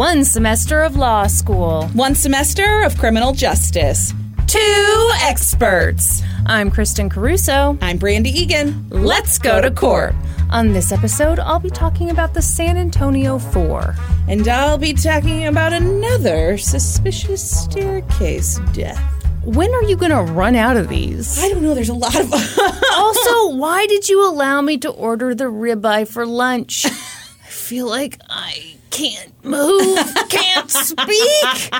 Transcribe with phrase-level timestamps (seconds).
[0.00, 1.86] One semester of law school.
[1.88, 4.14] One semester of criminal justice.
[4.46, 6.22] Two experts.
[6.46, 7.76] I'm Kristin Caruso.
[7.82, 8.88] I'm Brandi Egan.
[8.88, 10.14] Let's go to court.
[10.48, 13.94] On this episode, I'll be talking about the San Antonio Four.
[14.26, 18.98] And I'll be talking about another suspicious staircase death.
[19.44, 21.38] When are you going to run out of these?
[21.44, 22.32] I don't know, there's a lot of.
[22.96, 26.86] also, why did you allow me to order the ribeye for lunch?
[26.86, 29.98] I feel like I can't move,
[30.28, 31.70] can't speak.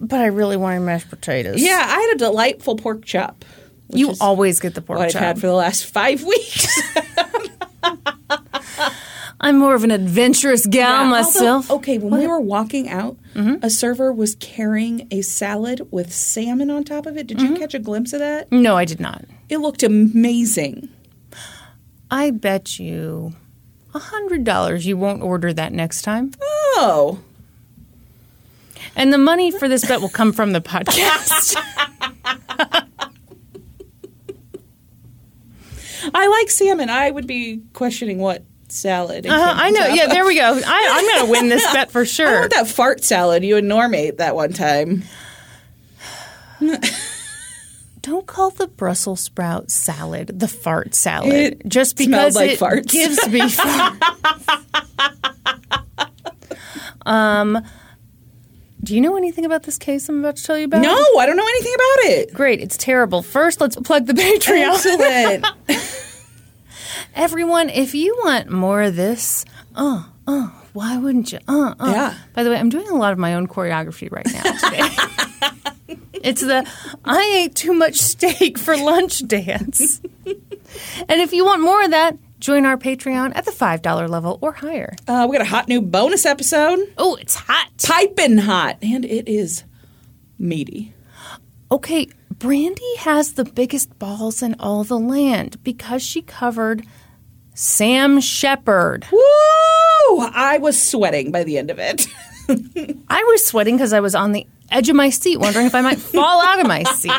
[0.00, 1.60] But I really wanted mashed potatoes.
[1.60, 3.44] yeah, I had a delightful pork chop.
[3.90, 6.68] You always get the pork what I've had for the last five weeks.
[9.40, 11.70] I'm more of an adventurous gal Yeah, myself.
[11.70, 13.64] although- okay, when we were walking out, mm-hmm.
[13.64, 17.28] a server was carrying a salad with salmon on top of it.
[17.28, 17.60] Did you mm-hmm.
[17.60, 18.50] catch a glimpse of that?
[18.50, 19.24] No, I did not.
[19.48, 20.88] It looked amazing.
[22.10, 23.34] I bet you
[23.94, 26.32] a hundred dollars you won't order that next time.
[26.42, 27.20] Oh,
[28.96, 31.56] And the money for this bet will come from the podcast.
[36.14, 36.88] I like salmon.
[36.90, 39.26] I would be questioning what salad.
[39.26, 39.86] Uh-huh, I know.
[39.86, 40.60] Yeah, there we go.
[40.64, 42.40] I, I'm going to win this bet for I sure.
[42.40, 45.02] want that fart salad you and Norm ate that one time.
[48.08, 52.88] Don't call the Brussels sprout salad the fart salad It just because like it farts.
[52.88, 53.98] gives me farts.
[57.06, 57.62] um,
[58.82, 60.80] do you know anything about this case I'm about to tell you about?
[60.80, 62.32] No, I don't know anything about it.
[62.32, 63.20] Great, it's terrible.
[63.20, 64.72] First, let's plug the Patreon.
[64.72, 65.46] Excellent.
[67.14, 69.44] Everyone, if you want more of this,
[69.74, 71.40] uh, uh, why wouldn't you?
[71.46, 71.90] Uh, uh.
[71.90, 72.14] Yeah.
[72.32, 75.98] By the way, I'm doing a lot of my own choreography right now today.
[76.22, 76.68] It's the
[77.04, 80.00] I ate too much steak for lunch dance.
[80.26, 84.52] and if you want more of that, join our Patreon at the $5 level or
[84.52, 84.94] higher.
[85.08, 87.68] uh, we got a hot new bonus episode, Oh, it's hot.
[87.82, 89.64] piping hot, and it is
[90.38, 90.94] meaty.
[91.70, 96.84] Okay, Brandi has the biggest balls in all the land because she covered
[97.54, 99.06] Sam Shepard.
[99.12, 99.18] Woo!
[100.20, 102.06] I was sweating by the end of it.
[103.08, 105.80] I was sweating because I was on the edge of my seat, wondering if I
[105.80, 107.12] might fall out of my seat.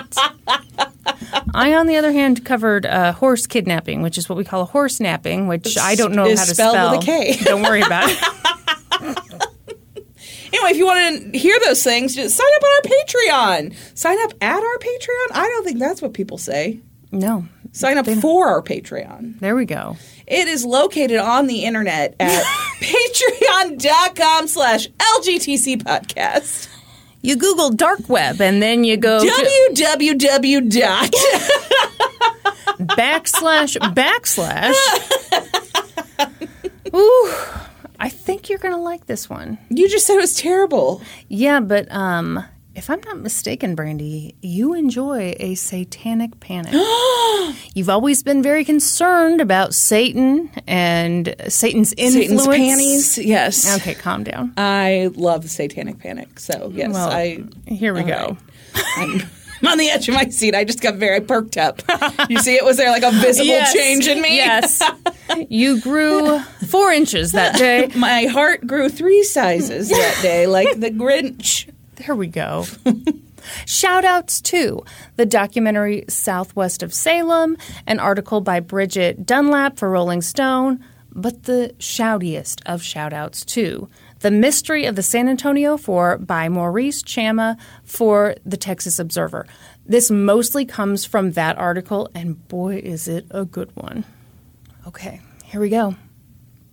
[1.53, 4.65] I, on the other hand, covered uh, horse kidnapping, which is what we call a
[4.65, 6.91] horse napping, which I don't know how to spelled spell.
[6.91, 7.38] with a K.
[7.43, 8.17] Don't worry about it.
[10.51, 13.75] Anyway, if you want to hear those things, just sign up on our Patreon.
[13.95, 15.35] Sign up at our Patreon.
[15.38, 16.79] I don't think that's what people say.
[17.11, 19.39] No, Sign up for our Patreon.
[19.39, 19.95] there we go.
[20.25, 22.43] It is located on the internet at
[22.81, 26.67] patreon.com slash LGTC podcast.
[27.22, 31.12] You Google dark web and then you go www dot
[32.80, 34.75] backslash backslash.
[36.96, 37.34] Ooh,
[38.00, 39.57] I think you're going to like this one.
[39.69, 41.02] You just said it was terrible.
[41.28, 42.44] Yeah, but um,
[42.75, 46.74] if I'm not mistaken, Brandi, you enjoy a satanic panic.
[47.74, 52.44] You've always been very concerned about Satan and Satan's influence.
[52.44, 53.18] Satan's panties.
[53.18, 53.75] Yes.
[53.78, 54.53] Okay, calm down.
[54.57, 56.40] I love the satanic panic.
[56.40, 58.38] So yes, Well, I Here we go.
[58.75, 58.86] right.
[58.97, 59.22] I'm,
[59.62, 60.56] I'm on the edge of my seat.
[60.56, 61.81] I just got very perked up.
[62.30, 64.38] You see, it was there like a visible Yes, change in me.
[64.38, 64.81] Yes.
[65.50, 67.90] you grew four inches that day.
[67.96, 71.69] My heart grew three sizes that day, like the Grinch.
[72.05, 72.65] There we go.
[73.65, 74.83] Shout outs to
[75.17, 81.73] the documentary Southwest of Salem, an article by Bridget Dunlap for Rolling Stone, but the
[81.79, 83.89] shoutiest of shout outs to
[84.19, 89.47] The Mystery of the San Antonio Four by Maurice Chammah for the Texas Observer.
[89.85, 94.05] This mostly comes from that article, and boy, is it a good one.
[94.88, 95.95] Okay, here we go.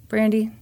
[0.09, 0.53] Brandi,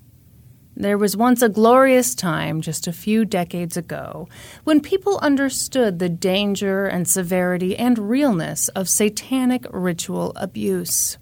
[0.77, 4.29] there was once a glorious time just a few decades ago
[4.65, 11.17] when people understood the danger and severity and realness of satanic ritual abuse.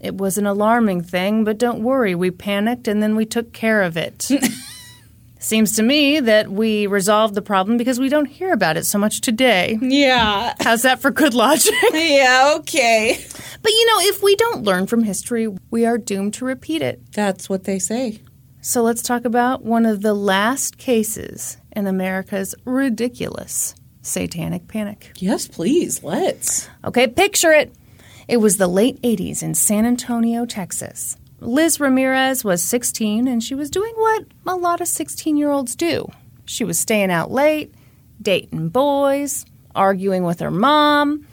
[0.00, 3.82] It was an alarming thing, but don't worry, we panicked and then we took care
[3.82, 4.28] of it.
[5.38, 8.98] Seems to me that we resolved the problem because we don't hear about it so
[8.98, 9.78] much today.
[9.80, 10.52] Yeah.
[10.60, 11.74] How's that for good logic?
[11.94, 13.24] Yeah, okay.
[13.62, 17.00] but you know, if we don't learn from history, we are doomed to repeat it.
[17.12, 18.20] That's what they say.
[18.62, 25.12] So let's talk about one of the last cases in America's ridiculous satanic panic.
[25.16, 26.02] Yes, please.
[26.02, 26.68] Let's.
[26.84, 27.74] Okay, picture it.
[28.28, 31.16] It was the late 80s in San Antonio, Texas.
[31.40, 35.74] Liz Ramirez was 16 and she was doing what a lot of 16 year olds
[35.74, 36.06] do.
[36.44, 37.74] She was staying out late,
[38.20, 41.26] dating boys, arguing with her mom.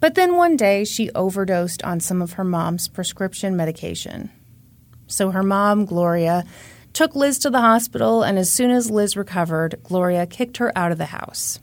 [0.00, 4.30] But then one day she overdosed on some of her mom's prescription medication.
[5.08, 6.44] So her mom, Gloria,
[6.92, 10.92] took Liz to the hospital, and as soon as Liz recovered, Gloria kicked her out
[10.92, 11.58] of the house.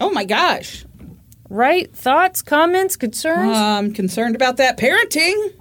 [0.00, 0.84] Oh my gosh.
[1.50, 1.94] Right?
[1.94, 3.56] Thoughts, comments, concerns?
[3.56, 5.52] I'm concerned about that parenting.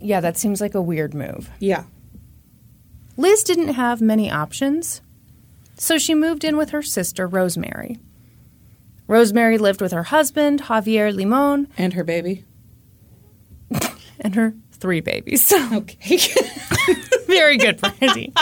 [0.00, 1.50] yeah, that seems like a weird move.
[1.60, 1.84] Yeah.
[3.16, 5.00] Liz didn't have many options,
[5.76, 7.98] so she moved in with her sister, Rosemary.
[9.06, 12.44] Rosemary lived with her husband, Javier Limon, And her baby.
[14.20, 15.50] and her three babies.
[15.72, 16.18] Okay.
[17.26, 18.32] Very good, Brandi.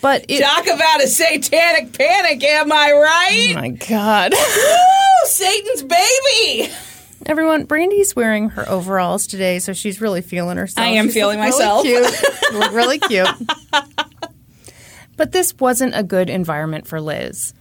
[0.00, 3.48] But it, Talk about a satanic panic, am I right?
[3.52, 4.32] oh my God.
[4.32, 5.26] Woo!
[5.26, 6.72] Satan's baby!
[7.26, 10.86] Everyone, Brandi's wearing her overalls today, so she's really feeling herself.
[10.86, 11.84] I am She's feeling looking myself.
[11.84, 12.52] Really cute.
[12.54, 13.28] Look really cute.
[15.16, 17.52] but this wasn't a good environment for Liz.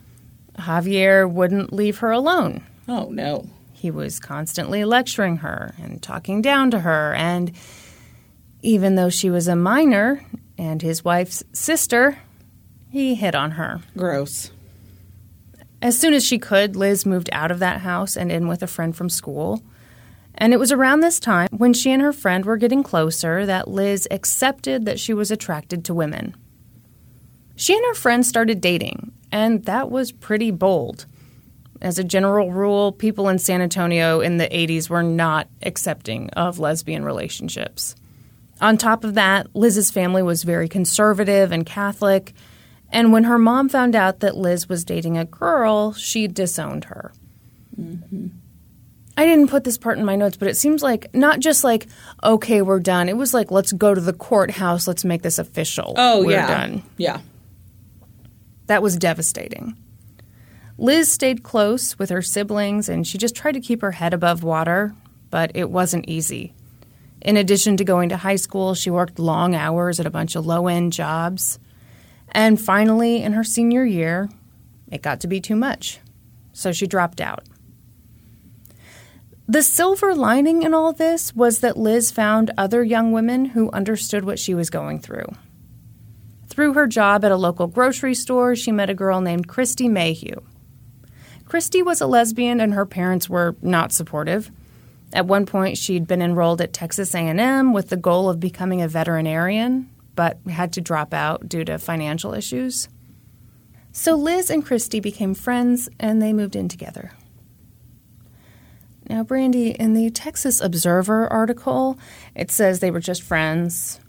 [0.58, 2.64] Javier wouldn't leave her alone.
[2.88, 3.48] Oh no.
[3.88, 7.54] He was constantly lecturing her and talking down to her, and
[8.62, 10.26] even though she was a minor
[10.58, 12.20] and his wife's sister,
[12.90, 13.80] he hit on her.
[13.96, 14.52] Gross.
[15.82, 18.68] As soon as she could, Liz moved out of that house and in with a
[18.68, 19.64] friend from school.
[20.36, 23.70] And it was around this time, when she and her friend were getting closer, that
[23.70, 26.36] Liz accepted that she was attracted to women.
[27.56, 31.06] She and her friend started dating, and that was pretty bold.
[31.82, 36.60] As a general rule, people in San Antonio in the 80s were not accepting of
[36.60, 37.96] lesbian relationships.
[38.60, 42.34] On top of that, Liz's family was very conservative and Catholic,
[42.92, 47.12] and when her mom found out that Liz was dating a girl, she disowned her.
[47.80, 48.28] Mm-hmm.
[49.18, 51.88] I didn't put this part in my notes, but it seems like not just like,
[52.24, 53.10] okay, we're done.
[53.10, 55.96] It was like, let's go to the courthouse, let's make this official.
[55.98, 56.48] Oh we're yeah.
[56.48, 56.84] done.
[56.98, 57.22] Yeah.
[58.68, 59.76] That was devastating.
[60.80, 64.44] Liz stayed close with her siblings and she just tried to keep her head above
[64.44, 64.94] water,
[65.32, 66.54] but it wasn't easy.
[67.22, 70.46] In addition to going to high school, she worked long hours at a bunch of
[70.46, 71.58] low end jobs.
[72.32, 74.30] And finally, in her senior year,
[74.92, 76.00] it got to be too much.
[76.54, 77.44] So she dropped out.
[79.48, 84.26] The silver lining in all this was that Liz found other young women who understood
[84.26, 85.34] what she was going through.
[86.48, 90.44] Through her job at a local grocery store, she met a girl named Kristie Mayhugh.
[91.48, 94.52] Kristie was a lesbian and her parents were not supportive.
[95.14, 98.88] At one point, she'd been enrolled at Texas A&M with the goal of becoming a
[98.88, 102.90] veterinarian, but had to drop out due to financial issues.
[103.94, 107.12] So Liz and Kristie became friends and they moved in together.
[109.10, 111.98] Now, Brandi, in the Texas Observer article,
[112.36, 114.02] it says they were just friends,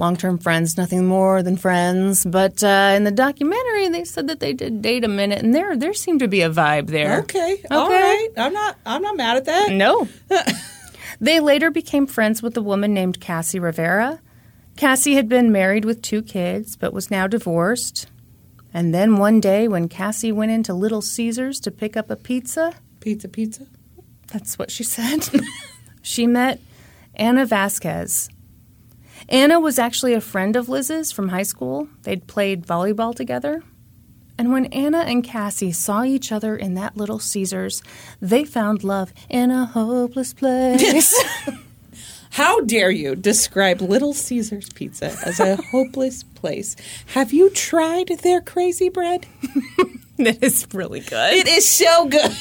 [0.00, 2.24] long term friends, nothing more than friends.
[2.24, 5.76] But uh, in the documentary, they said that they did date a minute, and there
[5.76, 7.20] there seemed to be a vibe there.
[7.20, 7.62] Okay.
[7.70, 8.28] All right.
[8.36, 9.70] I'm not I'm not mad at that.
[9.70, 10.08] No.
[11.20, 14.20] they later became friends with a woman named Cassie Rivera.
[14.76, 18.06] Cassie had been married with two kids, but was now divorced.
[18.72, 22.74] And then one day, when Cassie went into Little Caesars to pick up a pizza,
[23.00, 23.66] Pizza pizza.
[24.32, 25.28] that's what she said.
[26.02, 26.60] she met
[27.14, 28.30] Anna Vasquez.
[29.30, 31.88] Anna was actually a friend of Liz's from high school.
[32.02, 33.62] They'd played volleyball together.
[34.36, 37.82] And when Anna and Cassie saw each other in that little Caesars,
[38.20, 41.14] they found love in a hopeless place.
[42.30, 46.74] How dare you describe Little Caesar's Pizza as a hopeless place?
[47.14, 49.26] Have you tried their crazy bread?
[50.16, 51.34] that is really good.
[51.34, 52.32] It is so good.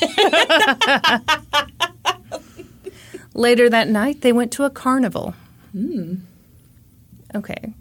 [3.33, 5.33] Later that night, they went to a carnival.
[5.71, 6.15] Hmm.
[7.35, 7.73] Okay.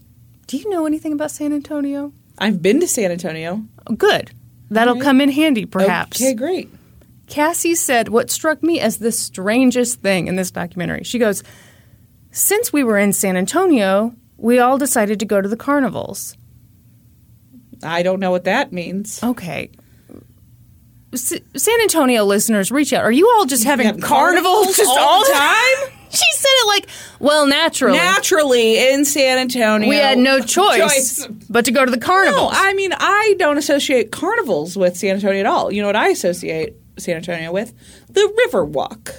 [0.46, 2.12] Do you know anything about San Antonio?
[2.38, 3.64] I've been to San Antonio.
[3.96, 4.30] Good.
[4.70, 6.20] That'll come in handy, perhaps.
[6.20, 6.70] Okay, great.
[7.26, 11.04] Cassie said what struck me as the strangest thing in this documentary.
[11.04, 11.42] She goes,
[12.30, 16.36] Since we were in San Antonio, we all decided to go to the carnivals.
[17.82, 19.22] I don't know what that means.
[19.22, 19.70] Okay.
[21.12, 23.04] S- San Antonio listeners, reach out.
[23.04, 25.94] Are you all just having carnivals, carnivals just all all the the time?
[26.10, 26.88] She said it like,
[27.20, 27.96] well, naturally.
[27.96, 32.44] Naturally, in San Antonio, we had no choice, but to go to the carnival.
[32.44, 32.50] No.
[32.52, 35.70] I mean I don't associate carnivals with San Antonio at all.
[35.72, 37.74] You know what I associate San Antonio with?
[38.08, 39.14] The River Walk.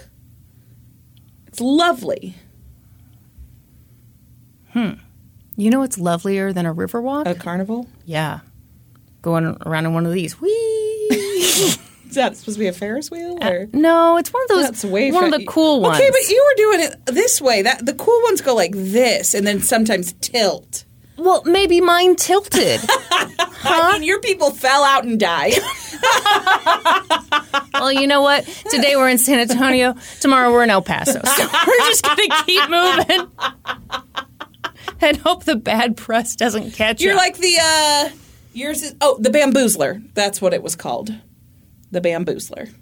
[1.48, 2.36] It's lovely.
[4.74, 4.92] Hmm.
[5.56, 7.28] You know what's lovelier than a river walk?
[7.28, 7.88] A carnival?
[8.06, 8.40] yeah.
[9.22, 10.40] Going around in one of these.
[10.40, 11.74] Whee!
[12.10, 13.38] Is that supposed to be a Ferris wheel?
[13.40, 13.68] Or?
[13.72, 14.64] no, it's one of those.
[14.64, 16.00] That's way one fa- of the cool ones.
[16.00, 17.62] Okay, but you were doing it this way.
[17.62, 20.86] That the cool ones go like this, and then sometimes tilt.
[21.18, 22.80] well, maybe mine tilted.
[23.62, 25.54] I mean, your people fell out and died.
[27.74, 28.46] well, you know what?
[28.72, 29.94] Today we're in San Antonio.
[30.20, 31.22] Tomorrow we're in El Paso.
[31.24, 33.28] So we're just gonna keep moving.
[35.02, 37.10] and hope the bad press doesn't catch you.
[37.10, 37.18] You're you.
[37.20, 38.10] like the uh
[38.54, 40.02] yours is oh the bamboozler.
[40.16, 41.14] That's what it was called.
[41.92, 42.74] The bamboozler.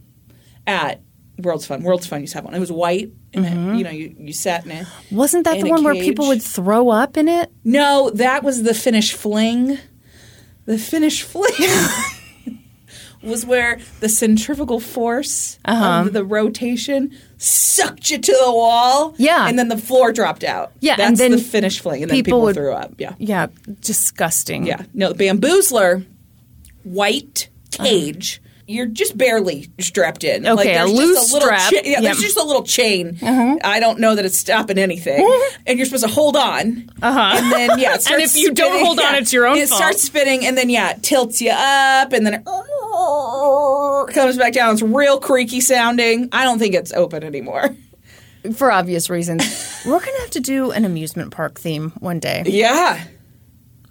[0.65, 1.01] At
[1.39, 1.83] World's Fun.
[1.83, 2.53] World's Fun used to have one.
[2.55, 3.69] It was white and Mm-hmm.
[3.73, 4.87] it, you know, you, you sat in it.
[5.11, 7.51] Wasn't that the one where people would throw up in it?
[7.63, 9.77] No, that was the Finnish fling.
[10.65, 11.53] The Finnish fling
[13.23, 19.09] was where the centrifugal force of the rotation sucked you to the wall.
[19.09, 19.15] Uh-huh.
[19.17, 19.47] Yeah.
[19.47, 20.71] And then the floor dropped out.
[20.79, 22.01] Yeah, That's and then the Finnish fling.
[22.03, 22.95] And then people people would- threw up.
[22.97, 23.13] Yeah.
[23.19, 23.47] Yeah,
[23.79, 24.65] disgusting.
[24.65, 24.83] Yeah.
[24.93, 26.05] No, the bamboozler,
[26.83, 28.41] white cage.
[28.69, 30.45] You're just barely strapped in.
[30.45, 30.59] Uh-huh.
[30.59, 31.71] Okay, a loose just a little strap.
[31.71, 32.01] cha- yeah, Yep.
[32.01, 33.17] there's just a little chain.
[33.63, 35.25] I don't know that it's stopping anything.
[35.65, 36.89] and you're supposed to hold on.
[37.01, 37.31] Uh-huh.
[37.37, 38.85] And then, yeah, it starts if you don't spinning.
[38.85, 39.19] hold on, Yeah.
[39.19, 39.79] it's your own It fault.
[39.81, 42.43] starts spinning, and then, yeah, it tilts you up, and then it
[44.13, 44.73] comes back down.
[44.73, 46.29] It's real creaky sounding.
[46.31, 47.75] I don't think it's open anymore.
[48.55, 49.43] For obvious reasons.
[49.85, 52.43] We're going to have to do an amusement park theme one day.
[52.45, 53.01] Yeah.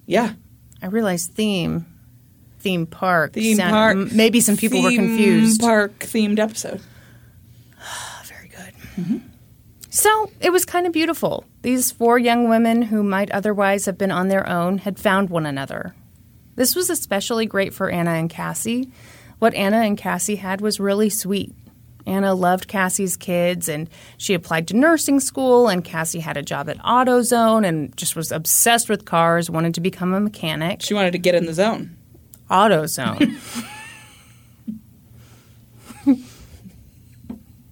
[0.07, 0.33] Yeah.
[0.83, 1.87] I realize theme,
[2.67, 3.33] theme park.
[3.35, 3.97] Theme sound- park.
[3.97, 5.61] m- Maybe some people were Theme confused.
[5.61, 6.81] Park themed episode.
[8.25, 9.23] Very good.
[9.91, 11.45] So it was kind of beautiful.
[11.63, 15.47] These four young women who might otherwise have been on their own had found one
[15.47, 15.95] another.
[16.55, 18.91] This was especially great for Anna and Cassie.
[19.39, 21.55] What Anna and Cassie had was really sweet.
[22.07, 26.69] Anna loved Cassie's kids and she applied to nursing school, and Cassie had a job
[26.69, 30.83] at AutoZone and just was obsessed with cars, wanted to become a mechanic.
[30.83, 31.97] She wanted to get in the zone.
[32.51, 33.37] AutoZone.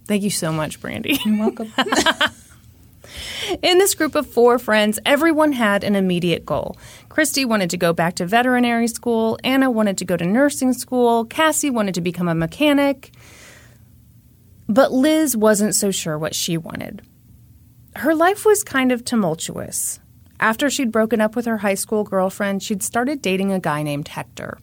[0.05, 1.17] Thank you so much, Brandi.
[1.25, 1.71] You're welcome.
[3.61, 6.77] In this group of four friends, everyone had an immediate goal.
[7.09, 11.25] Kristie wanted to go back to veterinary school, Anna wanted to go to nursing school,
[11.25, 13.11] Cassie wanted to become a mechanic.
[14.67, 17.03] But Liz wasn't so sure what she wanted.
[17.95, 19.99] Her life was kind of tumultuous.
[20.39, 24.07] After she'd broken up with her high school girlfriend, she'd started dating a guy named
[24.07, 24.57] Hector.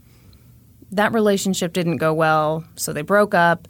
[0.91, 3.67] That relationship didn't go well, so they broke up,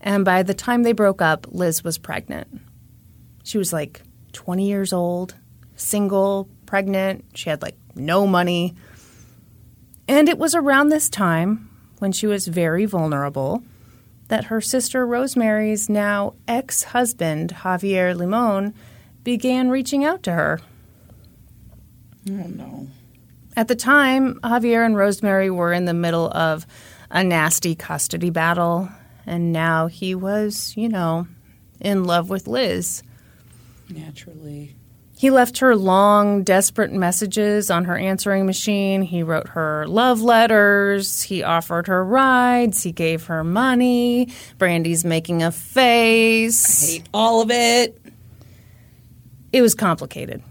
[0.00, 2.60] and by the time they broke up, Liz was pregnant.
[3.44, 5.34] She was like 20 years old,
[5.76, 7.24] single, pregnant.
[7.34, 8.74] She had like no money.
[10.08, 11.70] And it was around this time,
[12.00, 13.62] when she was very vulnerable,
[14.28, 18.74] that her sister Rosemary's now ex husband, Javier Limon,
[19.22, 20.60] began reaching out to her.
[22.28, 22.88] Oh no.
[23.56, 26.66] At the time, Javier and Rosemary were in the middle of
[27.10, 28.88] a nasty custody battle,
[29.26, 31.28] and now he was, you know,
[31.80, 33.02] in love with Liz.
[33.88, 34.74] Naturally.
[35.16, 39.02] He left her long, desperate messages on her answering machine.
[39.02, 41.22] He wrote her love letters.
[41.22, 42.82] He offered her rides.
[42.82, 44.32] He gave her money.
[44.58, 46.90] Brandi's making a face.
[46.90, 48.00] Hate all of it.
[49.52, 50.42] It was complicated.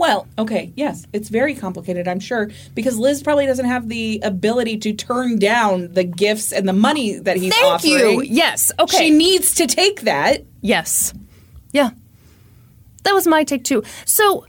[0.00, 4.78] Well, okay, yes, it's very complicated, I'm sure, because Liz probably doesn't have the ability
[4.78, 7.92] to turn down the gifts and the money that he's Thank offering.
[7.92, 8.22] you.
[8.22, 8.72] Yes.
[8.78, 8.96] Okay.
[8.96, 10.42] She needs to take that.
[10.62, 11.12] Yes.
[11.72, 11.90] Yeah.
[13.02, 13.82] That was my take too.
[14.06, 14.46] So,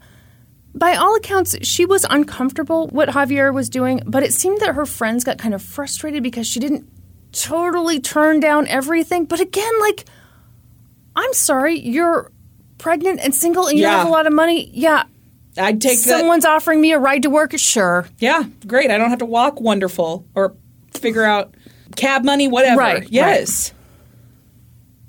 [0.74, 4.86] by all accounts, she was uncomfortable what Javier was doing, but it seemed that her
[4.86, 6.88] friends got kind of frustrated because she didn't
[7.34, 9.25] totally turn down everything.
[9.25, 10.05] But again, like,
[11.13, 12.31] I'm sorry, you're
[12.77, 13.98] pregnant and single and you Yeah.
[13.98, 14.70] have a lot of money.
[14.74, 15.03] Yeah.
[15.58, 16.20] I'd take that.
[16.20, 17.58] Someone's offering me a ride to work.
[17.58, 18.08] Sure.
[18.20, 18.89] Yeah, great.
[18.89, 20.55] I don't have to walk wonderful or
[20.93, 21.53] figure out
[21.96, 22.79] cab money, whatever.
[22.79, 23.74] Right, Yes.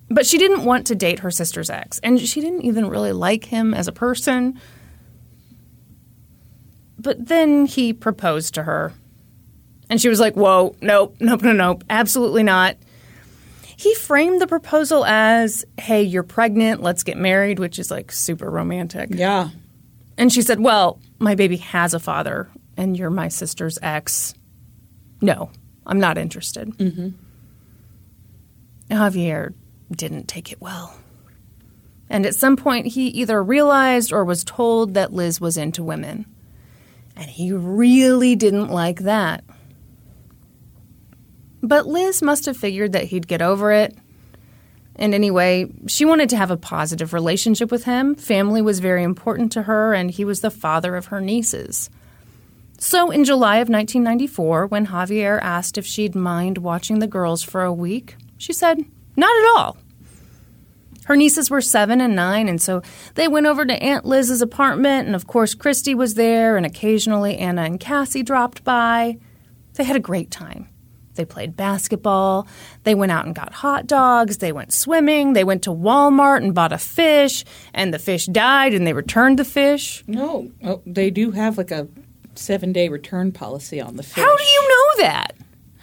[0.09, 3.47] But she didn't want to date her sister's ex, and she didn't even really like
[3.47, 4.61] him as a person.
[6.99, 8.93] But then he proposed to her.
[9.89, 12.77] And she was like, Whoa, nope, nope, no, nope, absolutely not.
[13.77, 18.51] He framed the proposal as, Hey, you're pregnant, let's get married, which is like super
[18.51, 19.09] romantic.
[19.13, 19.49] Yeah.
[20.17, 24.35] And she said, Well, my baby has a father, and you're my sister's ex.
[25.21, 25.51] No,
[25.87, 26.69] I'm not interested.
[26.71, 27.09] Mm-hmm.
[28.91, 29.55] Javier
[29.91, 30.95] didn't take it well.
[32.11, 36.27] And at some point, he either realized or was told that Liz was into women.
[37.17, 39.45] And he really didn't like that.
[41.63, 43.97] But Liz must have figured that he'd get over it.
[45.03, 48.15] And anyway, she wanted to have a positive relationship with him.
[48.15, 51.91] Family was very important to her, and he was the father of her nieces.
[52.79, 57.65] So in July of 1994, when Javier asked if she'd mind watching the girls for
[57.65, 58.79] a week, she said,
[59.17, 59.77] Not at all.
[61.07, 62.81] Her nieces were seven and nine, and so
[63.17, 67.39] they went over to Aunt Liz's apartment, and of course, Kristie was there, and occasionally
[67.39, 69.19] Anna and Cassie dropped by.
[69.75, 70.69] They had a great time.
[71.15, 72.47] They played basketball.
[72.85, 74.39] They went out and got hot dogs.
[74.39, 75.35] They went swimming.
[75.35, 79.39] They went to Walmart and bought a fish, and the fish died, and they returned
[79.39, 80.03] the fish.
[80.07, 81.89] No, oh, they do have like a
[82.35, 84.25] seven day return policy on the fish.
[84.25, 85.37] How do you know that?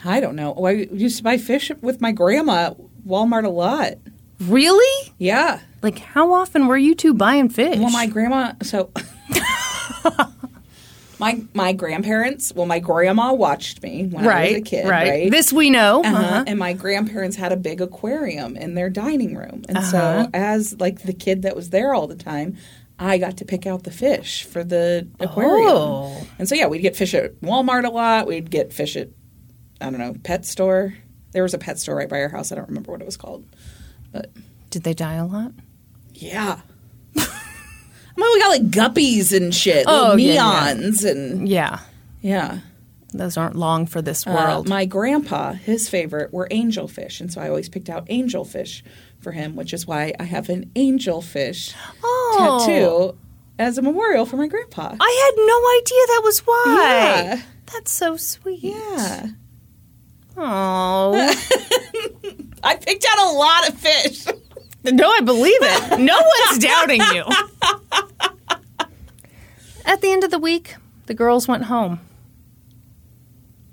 [0.04, 0.54] I don't know.
[0.64, 3.94] I used to buy fish with my grandma at Walmart a lot.
[4.40, 5.12] Really?
[5.18, 5.60] Yeah.
[5.82, 7.78] Like, how often were you two buying fish?
[7.78, 8.54] Well, my grandma.
[8.62, 8.90] So.
[11.20, 12.52] my my grandparents.
[12.52, 14.88] Well, my grandma watched me when I was a kid.
[14.88, 15.30] Right.
[15.30, 16.02] This we know.
[16.04, 16.16] Uh-huh.
[16.16, 16.44] Uh-huh.
[16.48, 19.90] And my grandparents had a big aquarium in their dining room, and Uh-huh.
[20.24, 22.56] so as like the kid that was there all the time,
[22.98, 25.68] I got to pick out the fish for the aquarium.
[25.68, 26.26] Oh.
[26.38, 28.26] And so yeah, we'd get fish at Walmart a lot.
[28.26, 29.08] We'd get fish at
[29.80, 30.94] I don't know pet store.
[31.32, 32.50] There was a pet store right by our house.
[32.50, 33.46] I don't remember what it was called,
[34.12, 34.30] but
[34.70, 35.52] Did they die a lot?
[36.12, 36.60] yeah.
[38.20, 40.74] Mean, we got like guppies and shit, Oh, yeah, yeah.
[40.74, 41.80] neons, and Yeah.
[42.20, 42.58] yeah.
[43.12, 44.68] Those aren't long for this Uh, world.
[44.68, 48.82] my grandpa, his favorite were angelfish, and so I always picked out angelfish
[49.20, 51.74] for him, which is why I have an angelfish
[52.04, 52.64] oh.
[52.66, 53.18] tattoo
[53.58, 54.94] as a memorial for my grandpa.
[55.00, 56.64] I had no idea that was why.
[57.24, 57.42] Yeah.
[57.72, 58.60] That's so sweet.
[58.62, 59.26] yeah,
[60.36, 61.12] Oh.
[62.62, 64.24] I picked out a lot of fish.
[64.84, 66.00] No, I believe it.
[66.00, 66.16] No
[66.48, 67.24] one's doubting you.
[69.84, 72.00] At the end of the week, the girls went home.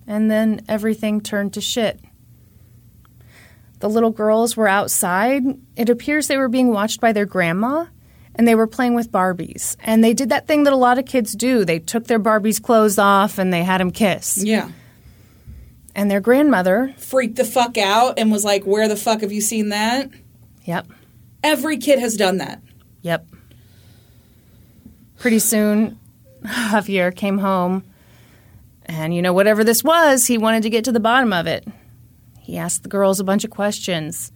[0.07, 1.99] And then everything turned to shit.
[3.79, 5.43] The little girls were outside.
[5.75, 7.85] It appears they were being watched by their grandma,
[8.33, 9.75] and they were playing with Barbies.
[9.81, 11.63] And they did that thing that a lot of kids do.
[11.65, 14.43] They took their Barbies' clothes off and they had them kiss.
[14.43, 14.71] Yeah,
[15.95, 19.41] And their grandmother, freaked the fuck out and was like, "Where the fuck have you
[19.41, 20.09] seen that?"
[20.63, 20.87] yep,
[21.47, 22.61] Every kid has done that.
[23.03, 23.25] Yep.
[25.17, 25.97] Pretty soon,
[26.43, 27.85] Javier came home,
[28.85, 31.65] and you know, whatever this was, he wanted to get to the bottom of it.
[32.41, 34.33] He asked the girls a bunch of questions.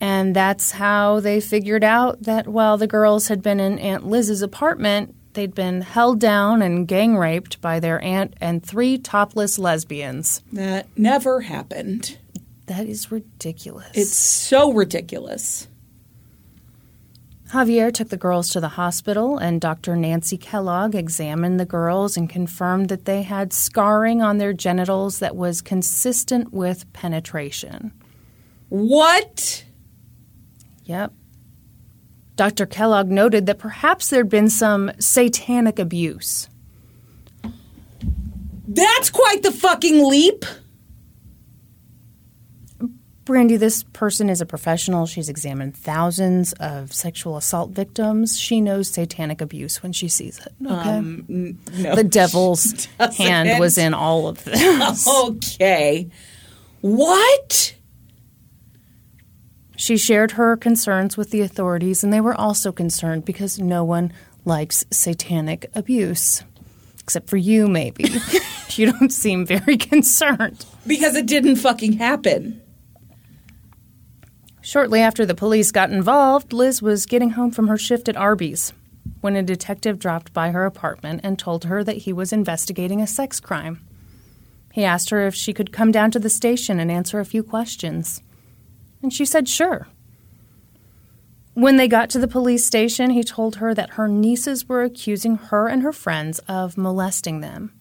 [0.00, 4.42] And that's how they figured out that while the girls had been in Aunt Liz's
[4.42, 10.42] apartment, they'd been held down and gang raped by their aunt and three topless lesbians.
[10.52, 12.18] That never happened.
[12.66, 13.92] That is ridiculous.
[13.94, 15.68] It's so ridiculous.
[17.54, 19.94] Javier took the girls to the hospital, and Dr.
[19.94, 25.36] Nancy Kellogg examined the girls and confirmed that they had scarring on their genitals that
[25.36, 27.92] was consistent with penetration.
[28.70, 29.64] What?
[30.82, 31.12] Yep.
[32.34, 32.66] Dr.
[32.66, 36.48] Kellogg noted that perhaps there'd been some satanic abuse.
[38.66, 40.44] That's quite the fucking leap.
[43.24, 45.06] Brandi, this person is a professional.
[45.06, 48.38] She's examined thousands of sexual assault victims.
[48.38, 50.52] She knows satanic abuse when she sees it.
[50.64, 50.90] Okay.
[50.90, 51.94] Um, no.
[51.94, 55.08] the devil's hand was in all of this.
[55.08, 56.10] Okay.
[56.82, 57.74] What?
[59.76, 64.12] She shared her concerns with the authorities, and they were also concerned because no one
[64.44, 66.42] likes satanic abuse.
[67.00, 68.04] Except for you, maybe.
[68.72, 70.64] you don't seem very concerned.
[70.86, 72.60] Because it didn't fucking happen.
[74.64, 78.72] Shortly after the police got involved, Liz was getting home from her shift at Arby's
[79.20, 83.06] when a detective dropped by her apartment and told her that he was investigating a
[83.06, 83.86] sex crime.
[84.72, 87.42] He asked her if she could come down to the station and answer a few
[87.42, 88.22] questions.
[89.02, 89.86] And she said sure.
[91.52, 95.36] When they got to the police station, he told her that her nieces were accusing
[95.36, 97.78] her and her friends of molesting them.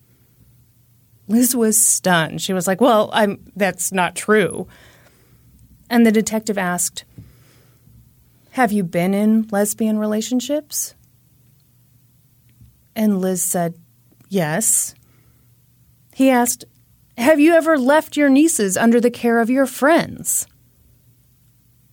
[1.30, 2.42] Liz was stunned.
[2.42, 4.68] She was like, "Well, I'm that's not true."
[5.90, 7.06] And the detective asked,
[8.52, 10.96] Have you been in lesbian relationships?
[12.96, 13.76] And Liz said,
[14.30, 14.96] Yes.
[16.14, 16.66] He asked,
[17.18, 20.48] Have you ever left your nieces under the care of your friends?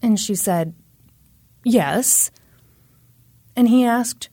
[0.03, 0.75] And she said,
[1.65, 2.31] Yes.
[3.57, 4.29] And he asked,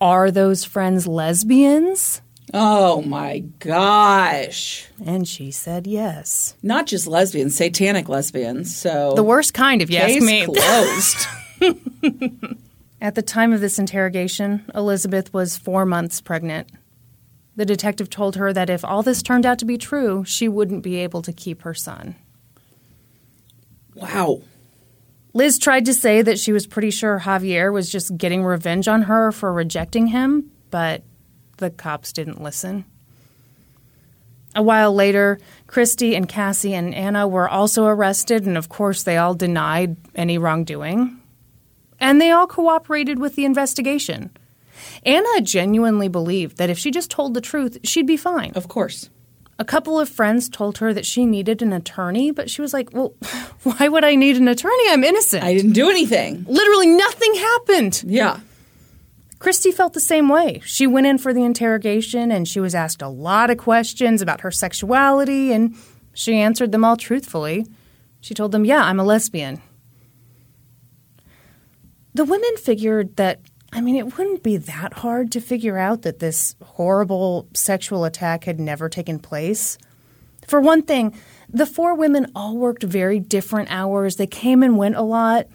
[0.00, 2.20] Are those friends lesbians?
[2.56, 4.86] Oh my gosh.
[5.04, 6.54] And she said, Yes.
[6.62, 8.74] Not just lesbians, satanic lesbians.
[8.74, 10.44] So The worst kind, if you ask case me.
[11.60, 12.56] closed.
[13.00, 16.70] At the time of this interrogation, Elizabeth was four months pregnant.
[17.56, 20.84] The detective told her that if all this turned out to be true, she wouldn't
[20.84, 22.14] be able to keep her son.
[23.94, 24.42] wow.
[25.32, 29.02] Liz tried to say that she was pretty sure Javier was just getting revenge on
[29.02, 31.02] her for rejecting him, but
[31.64, 32.84] the cops didn't listen.
[34.54, 39.16] A while later, Kristie and Cassie and Anna were also arrested, and of course, they
[39.16, 41.18] all denied any wrongdoing.
[41.98, 44.30] And they all cooperated with the investigation.
[45.06, 48.52] Anna genuinely believed that if she just told the truth, she'd be fine.
[48.54, 49.08] Of course.
[49.58, 52.92] A couple of friends told her that she needed an attorney, but she was like,
[52.92, 53.14] Well,
[53.62, 54.90] why would I need an attorney?
[54.90, 55.44] I'm innocent.
[55.44, 56.44] I didn't do anything.
[56.46, 58.02] Literally nothing happened.
[58.06, 58.40] Yeah.
[59.44, 60.62] Kristie felt the same way.
[60.64, 64.40] She went in for the interrogation and she was asked a lot of questions about
[64.40, 65.76] her sexuality, and
[66.14, 67.66] she answered them all truthfully.
[68.22, 69.60] She told them, Yeah, I'm a lesbian.
[72.14, 76.20] The women figured that, I mean, it wouldn't be that hard to figure out that
[76.20, 79.76] this horrible sexual attack had never taken place.
[80.48, 81.14] For one thing,
[81.50, 84.16] the four women all worked very different hours.
[84.16, 85.48] They came and went a lot.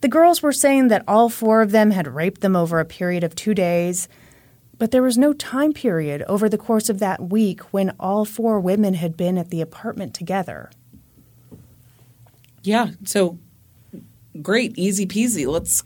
[0.00, 3.24] The girls were saying that all four of them had raped them over a period
[3.24, 4.08] of two days,
[4.78, 8.60] but there was no time period over the course of that week when all four
[8.60, 10.70] women had been at the apartment together.
[12.62, 12.90] Yeah.
[13.04, 13.38] So
[14.40, 15.46] great, easy peasy.
[15.46, 15.82] Let's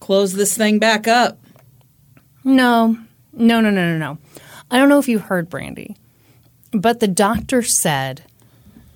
[0.00, 1.38] close this thing back up.
[2.42, 2.98] No,
[3.32, 4.18] no, no, no, no, no.
[4.70, 5.94] I don't know if you heard Brandi,
[6.72, 8.22] but the doctor said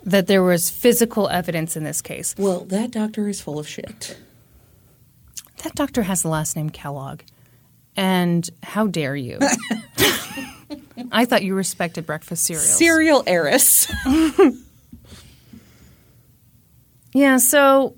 [0.03, 2.35] that there was physical evidence in this case.
[2.39, 4.17] Well, that doctor is full of shit.
[5.65, 7.23] That doctor has the last name Kellogg.
[7.97, 9.39] And how dare you?
[11.13, 12.77] I thought you respected breakfast cereals.
[12.77, 13.93] Cereal heiress.
[17.15, 17.95] Yeah, so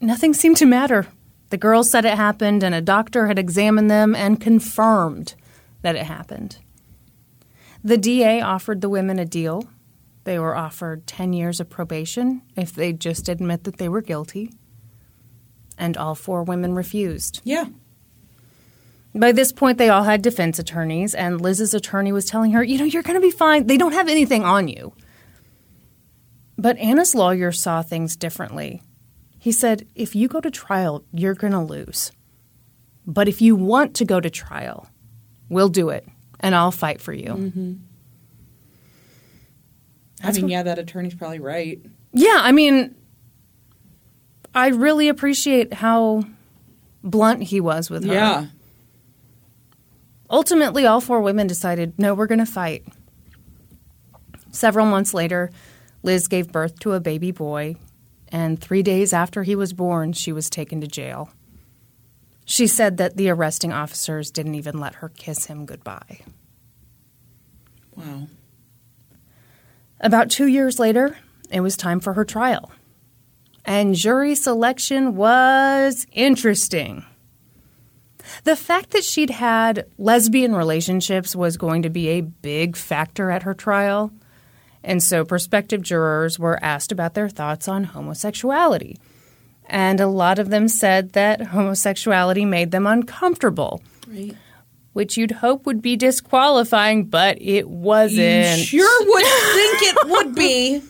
[0.00, 1.08] nothing seemed to matter.
[1.50, 5.34] The girls said it happened, and a doctor had examined them and confirmed
[5.82, 6.58] that it happened.
[7.82, 9.66] The DA offered the women a deal.
[10.22, 14.52] They were offered 10 years of probation if they just admit that they were guilty.
[15.82, 17.40] And all four women refused.
[17.42, 17.66] yeah.
[19.14, 22.78] By this point, they all had defense attorneys, and Liz's attorney was telling her, you
[22.78, 23.66] know, you're going to be fine.
[23.66, 24.94] They don't have anything on you.
[26.56, 28.80] But Anna's lawyer saw things differently.
[29.38, 32.12] He said, if you go to trial, you're going to lose.
[33.04, 34.88] But if you want to go to trial,
[35.48, 36.06] we'll do it,
[36.40, 37.34] and I'll fight for you.
[37.34, 37.72] Mm-hmm.
[40.22, 41.80] I mean, yeah, that attorney's probably right.
[42.12, 42.94] Yeah, I mean,
[44.54, 46.24] I really appreciate how
[47.02, 48.12] blunt he was with her.
[48.12, 48.46] Yeah.
[50.30, 52.84] Ultimately, all four women decided, no, we're going to fight.
[54.50, 55.50] Several months later,
[56.02, 57.76] Liz gave birth to a baby boy,
[58.28, 61.30] and three days after he was born, she was taken to jail.
[62.44, 66.20] She said that the arresting officers didn't even let her kiss him goodbye.
[67.94, 68.26] Wow.
[70.00, 71.16] About two years later,
[71.50, 72.72] it was time for her trial.
[73.64, 77.04] And jury selection was interesting.
[78.44, 83.42] The fact that she'd had lesbian relationships was going to be a big factor at
[83.44, 84.10] her trial.
[84.84, 88.98] And so prospective jurors were asked about their thoughts on homosexuality.
[89.66, 94.36] And a lot of them said that homosexuality made them uncomfortable, Right.
[94.92, 98.58] which you'd hope would be disqualifying, but it wasn't.
[98.60, 100.82] Sure would think it would be.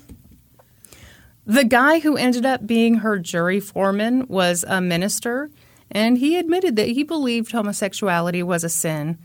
[1.47, 5.51] The guy who ended up being her jury foreman was a minister,
[5.91, 9.19] and he admitted that he believed homosexuality was a sin.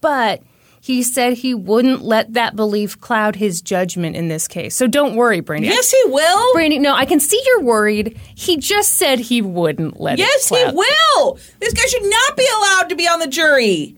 [0.00, 0.42] But
[0.80, 4.74] he said he wouldn't let that belief cloud his judgment in this case.
[4.74, 5.64] So don't worry, Brandi.
[5.64, 6.54] Yes, he will.
[6.54, 8.18] Brandi, no, I can see you're worried.
[8.34, 11.38] He just said he wouldn't let Yes, he will.
[11.60, 13.96] This guy should not be allowed to be on the jury.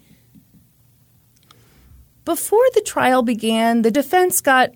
[2.24, 4.70] Before the trial began, the defense got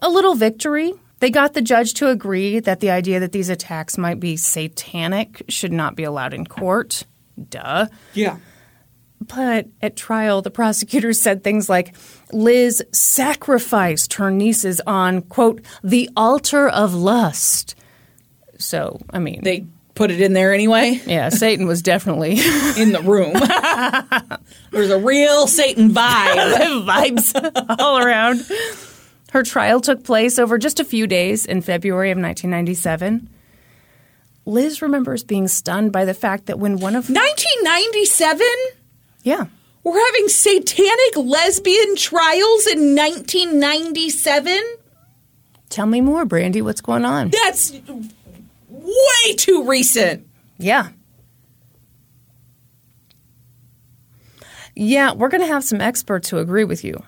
[0.00, 0.94] a little victory.
[1.22, 5.44] They got the judge to agree that the idea that these attacks might be satanic
[5.48, 7.04] should not be allowed in court.
[7.48, 7.86] Duh.
[8.12, 8.38] Yeah.
[9.20, 11.94] But at trial, the prosecutors said things like
[12.32, 17.76] Liz sacrificed her nieces on, quote, the altar of lust.
[18.58, 22.32] So, I mean, They put it in there anyway yeah, Satan was definitely
[22.76, 23.34] in the room.
[24.72, 26.84] There's a real Satan vibe.
[26.84, 28.40] vibes all around.
[29.32, 33.30] Her trial took place over just a few days in February of 1997.
[34.44, 38.46] Liz remembers being stunned by the fact that when one of 1997?
[39.22, 39.46] yeah
[39.84, 44.60] We're having satanic lesbian trials in 1997?
[45.70, 47.72] tell me more brandi what's going on That's
[48.68, 50.26] way too recent.
[50.58, 50.88] yeah
[54.74, 57.02] yeah we're going to have some experts who agree with you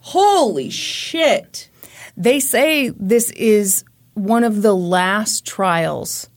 [0.00, 1.68] Holy shit.
[2.16, 3.84] they say this is
[4.14, 6.28] one of the last trials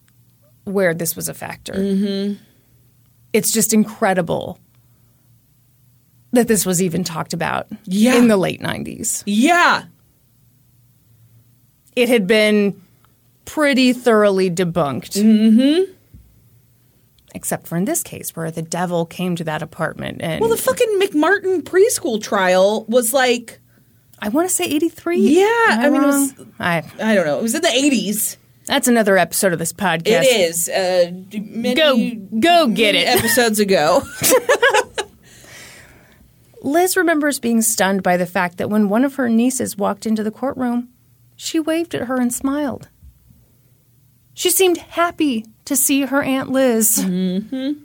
[0.66, 2.42] where this was a factor mm-hmm.
[3.34, 4.60] it's just incredible
[6.32, 8.16] that this was even talked about Yeah.
[8.18, 9.84] in the late 90s Yeah.
[11.96, 12.80] it had been
[13.46, 15.22] pretty thoroughly debunked.
[15.22, 15.92] Mm-hmm.
[17.36, 20.58] Except for in this case, where the devil came to that apartment and Well, the
[20.58, 23.60] fucking McMartin preschool trial was like
[24.20, 25.20] I want to say 83.
[25.20, 27.40] Yeah, Am I mean, it was- I, I don't know.
[27.40, 28.38] It was in the 80s.
[28.66, 30.24] that's another episode of this podcast.
[30.24, 30.70] It is.
[30.70, 33.08] Uh, many, Go- go get it.
[33.18, 34.04] Episodes ago.
[36.62, 40.24] Liz remembers being stunned by the fact that when one of her nieces walked into
[40.24, 40.90] the courtroom,
[41.36, 42.88] she waved at her and smiled.
[44.34, 47.00] She seemed happy to see her Aunt Liz.
[47.00, 47.84] Mm-hmm.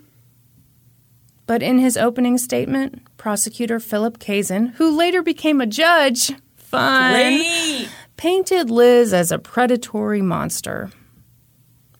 [1.47, 7.89] But in his opening statement, prosecutor Philip Kazen, who later became a judge, fun, Great.
[8.17, 10.91] painted Liz as a predatory monster.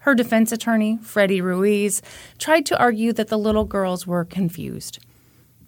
[0.01, 2.03] Her defense attorney, Freddie Ruiz,
[2.39, 4.99] tried to argue that the little girls were confused.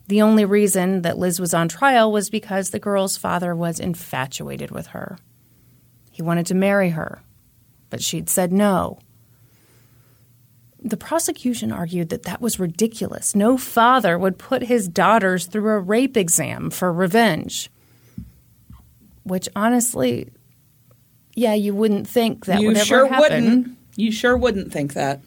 [0.09, 4.71] The only reason that Liz was on trial was because the girl's father was infatuated
[4.71, 5.19] with her.
[6.11, 7.23] He wanted to marry her,
[7.91, 8.99] but she'd said no.
[10.83, 13.35] The prosecution argued that that was ridiculous.
[13.35, 17.71] No father would put his daughters through a rape exam for revenge.
[19.25, 20.31] Which honestly,
[21.35, 23.45] yeah, you wouldn't think that you would ever sure happen.
[23.45, 23.79] wouldn't.
[23.97, 25.21] You sure wouldn't think that.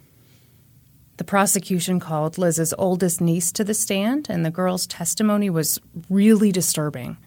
[1.18, 6.52] The prosecution called Liz's oldest niece to the stand, and the girl's testimony was really
[6.52, 7.18] disturbing.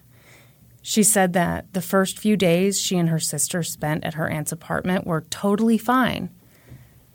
[0.81, 4.51] She said that the first few days she and her sister spent at her aunt's
[4.51, 6.29] apartment were totally fine.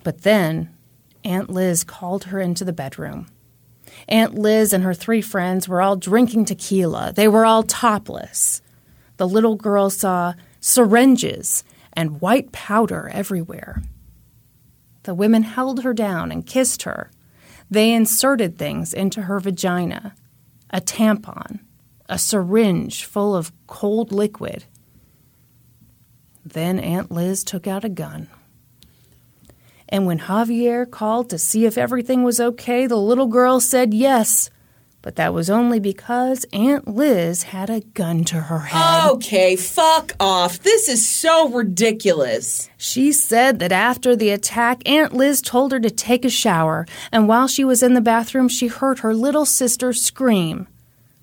[0.03, 0.72] But then
[1.25, 3.27] Aunt Liz called her into the bedroom.
[4.09, 7.13] Aunt Liz and her three friends were all drinking tequila.
[7.15, 8.63] They were all topless.
[9.17, 13.83] The little girl saw syringes and white powder everywhere.
[15.05, 17.11] The women held her down and kissed her.
[17.71, 20.15] They inserted things into her vagina
[20.75, 21.61] a tampon,
[22.09, 24.65] a syringe full of cold liquid.
[26.45, 28.29] Then Aunt Liz took out a gun.
[29.93, 34.49] And when Javier called to see if everything was okay, the little girl said yes.
[35.03, 39.11] But that was only because Aunt Liz had a gun to her head.
[39.11, 40.63] Okay, fuck off.
[40.63, 42.71] This is so ridiculous.
[42.79, 47.29] She said that after the attack, Aunt Liz told her to take a shower, and
[47.29, 50.69] while she was in the bathroom, she heard her little sister scream.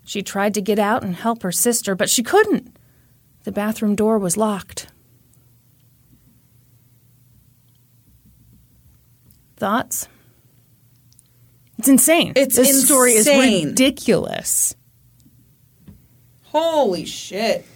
[0.04, 2.76] She tried to get out and help her sister, but she couldn't.
[3.42, 4.89] The bathroom door was locked.
[9.60, 10.08] Thoughts?
[11.78, 12.32] It's insane.
[12.34, 13.68] It's this story is insane.
[13.68, 14.74] ridiculous.
[16.44, 17.66] Holy shit.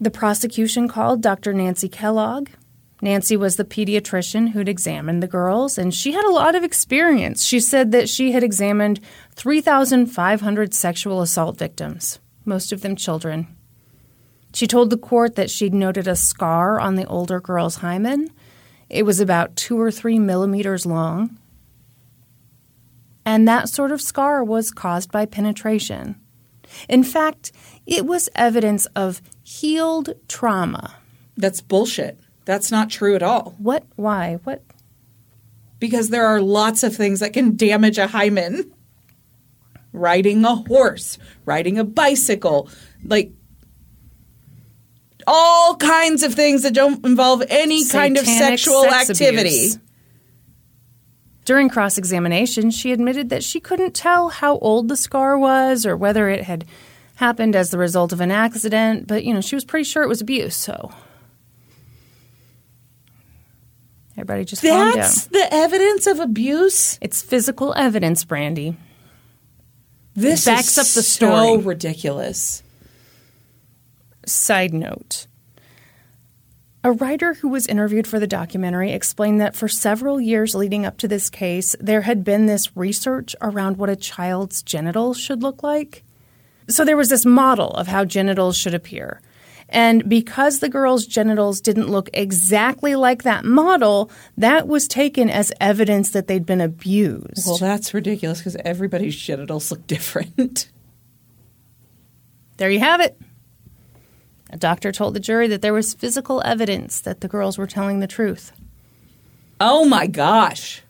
[0.00, 1.52] The prosecution called Dr.
[1.52, 2.48] Nancy Kellogg.
[3.02, 7.44] Nancy was the pediatrician who'd examined the girls, and she had a lot of experience.
[7.44, 8.98] She said that she had examined
[9.32, 13.48] 3,500 sexual assault victims, most of them children.
[14.54, 18.30] She told the court that she'd noted a scar on the older girl's hymen.
[18.92, 21.38] It was about two or three millimeters long.
[23.24, 26.20] And that sort of scar was caused by penetration.
[26.90, 27.52] In fact,
[27.86, 30.96] it was evidence of healed trauma.
[31.38, 32.18] That's bullshit.
[32.44, 33.54] That's not true at all.
[33.56, 33.84] What?
[33.96, 34.38] Why?
[34.44, 34.62] What?
[35.78, 38.72] Because there are lots of things that can damage a hymen.
[39.94, 42.68] Riding a horse, riding a bicycle,
[43.04, 43.32] like
[45.26, 49.48] all kinds of things that don't involve any kind of sexual sex activity.
[49.48, 49.78] abuse.
[51.44, 55.96] During cross examination, she admitted that she couldn't tell how old the scar was or
[55.96, 56.64] whether it had
[57.16, 60.08] happened as the result of an accident, but you know, she was pretty sure it
[60.08, 60.92] was abuse, so
[64.12, 64.96] everybody just calm down.
[64.96, 66.98] That's the evidence of abuse.
[67.00, 68.76] It's physical evidence, Brandi.
[70.14, 71.32] This backs is up the story.
[71.32, 72.61] so ridiculous.
[74.26, 75.26] Side note
[76.84, 80.98] A writer who was interviewed for the documentary explained that for several years leading up
[80.98, 85.62] to this case, there had been this research around what a child's genitals should look
[85.62, 86.04] like.
[86.68, 89.20] So there was this model of how genitals should appear.
[89.72, 95.50] And because the girl's genitals didn't look exactly like that model, that was taken as
[95.60, 97.46] evidence that they'd been abused.
[97.46, 100.68] Well, that's ridiculous because everybody's genitals look different.
[102.58, 103.18] There you have it.
[104.52, 108.00] A doctor told the jury that there was physical evidence that the girls were telling
[108.00, 108.52] the truth.
[109.60, 110.82] oh my gosh.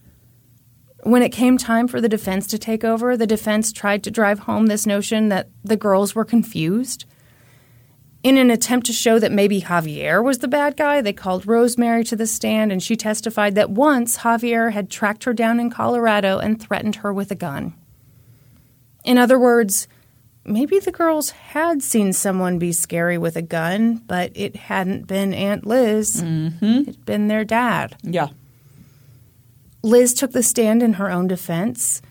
[1.05, 4.40] When it came time for the defense to take over, the defense tried to drive
[4.40, 7.05] home this notion that the girls were confused.
[8.22, 12.05] In an attempt to show that maybe Javier was the bad guy, they called Rosemary
[12.05, 16.38] to the stand and she testified that once Javier had tracked her down in Colorado
[16.38, 17.75] and threatened her with a gun.
[19.05, 19.88] In other words,
[20.44, 25.33] maybe the girls had seen someone be scary with a gun, but it hadn't been
[25.35, 26.22] Aunt Liz.
[26.22, 26.81] Mm-hmm.
[26.88, 27.96] It'd been their dad.
[28.02, 28.28] Yeah.
[29.83, 32.02] Liz took the stand in her own defense,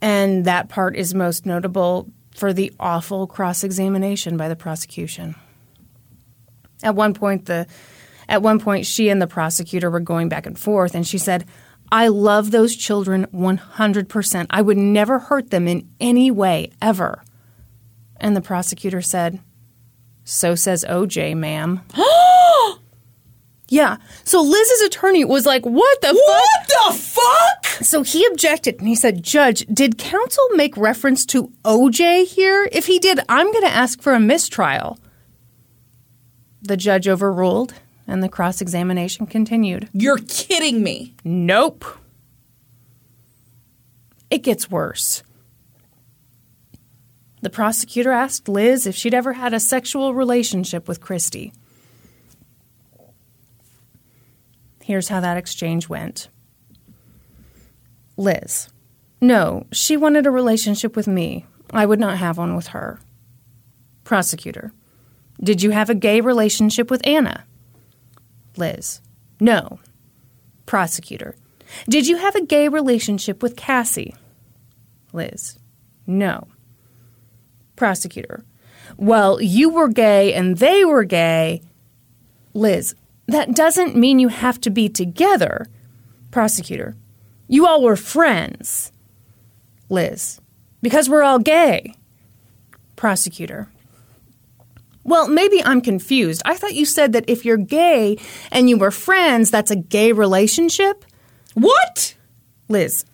[0.00, 2.08] and that part is most notable.
[2.36, 5.34] for the awful cross examination by the prosecution.
[6.82, 7.66] At one point, the
[8.28, 11.46] at one point, she and the prosecutor were going back and forth, and she said,
[11.92, 14.46] I love those children 100%.
[14.50, 17.22] I would never hurt them in any way, ever.
[18.18, 19.40] And the prosecutor said,
[20.24, 21.82] So says OJ, ma'am.
[23.68, 23.98] yeah.
[24.24, 27.64] So Liz's attorney was like, What the What the fuck?
[27.66, 27.84] fuck?
[27.84, 32.68] So he objected and he said, Judge, did counsel make reference to OJ here?
[32.72, 34.98] If he did, I'm going to ask for a mistrial.
[36.62, 37.74] The judge overruled
[38.06, 39.88] and the cross examination continued.
[39.92, 41.14] You're kidding me.
[41.24, 41.84] Nope.
[44.30, 45.22] It gets worse.
[47.42, 51.52] The prosecutor asked Liz if she'd ever had a sexual relationship with Kristie.
[54.82, 56.28] Here's how that exchange went
[58.16, 58.68] Liz.
[59.20, 61.46] No, she wanted a relationship with me.
[61.72, 63.00] I would not have one with her.
[64.04, 64.72] Prosecutor.
[65.42, 67.44] Did you have a gay relationship with Anna?
[68.56, 69.00] Liz.
[69.40, 69.80] No.
[70.64, 71.36] Prosecutor.
[71.88, 74.14] Did you have a gay relationship with Cassie?
[75.12, 75.58] Liz.
[76.06, 76.48] No.
[77.74, 78.44] Prosecutor.
[78.96, 81.62] Well, you were gay and they were gay.
[82.54, 82.94] Liz.
[83.26, 85.66] That doesn't mean you have to be together.
[86.30, 86.96] Prosecutor.
[87.48, 88.92] You all were friends.
[89.88, 90.40] Liz.
[90.82, 91.94] Because we're all gay.
[92.94, 93.68] Prosecutor.
[95.06, 96.42] Well, maybe I'm confused.
[96.44, 98.18] I thought you said that if you're gay
[98.50, 101.04] and you were friends, that's a gay relationship?
[101.54, 102.16] What?
[102.68, 103.04] Liz,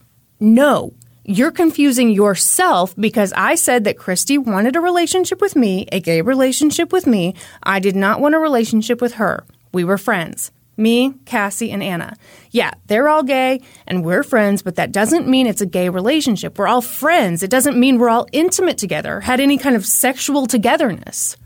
[0.41, 0.95] no.
[1.25, 6.23] You're confusing yourself because I said that Kristie wanted a relationship with me, a gay
[6.23, 7.35] relationship with me.
[7.63, 9.45] I did not want a relationship with her.
[9.75, 10.51] We were friends.
[10.79, 12.17] Me, Cassie, and Anna.
[12.53, 16.59] Yeah, they're all gay and we're friends, but that doesn't mean it's a gay relationship.
[16.59, 17.43] We're all friends.
[17.43, 21.37] It doesn't mean we're all intimate together, had any kind of sexual togetherness.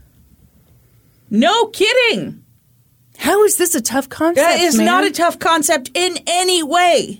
[1.30, 2.42] No kidding.
[3.18, 4.36] How is this a tough concept?
[4.46, 4.86] That is man?
[4.86, 7.18] not a tough concept in any way.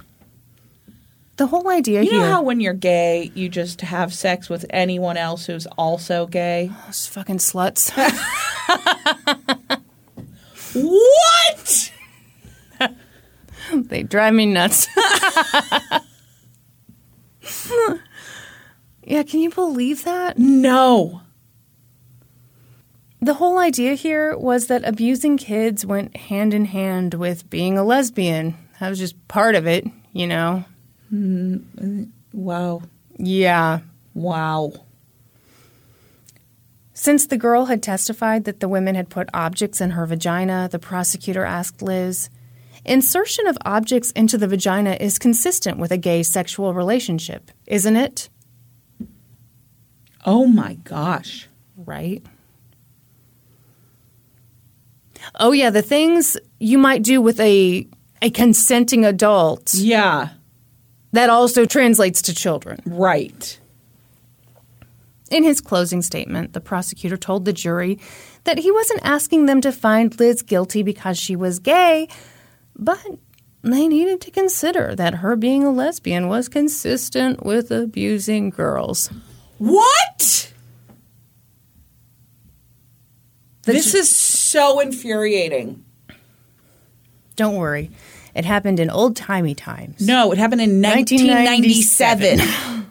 [1.36, 2.20] The whole idea You here.
[2.20, 6.70] know how when you're gay, you just have sex with anyone else who's also gay?
[6.86, 7.92] Those fucking sluts.
[10.76, 11.92] What?
[13.72, 14.88] they drive me nuts.
[19.02, 20.38] yeah, can you believe that?
[20.38, 21.22] No.
[23.26, 27.82] The whole idea here was that abusing kids went hand in hand with being a
[27.82, 28.56] lesbian.
[28.78, 30.64] That was just part of it, you know?
[31.12, 32.82] Mm, wow.
[33.16, 33.80] Yeah.
[34.14, 34.74] Wow.
[36.94, 40.78] Since the girl had testified that the women had put objects in her vagina, the
[40.78, 42.30] prosecutor asked Liz,
[42.84, 48.28] Insertion of objects into the vagina is consistent with a gay sexual relationship, isn't it?
[50.24, 51.48] Oh my gosh.
[51.76, 52.24] Right?
[55.34, 57.86] Oh, yeah, the things you might do with a,
[58.22, 60.28] a consenting adult, Yeah.
[61.12, 62.80] that also translates to children.
[62.86, 63.58] Right.
[65.30, 67.98] In his closing statement, the prosecutor told the jury
[68.44, 72.08] that he wasn't asking them to find Liz guilty because she was gay,
[72.76, 73.04] but
[73.62, 79.10] they needed to consider that her being a lesbian was consistent with abusing girls.
[79.58, 80.52] What?
[83.55, 85.84] The this is so infuriating.
[87.36, 87.90] Don't worry,
[88.34, 90.00] it happened in old timey times.
[90.06, 92.40] No, it happened in 1997.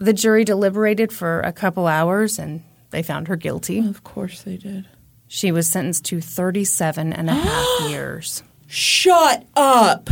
[0.00, 3.80] The jury deliberated for a couple hours and they found her guilty.
[3.80, 4.86] of course they did.
[5.26, 8.44] She was sentenced to 37 and a half years.
[8.68, 10.08] Shut up.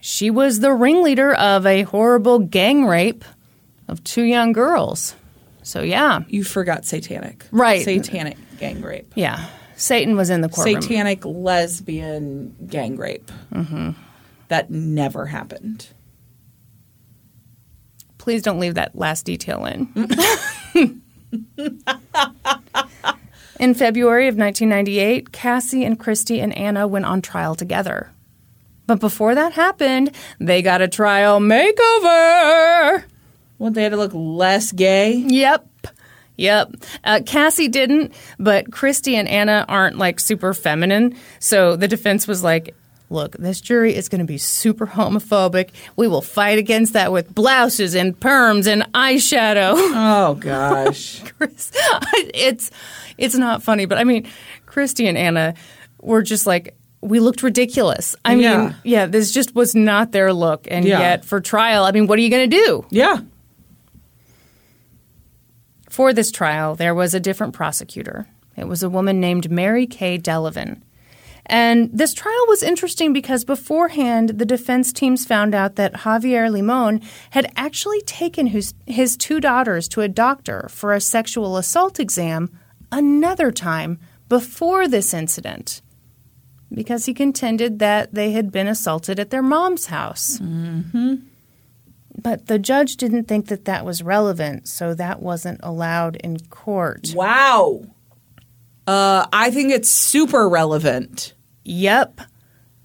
[0.00, 3.26] She was the ringleader of a horrible gang rape
[3.88, 5.14] of two young girls.
[5.66, 6.20] So, yeah.
[6.28, 7.44] You forgot satanic.
[7.50, 7.82] Right.
[7.82, 9.12] Satanic gang rape.
[9.16, 9.46] Yeah.
[9.74, 10.80] Satan was in the courtroom.
[10.80, 13.32] Satanic lesbian gang rape.
[13.52, 13.90] Mm-hmm.
[14.46, 15.88] That never happened.
[18.18, 19.92] Please don't leave that last detail in.
[23.58, 28.12] in February of 1998, Cassie and Kristie and Anna went on trial together.
[28.86, 33.02] But before that happened, they got a trial makeover.
[33.58, 35.14] Well, they had to look less gay.
[35.14, 35.66] Yep.
[36.36, 36.74] Yep.
[37.04, 41.16] Uh, Cassie didn't, but Kristie and Anna aren't like super feminine.
[41.38, 42.74] So the defense was like,
[43.08, 45.70] look, this jury is going to be super homophobic.
[45.96, 49.72] We will fight against that with blouses and perms and eyeshadow.
[49.76, 51.22] Oh gosh.
[51.38, 51.72] Chris,
[52.34, 52.70] it's
[53.16, 54.26] it's not funny, but I mean,
[54.66, 55.54] Kristie and Anna
[56.02, 58.14] were just like we looked ridiculous.
[58.26, 58.72] I mean, Yeah.
[58.84, 60.66] yeah, this just was not their look.
[60.70, 60.98] And Yeah.
[60.98, 62.84] yet for trial, I mean, what are you going to do?
[62.90, 63.18] yeah.
[65.96, 68.26] For this trial, there was a different prosecutor.
[68.54, 70.82] It was a woman named Mary Kay Delavan.
[71.46, 77.00] And this trial was interesting because beforehand, the defense teams found out that Javier Limon
[77.30, 82.50] had actually taken his, his two daughters to a doctor for a sexual assault exam
[82.92, 85.80] another time before this incident
[86.70, 90.40] because he contended that they had been assaulted at their mom's house.
[90.40, 91.14] Mm-hmm.
[92.20, 97.12] But the judge didn't think that that was relevant, so that wasn't allowed in court.
[97.14, 97.82] Wow.
[98.86, 101.34] Uh, I think it's super relevant.
[101.64, 102.20] Yep.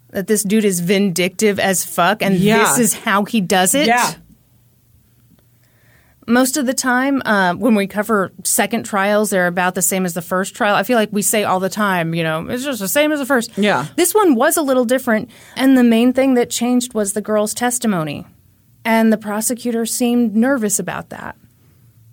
[0.10, 2.58] That this dude is vindictive as fuck, and Yeah.
[2.60, 3.88] this is how he does it.
[3.88, 4.14] Yeah.
[6.28, 10.14] Most of the time, uh, when we cover second trials, they're about the same as
[10.14, 10.76] the first trial.
[10.76, 13.20] I feel like we say all the time, you know, it's just the same as
[13.20, 13.58] the first.
[13.58, 13.88] Yeah.
[13.96, 17.54] This one was a little different, and the main thing that changed was the girl's
[17.54, 18.26] testimony.
[18.84, 21.38] And the prosecutor seemed nervous about that.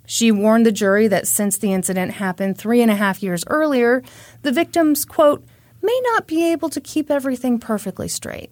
[0.07, 4.03] She warned the jury that since the incident happened three and a half years earlier,
[4.43, 5.45] the victims, quote,
[5.83, 8.51] may not be able to keep everything perfectly straight.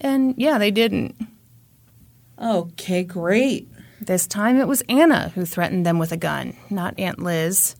[0.00, 1.16] And yeah, they didn't.
[2.40, 3.68] Okay, great.
[4.00, 7.76] This time it was Anna who threatened them with a gun, not Aunt Liz.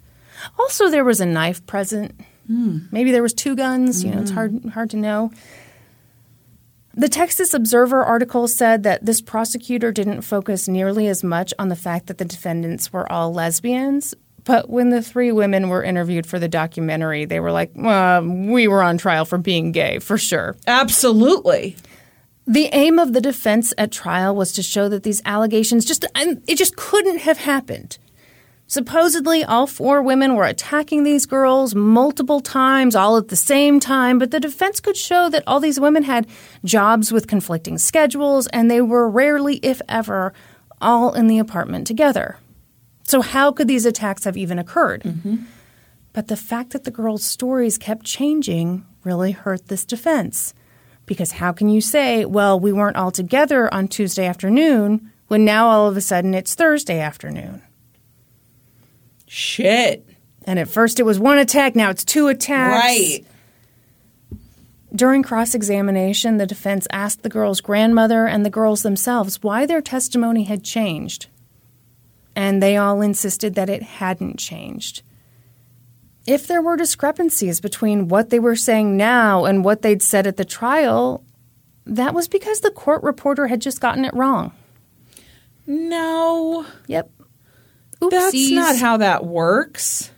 [0.58, 2.18] Also, there was a knife present.
[2.46, 2.78] Hmm.
[2.90, 4.02] Maybe there was two guns.
[4.02, 4.36] You know, it's hmm.
[4.36, 5.30] hard hard to know.
[6.98, 11.76] The Texas Observer article said that this prosecutor didn't focus nearly as much on the
[11.76, 14.14] fact that the defendants were all lesbians.
[14.44, 18.66] But when the three women were interviewed for the documentary, they were like, uh, "We
[18.66, 21.76] were on trial for being gay, for sure." Absolutely.
[22.46, 26.42] The aim of the defense at trial was to show that these allegations just and
[26.46, 27.98] it just couldn't have happened.
[28.68, 34.18] Supposedly, all four women were attacking these girls multiple times, all at the same time,
[34.18, 36.26] but the defense could show that all these women had
[36.64, 40.32] jobs with conflicting schedules and they were rarely, if ever,
[40.80, 42.38] all in the apartment together.
[43.04, 45.02] So, how could these attacks have even occurred?
[45.02, 45.36] Mm-hmm.
[46.12, 50.54] But the fact that the girls' stories kept changing really hurt this defense.
[51.04, 55.68] Because how can you say, well, we weren't all together on Tuesday afternoon when now
[55.68, 57.62] all of a sudden it's Thursday afternoon?
[59.36, 60.08] Shit.
[60.46, 62.86] And at first it was one attack, now it's two attacks.
[62.86, 63.20] Right.
[64.94, 69.82] During cross examination, the defense asked the girls' grandmother and the girls themselves why their
[69.82, 71.26] testimony had changed.
[72.34, 75.02] And they all insisted that it hadn't changed.
[76.26, 80.38] If there were discrepancies between what they were saying now and what they'd said at
[80.38, 81.22] the trial,
[81.84, 84.52] that was because the court reporter had just gotten it wrong.
[85.66, 86.64] No.
[86.86, 87.10] Yep.
[88.00, 90.10] That's not how that works.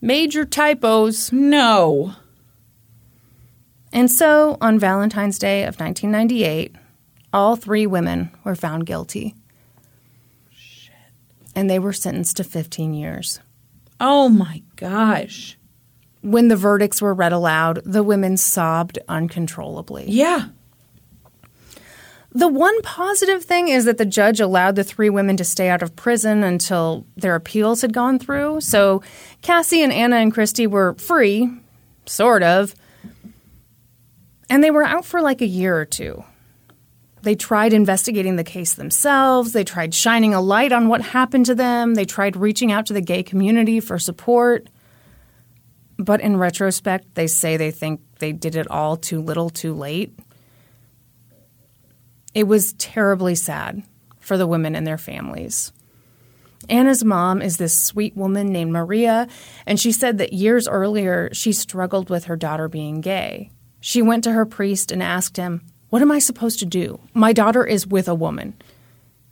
[0.00, 1.32] Major typos.
[1.32, 2.14] No.
[3.92, 6.76] And so, on Valentine's Day of 1998,
[7.32, 9.34] all three women were found guilty.
[11.54, 13.40] And they were sentenced to 15 years.
[13.98, 15.58] Oh my gosh.
[16.22, 20.04] When the verdicts were read aloud, the women sobbed uncontrollably.
[20.08, 20.46] Yeah.
[22.32, 25.82] The one positive thing is that the judge allowed the three women to stay out
[25.82, 28.60] of prison until their appeals had gone through.
[28.60, 29.02] So
[29.42, 31.50] Cassie and Anna and Kristie were free,
[32.06, 32.74] sort of.
[34.48, 36.24] And they were out for like a year or two.
[37.22, 39.52] They tried investigating the case themselves.
[39.52, 41.94] They tried shining a light on what happened to them.
[41.94, 44.68] They tried reaching out to the gay community for support.
[45.98, 50.16] But in retrospect, they say they think they did it all too little, too late.
[52.34, 53.82] It was terribly sad
[54.20, 55.72] for the women and their families.
[56.68, 59.26] Anna's mom is this sweet woman named Maria,
[59.66, 63.50] and she said that years earlier she struggled with her daughter being gay.
[63.80, 67.00] She went to her priest and asked him, What am I supposed to do?
[67.14, 68.54] My daughter is with a woman.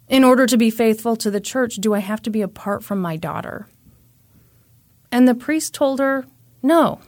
[0.09, 3.01] In order to be faithful to the church, do I have to be apart from
[3.01, 3.69] my daughter?
[5.13, 6.25] And the priest told her,
[6.63, 7.01] No.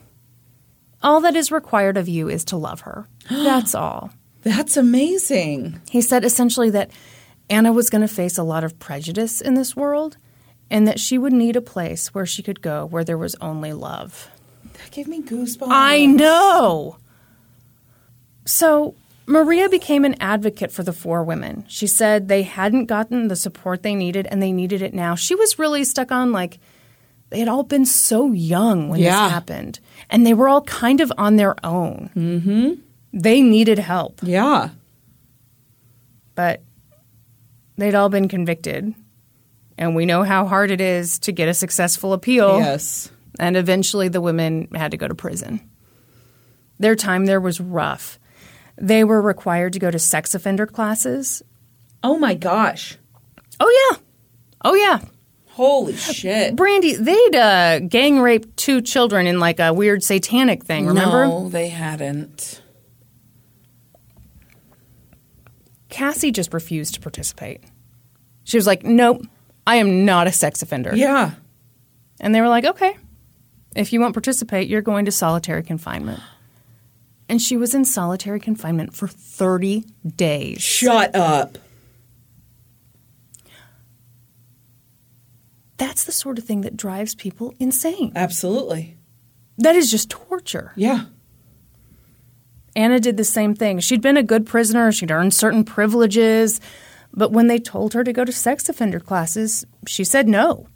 [1.03, 3.09] All that is required of you is to love her.
[3.30, 4.11] That's all.
[4.43, 5.80] That's amazing.
[5.91, 6.91] He said essentially that
[7.49, 10.16] Anna was going to face a lot of prejudice in this world
[10.70, 13.72] and that she would need a place where she could go where there was only
[13.72, 14.30] love.
[14.74, 15.66] That gave me goosebumps.
[15.68, 16.97] I know.
[18.47, 18.95] So,
[19.26, 21.64] Maria became an advocate for the four women.
[21.68, 25.14] She said they hadn't gotten the support they needed and they needed it now.
[25.14, 26.59] She was really stuck on like
[27.28, 29.24] they had all been so young when Yeah.
[29.24, 29.78] this happened
[30.09, 32.11] and they were all kind of on their own.
[32.16, 32.72] Mm-hmm.
[33.12, 34.70] They needed help, Yeah.
[36.34, 36.62] but
[37.76, 38.94] they'd all been convicted.
[39.76, 42.58] And we know how hard it is to get a successful appeal.
[42.58, 43.11] Yes.
[43.38, 45.61] And eventually the women had to go to prison.
[46.78, 48.18] Their time there was rough.
[48.76, 51.42] They were required to go to sex offender classes.
[52.02, 52.98] Oh my gosh.
[53.58, 53.98] Oh, yeah.
[54.64, 55.00] Oh, yeah.
[55.48, 56.56] Holy shit.
[56.56, 61.26] Brandi, they'd uh, gang raped two children in like a weird satanic thing, remember?
[61.26, 62.62] No, they hadn't.
[65.91, 67.62] Cassie just refused to participate.
[68.45, 69.26] She was like, nope,
[69.66, 70.93] I am not a sex offender.
[70.95, 71.32] Yeah.
[72.20, 72.97] And they were like, okay,
[73.76, 76.20] if you won't participate, you're going to solitary confinement.
[77.28, 79.84] And she was in solitary confinement for 30
[80.16, 80.61] days.
[80.61, 81.59] Shut up.
[85.76, 88.12] That's the sort of thing that drives people insane.
[88.14, 88.99] Absolutely.
[89.59, 90.72] That is just torture.
[90.76, 91.05] Yeah.
[92.76, 93.80] Anna did the same thing.
[93.80, 96.60] She'd been a good prisoner, she'd earned certain privileges,
[97.12, 100.68] but when they told her to go to sex offender classes, she said no.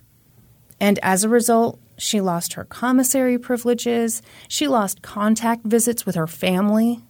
[0.81, 6.27] And as a result, she lost her commissary privileges, she lost contact visits with her
[6.27, 7.01] family.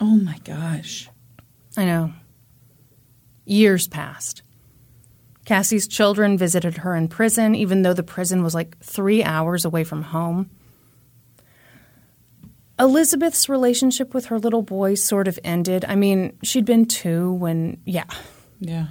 [0.00, 1.08] Oh my gosh.
[1.76, 2.12] I know.
[3.44, 4.42] Years passed.
[5.44, 9.82] Cassie's children visited her in prison, even though the prison was like three hours away
[9.82, 10.50] from home.
[12.78, 15.84] Elizabeth's relationship with her little boy sort of ended.
[15.88, 18.04] I mean, she'd been two when, yeah,
[18.60, 18.88] Yeah.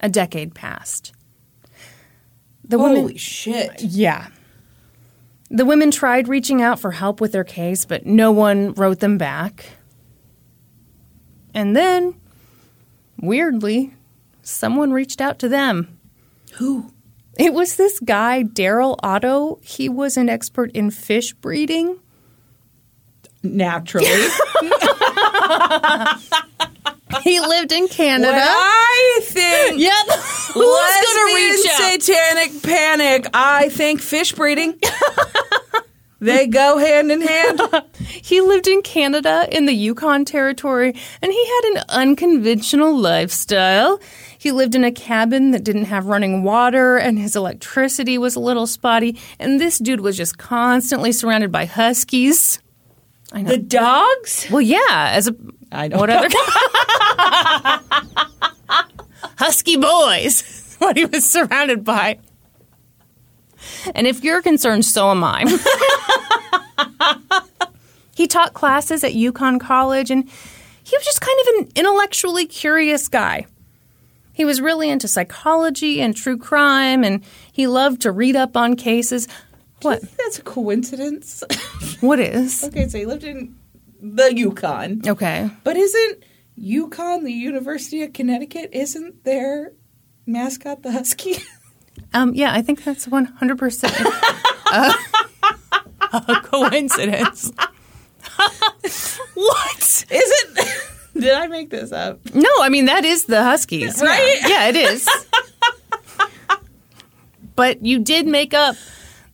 [0.00, 1.12] a decade passed.
[2.64, 3.80] The Holy women, shit.
[3.82, 4.28] yeah.
[5.50, 9.18] The women tried reaching out for help with their case, but no one wrote them
[9.18, 9.66] back.
[11.54, 12.14] And then,
[13.20, 13.94] weirdly,
[14.42, 15.98] someone reached out to them.
[16.54, 16.91] Who?
[17.38, 19.58] It was this guy, Daryl Otto.
[19.62, 21.98] He was an expert in fish breeding.
[23.42, 24.06] Naturally.
[27.22, 28.32] He lived in Canada.
[28.32, 29.92] When I think Yep.
[30.54, 32.00] Who's gonna reach out?
[32.02, 34.78] satanic panic, I think fish breeding.
[36.20, 37.60] they go hand in hand.
[38.04, 44.00] He lived in Canada in the Yukon Territory, and he had an unconventional lifestyle.
[44.42, 48.40] He lived in a cabin that didn't have running water, and his electricity was a
[48.40, 49.16] little spotty.
[49.38, 52.58] And this dude was just constantly surrounded by huskies.
[53.32, 53.50] I know.
[53.50, 54.48] The dogs?
[54.50, 55.36] well, yeah, as a
[55.70, 56.16] I don't what know.
[56.16, 56.28] other
[59.38, 60.58] husky boys?
[60.80, 62.18] What he was surrounded by.
[63.94, 65.44] And if you're concerned, so am I.
[68.16, 70.28] he taught classes at Yukon College, and
[70.82, 73.46] he was just kind of an intellectually curious guy.
[74.42, 77.22] He was really into psychology and true crime, and
[77.52, 79.28] he loved to read up on cases.
[79.82, 80.02] What?
[80.18, 81.44] That's a coincidence.
[82.00, 82.64] What is?
[82.64, 83.54] okay, so he lived in
[84.00, 85.02] the Yukon.
[85.06, 85.48] Okay.
[85.62, 86.24] But isn't
[86.56, 88.70] Yukon the University of Connecticut?
[88.72, 89.74] Isn't their
[90.26, 91.36] mascot the husky?
[92.12, 93.84] Um, yeah, I think that's 100%
[94.72, 97.52] a, a coincidence.
[99.34, 99.78] what?
[99.78, 100.91] Is it?
[101.20, 102.20] Did I make this up?
[102.34, 104.00] No, I mean, that is the Huskies.
[104.00, 104.38] Right?
[104.46, 105.08] Yeah, it is.
[107.56, 108.76] but you did make up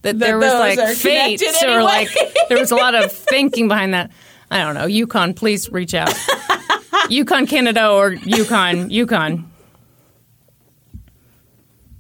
[0.03, 2.09] that there was like are fate connected or like
[2.49, 4.11] there was a lot of thinking behind that.
[4.51, 4.87] I don't know.
[4.87, 6.13] Yukon, please reach out.
[7.11, 9.51] Yukon, Canada, or Yukon, Yukon.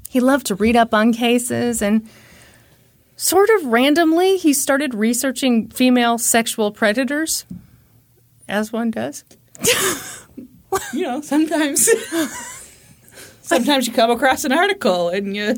[0.08, 2.08] He loved to read up on cases and
[3.16, 7.44] sort of randomly he started researching female sexual predators,
[8.48, 9.24] as one does.
[10.92, 11.88] You know, sometimes
[13.42, 15.56] sometimes you come across an article and you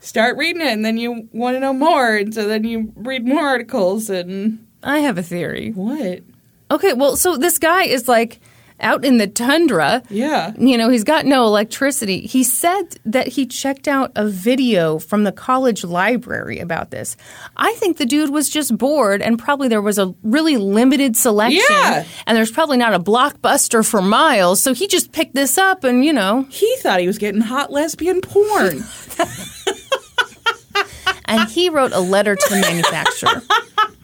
[0.00, 3.26] start reading it and then you want to know more and so then you read
[3.26, 5.70] more articles and I have a theory.
[5.70, 6.22] what?
[6.70, 8.40] Okay, well, so this guy is like
[8.80, 10.02] out in the tundra.
[10.08, 10.52] Yeah.
[10.58, 12.26] You know, he's got no electricity.
[12.26, 17.16] He said that he checked out a video from the college library about this.
[17.56, 21.62] I think the dude was just bored and probably there was a really limited selection.
[21.70, 22.04] Yeah.
[22.26, 24.62] And there's probably not a blockbuster for miles.
[24.62, 27.72] So he just picked this up and, you know, He thought he was getting hot
[27.72, 28.82] lesbian porn.
[31.24, 33.42] and he wrote a letter to the manufacturer.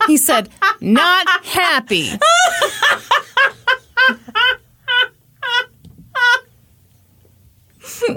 [0.06, 0.48] He said,
[0.80, 2.10] not happy.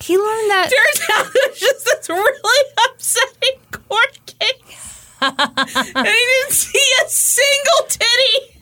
[0.00, 4.92] he learned that Turns out there's just this really upsetting court case.
[5.20, 8.60] and he didn't see a single titty.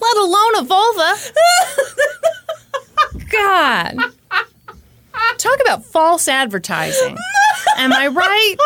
[0.00, 1.14] let alone a vulva.
[3.30, 3.96] God.
[5.36, 7.18] Talk about false advertising.
[7.76, 8.56] Am I right?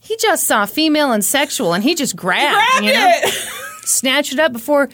[0.00, 3.34] He just saw female and sexual and he just grabbed, Grab you know, it.
[3.84, 4.88] Snatched it up before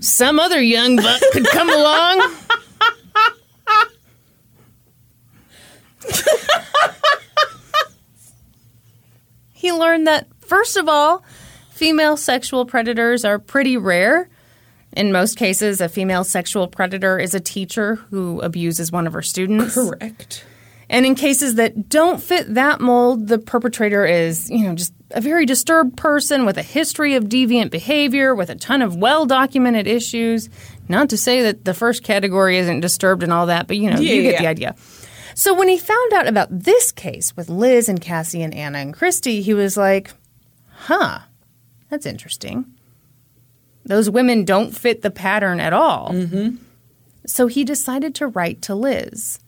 [0.00, 2.22] some other young buck could come along.
[9.52, 11.24] he learned that, first of all,
[11.70, 14.28] female sexual predators are pretty rare.
[14.92, 19.22] In most cases, a female sexual predator is a teacher who abuses one of her
[19.22, 19.74] students.
[19.74, 20.44] Correct.
[20.88, 25.20] And in cases that don't fit that mold, the perpetrator is, you know, just a
[25.20, 29.86] very disturbed person with a history of deviant behavior, with a ton of well documented
[29.86, 30.50] issues.
[30.88, 33.98] Not to say that the first category isn't disturbed and all that, but you know,
[33.98, 34.40] Yeah, you get yeah.
[34.40, 34.76] the idea.
[35.34, 38.94] So when he found out about this case with Liz and Cassie and Anna and
[38.94, 40.12] Kristie, he was like,
[40.70, 41.20] huh,
[41.88, 42.66] that's interesting.
[43.84, 46.10] Those women don't fit the pattern at all.
[46.10, 46.56] Mm-hmm.
[47.26, 49.38] So he decided to write to Liz.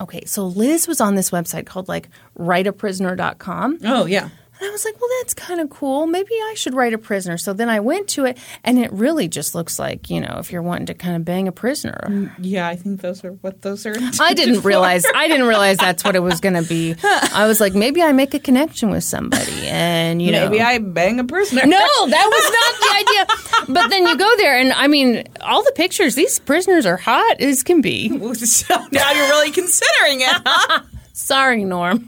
[0.00, 3.78] Okay, so Liz was on this website called like writeaprisoner.com.
[3.84, 4.30] Oh yeah.
[4.60, 6.06] And I was like, well, that's kind of cool.
[6.06, 7.38] Maybe I should write a prisoner.
[7.38, 10.52] So then I went to it, and it really just looks like, you know, if
[10.52, 11.98] you're wanting to kind of bang a prisoner.
[12.06, 13.94] Mm, yeah, I think those are what those are.
[14.20, 16.94] I didn't realize I didn't realize that's what it was going to be.
[17.02, 20.60] I was like, maybe I make a connection with somebody, and you Maybe know, maybe
[20.62, 21.62] I bang a prisoner.
[21.64, 23.74] no, that was not the idea.
[23.74, 26.14] But then you go there, and I mean, all the pictures.
[26.16, 28.08] These prisoners are hot as can be.
[28.34, 30.36] so now you're really considering it.
[30.44, 30.82] Huh?
[31.14, 32.06] Sorry, Norm.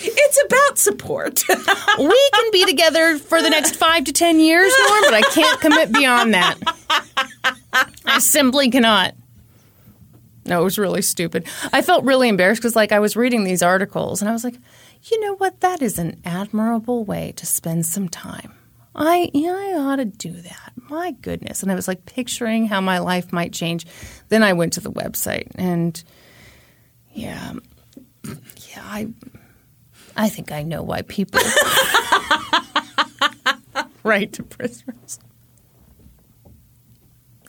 [0.00, 1.42] It's about support.
[1.98, 5.60] we can be together for the next five to ten years, Norm, but I can't
[5.60, 6.56] commit beyond that.
[8.04, 9.14] I simply cannot.
[10.44, 11.46] No, it was really stupid.
[11.72, 14.56] I felt really embarrassed because, like, I was reading these articles and I was like,
[15.04, 15.60] you know what?
[15.60, 18.54] That is an admirable way to spend some time.
[18.94, 20.72] I, yeah, I ought to do that.
[20.88, 21.62] My goodness.
[21.62, 23.86] And I was like picturing how my life might change.
[24.28, 26.02] Then I went to the website and,
[27.12, 27.52] yeah,
[28.24, 29.08] yeah, I,
[30.18, 31.40] I think I know why people
[34.02, 35.20] write to prisoners.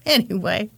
[0.05, 0.69] Anyway.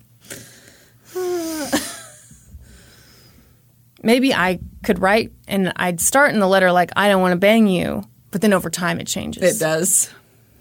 [4.02, 7.38] Maybe I could write and I'd start in the letter like, I don't want to
[7.38, 8.06] bang you.
[8.32, 9.44] But then over time it changes.
[9.44, 10.10] it does.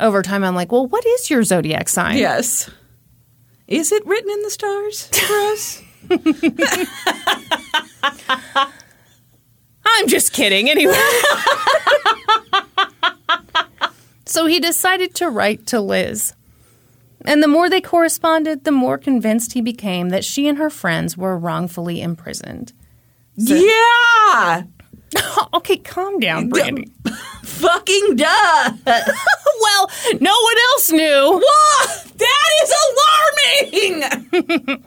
[0.01, 2.19] Over time I'm like, well, what is your zodiac sign?
[2.19, 2.69] Yes.
[3.69, 5.81] Is it written in the stars for us?
[9.97, 10.71] I'm just kidding.
[10.71, 10.95] Anyway.
[14.25, 16.35] so he decided to write to Liz.
[17.25, 21.17] And the more they corresponded, the more convinced he became that she and her friends
[21.17, 22.73] were wrongfully imprisoned.
[23.37, 24.63] yeah.
[25.55, 26.91] okay, calm down, Brandi.
[27.43, 28.73] Fucking duh.
[28.87, 31.43] well, no one else knew.
[31.45, 31.87] Whoa,
[32.17, 32.73] that is
[33.91, 34.85] alarming.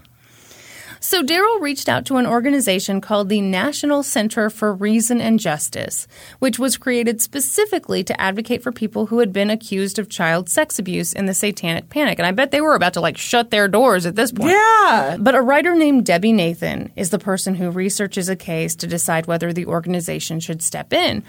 [1.14, 6.07] So Daryl reached out to an organization called the National Center for Reason and Justice,
[6.39, 10.80] which was created specifically to advocate for people who had been accused of child sex
[10.80, 12.18] abuse in the Satanic Panic.
[12.18, 14.53] And I bet they were about to like shut their doors at this point.
[14.53, 15.18] Yeah.
[15.20, 19.28] But a writer named Debbie Nathan is the person who researches a case to decide
[19.28, 21.22] whether the organization should step in.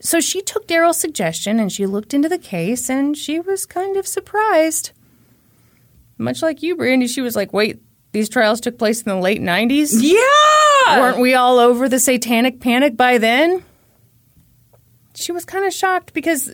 [0.00, 3.98] So she took Daryl's suggestion and she looked into the case and she was kind
[3.98, 4.92] of surprised.
[6.16, 7.82] Much like you, Brandi, she was like, wait,
[8.16, 9.90] these trials took place in the late 90s?
[9.92, 10.98] Yeah.
[11.00, 13.62] Weren't we all over the satanic panic by then?
[15.14, 16.50] She was kind of shocked because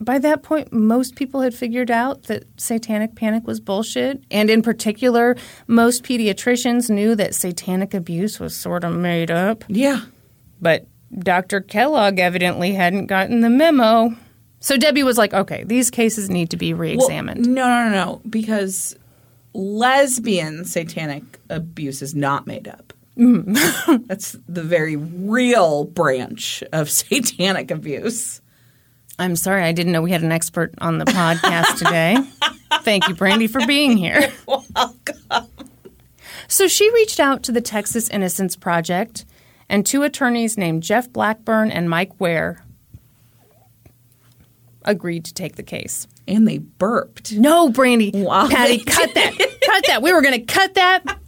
[0.00, 4.24] by that point, most people had figured out that satanic panic was bullshit.
[4.30, 5.36] And in particular,
[5.66, 9.64] most pediatricians knew that satanic abuse was sort of made up.
[9.68, 10.00] Yeah.
[10.62, 10.86] But
[11.18, 11.60] Dr.
[11.60, 14.14] Kellogg evidently hadn't gotten the memo.
[14.60, 17.46] So Debbie was like, okay, these cases need to be re Well, examined.
[17.46, 18.22] no, no, no, no.
[18.30, 18.96] Because
[19.56, 22.92] lesbian satanic abuse is not made up.
[23.16, 24.06] Mm.
[24.06, 28.40] That's the very real branch of satanic abuse.
[29.18, 32.18] I'm sorry, I didn't know we had an expert on the podcast today.
[32.82, 34.30] Thank you, Brandi, for being here.
[34.46, 35.48] Welcome.
[36.48, 39.24] So she reached out to the Texas Innocence Project,
[39.70, 42.62] and two attorneys named Jeff Blackburn and Mike Ware
[44.86, 46.06] agreed to take the case.
[46.28, 47.32] And they burped.
[47.32, 48.12] No, Brandi.
[48.14, 48.48] Wow.
[48.48, 49.32] Patty, cut that.
[49.64, 50.02] cut that.
[50.02, 51.18] We were going to cut that.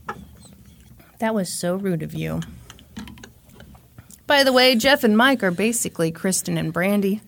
[1.20, 2.40] That was so rude of you.
[4.26, 7.20] By the way, Jeff and Mike are basically Kristin and Brandi.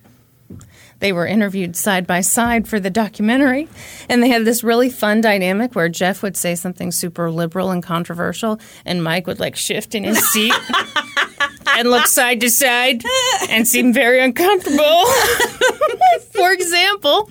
[1.01, 3.69] They were interviewed side by side for the documentary,
[4.11, 7.83] and they had this really fun dynamic where Jeff would say something super liberal and
[7.83, 10.53] controversial, and Mike would like shift in his seat
[11.69, 13.03] and look side to side
[13.49, 14.77] and seem very uncomfortable.
[16.33, 17.31] for example,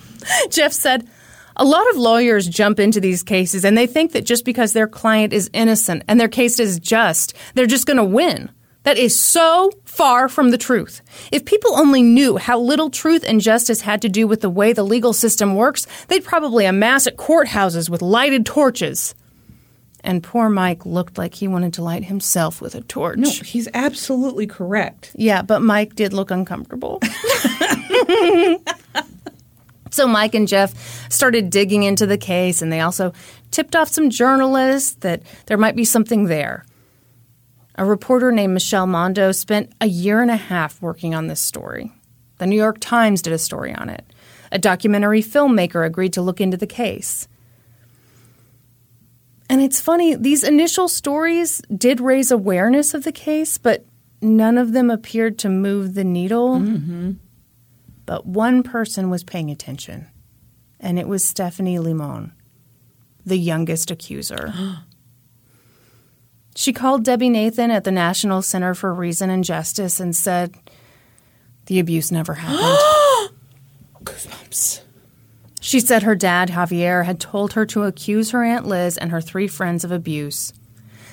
[0.50, 1.08] Jeff said,
[1.56, 4.88] a lot of lawyers jump into these cases and they think that just because their
[4.88, 8.50] client is innocent and their case is just, they're just going to win.
[8.84, 11.02] That is so far from the truth.
[11.32, 14.72] If people only knew how little truth and justice had to do with the way
[14.72, 19.14] the legal system works, they'd probably amass at courthouses with lighted torches.
[20.02, 23.18] And poor Mike looked like he wanted to light himself with a torch.
[23.18, 25.12] No, he's absolutely correct.
[25.16, 27.02] Yeah, but Mike did look uncomfortable.
[29.92, 33.14] So Mike and Jeff started digging into the case, and they also
[33.52, 36.66] tipped off some journalists that there might be something there.
[37.76, 41.94] A reporter named Michelle Mondo spent a year and a half working on this story.
[42.38, 44.06] The New York Times did a story on it.
[44.52, 47.28] A documentary filmmaker agreed to look into the case.
[49.50, 53.86] And it's funny, these initial stories did raise awareness of the case, but
[54.22, 56.60] none of them appeared to move the needle.
[56.60, 57.12] Mm-hmm.
[58.10, 60.08] But one person was paying attention,
[60.80, 62.34] and it was Stephanie Limon,
[63.24, 64.52] the youngest accuser.
[66.56, 70.56] she called Debbie Nathan at the National Center for Reason and Justice and said,
[71.68, 72.64] The abuse never happened.
[74.04, 74.82] Goosebumps.
[75.62, 79.22] She said her dad, Javier, had told her to accuse her Aunt Liz and her
[79.22, 80.52] three friends of abuse.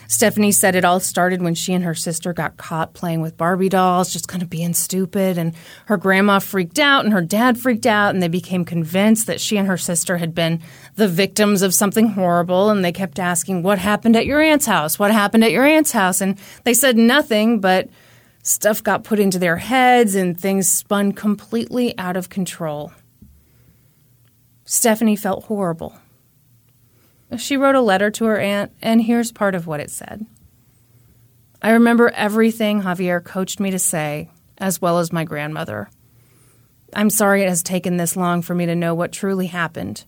[0.08, 3.68] Stephanie said it all started when she and her sister got caught playing with Barbie
[3.68, 5.38] dolls, just kind of being stupid.
[5.38, 5.54] And
[5.86, 9.56] her grandma freaked out and her dad freaked out, and they became convinced that she
[9.56, 10.62] and her sister had been
[10.94, 12.70] the victims of something horrible.
[12.70, 14.98] And they kept asking, What happened at your aunt's house?
[14.98, 16.20] What happened at your aunt's house?
[16.20, 17.88] And they said nothing, but
[18.42, 22.92] stuff got put into their heads and things spun completely out of control.
[24.64, 25.96] Stephanie felt horrible.
[27.36, 30.26] She wrote a letter to her aunt, and here's part of what it said.
[31.60, 35.90] I remember everything Javier coached me to say, as well as my grandmother.
[36.94, 40.04] I'm sorry it has taken this long for me to know what truly happened.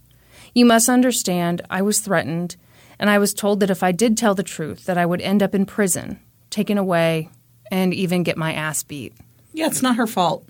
[0.55, 2.57] You must understand, I was threatened,
[2.99, 5.43] and I was told that if I did tell the truth, that I would end
[5.43, 7.31] up in prison, taken away,
[7.71, 9.15] and even get my ass beat.
[9.53, 10.49] Yeah, it's not her fault.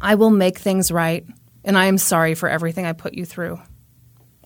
[0.00, 1.24] I will make things right,
[1.64, 3.60] and I am sorry for everything I put you through.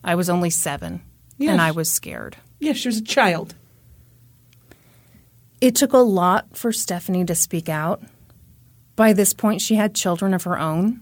[0.03, 1.01] I was only seven,
[1.37, 1.51] Yes.
[1.51, 2.37] and I was scared.
[2.59, 3.55] Yeah, she was a child.
[5.61, 8.03] It took a lot for Stephanie to speak out.
[8.95, 11.01] By this point, she had children of her own,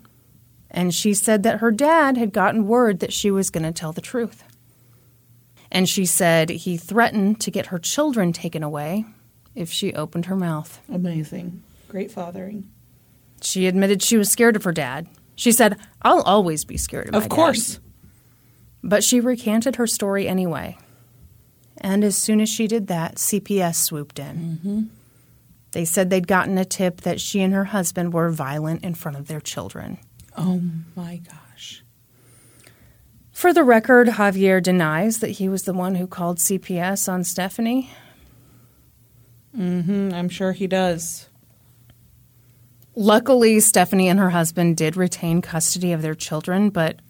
[0.69, 3.91] and she said that her dad had gotten word that she was going to tell
[3.93, 4.43] the truth.
[5.71, 9.05] And she said he threatened to get her children taken away
[9.55, 10.79] if she opened her mouth.
[10.89, 11.63] Amazing.
[11.89, 12.69] Great fathering.
[13.41, 15.07] She admitted she was scared of her dad.
[15.35, 17.79] She said, I'll always be scared of my Of dad." Of course.
[18.85, 20.77] But she recanted her story anyway.
[21.81, 24.91] And as soon as she did that, CPS swooped in.
[25.71, 29.17] They said they'd gotten a tip that she and her husband were violent in front
[29.17, 29.97] of their children.
[30.37, 30.61] Oh
[30.95, 31.83] my gosh.
[33.31, 37.89] For the record, Javier denies that he was the one who called CPS on Stephanie.
[39.57, 40.13] Mm-hmm.
[40.13, 41.27] I'm sure he does.
[42.95, 47.01] Luckily, Stephanie and her husband did retain custody of their children, but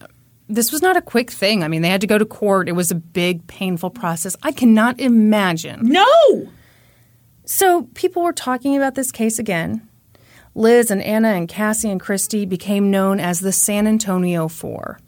[0.48, 1.64] this was not a quick thing.
[1.64, 2.70] I mean, they had to go to court.
[2.70, 4.36] It was a big, painful process.
[4.44, 5.80] I cannot imagine.
[5.84, 6.48] No.
[7.46, 9.88] So people were talking about this case again.
[10.54, 15.00] Liz and Anna and Cassie and Kristie became known as the San Antonio Four.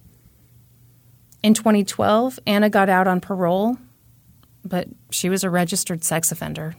[1.41, 3.77] In 2012, Anna got out on parole,
[4.65, 6.75] but she was a registered sex offender.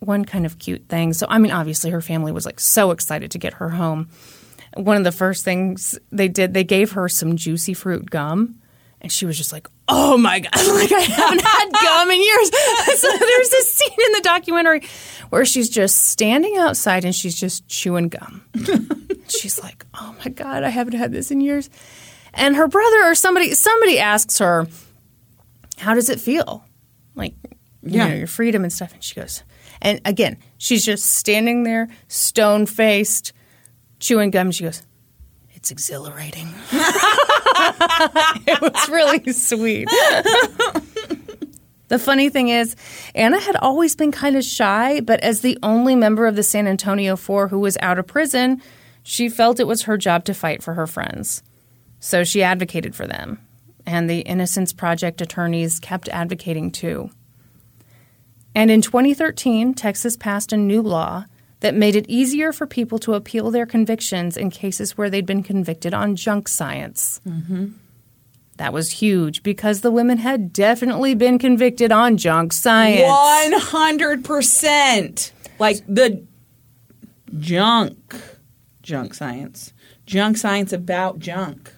[0.00, 1.14] One kind of cute thing.
[1.14, 4.10] So, I mean, obviously, her family was like so excited to get her home.
[4.76, 8.60] One of the first things they did, they gave her some juicy fruit gum.
[9.00, 12.48] And she was just like, oh my God, like I haven't had gum in years.
[13.00, 14.82] so there's this scene in the documentary
[15.28, 18.42] where she's just standing outside and she's just chewing gum.
[19.28, 21.68] she's like, oh my God, I haven't had this in years.
[22.32, 24.66] And her brother or somebody somebody asks her,
[25.78, 26.64] how does it feel?
[27.14, 27.34] Like,
[27.82, 28.08] you Yeah.
[28.08, 28.92] know, your freedom and stuff.
[28.94, 29.42] And she goes,
[29.82, 33.32] and again, she's just standing there, stone faced,
[34.04, 34.50] chewing gum.
[34.52, 34.82] She goes,
[35.52, 36.46] it's exhilarating.
[38.46, 39.88] it was really sweet.
[41.88, 42.76] the funny thing is,
[43.14, 46.68] Anna had always been kind of shy, but as the only member of the San
[46.68, 48.60] Antonio Four who was out of prison,
[49.02, 51.42] she felt it was her job to fight for her friends.
[51.98, 53.40] So she advocated for them.
[53.86, 57.10] And the Innocence Project attorneys kept advocating too.
[58.54, 61.24] And in 2013, Texas passed a new law
[61.64, 65.42] that made it easier for people to appeal their convictions in cases where they'd been
[65.42, 67.22] convicted on junk science.
[67.26, 67.68] Mm-hmm.
[68.58, 73.08] That was huge because the women had definitely been convicted on junk science.
[73.08, 75.32] One hundred percent.
[75.58, 76.26] Like the
[77.38, 78.14] junk,
[78.82, 79.72] junk science,
[80.04, 81.72] junk science about junk.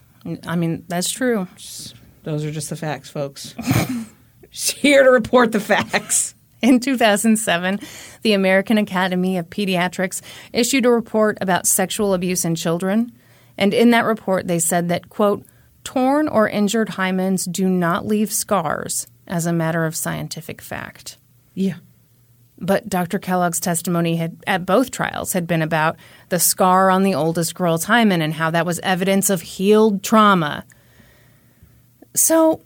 [0.49, 1.47] I mean, that's true.
[2.25, 3.55] Those are just the facts, folks.
[4.51, 6.35] She's Here to report the facts.
[6.67, 7.79] In 2007,
[8.23, 10.21] the American Academy of Pediatrics
[10.53, 13.13] issued a report about sexual abuse in children.
[13.57, 15.47] And in that report, they said that, quote,
[15.85, 21.19] torn or injured hymens do not leave scars as a matter of scientific fact.
[21.55, 21.77] Yeah.
[22.59, 23.21] But Dr.
[23.21, 25.97] Kellogg's testimony had, at both trials had been about
[26.31, 30.65] the scar on the oldest girl's hymen and how that was evidence of healed trauma.
[32.15, 32.61] So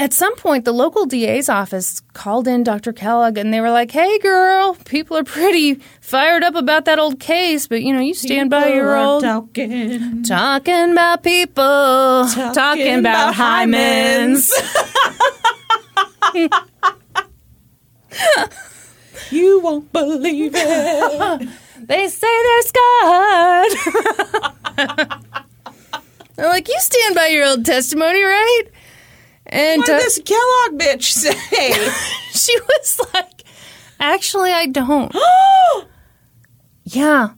[0.00, 2.90] at some point, the local DA's office called in Dr.
[2.92, 7.20] Kellogg and they were like, hey, girl, people are pretty fired up about that old
[7.20, 9.22] case, but you know, you stand by your old.
[9.22, 10.22] Talking.
[10.22, 14.50] Talking about people, talking, about, about hymens.
[19.30, 21.48] You won't believe it.
[21.80, 23.72] They say they're scarred.
[26.36, 28.64] They're like, you stand by your old testimony, right?
[29.50, 31.72] And what did uh, this Kellogg bitch say?
[32.30, 33.42] she was like,
[33.98, 35.14] actually, I don't.
[36.84, 37.30] yeah.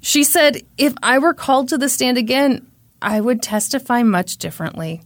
[0.00, 2.70] She said, if I were called to the stand again,
[3.02, 5.02] I would testify much differently.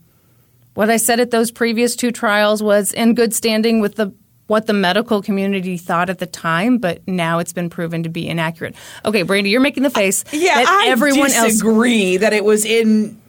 [0.74, 4.14] What I said at those previous two trials was in good standing with the
[4.48, 8.28] what the medical community thought at the time, but now it's been proven to be
[8.28, 8.74] inaccurate.
[9.04, 12.66] Okay, Brandi, you're making the face yeah, that I everyone else disagree that it was
[12.66, 13.21] in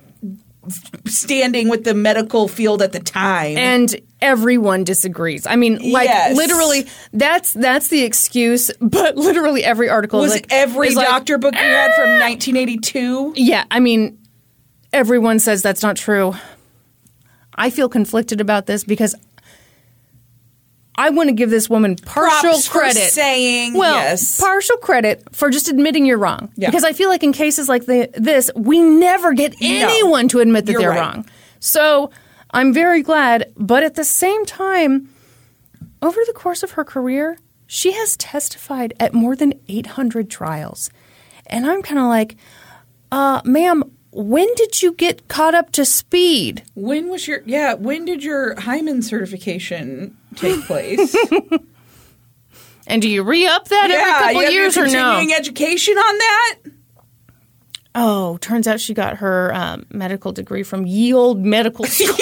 [1.06, 3.58] standing with the medical field at the time.
[3.58, 5.46] and everyone disagrees.
[5.46, 6.36] I mean, like Yes.
[6.38, 8.72] literally, that's that's the excuse.
[8.80, 12.30] But literally, every article was like, every is like, doctor book you had from ah!
[12.30, 13.34] 1982?
[13.36, 14.18] Yeah, I mean,
[14.92, 16.34] everyone says that's not true.
[17.56, 19.16] I feel conflicted about this because
[20.96, 23.12] I want to give this woman partial Props for credit.
[23.12, 24.40] saying well, yes.
[24.40, 26.52] partial credit for just admitting you're wrong.
[26.56, 26.70] Yeah.
[26.70, 30.66] Because I feel like in cases like the, this, we never get anyone to admit
[30.68, 31.00] that You're they're right.
[31.00, 31.30] wrong.
[31.60, 32.12] So
[32.52, 35.10] I'm very glad, but at the same time,
[36.02, 40.92] over the course of her career, she has testified at more than 800 trials.
[41.48, 42.36] And I'm kind of like,
[43.12, 46.64] uh, ma'am, when did you get caught up to speed?
[46.76, 47.74] When was your yeah?
[47.74, 51.16] When did your hymen certification take place?
[52.86, 54.92] And do you re up that yeah, every couple years or no?
[54.92, 56.60] continuing education on that.
[57.96, 62.16] Oh, turns out she got her um, medical degree from Ye Old Medical School.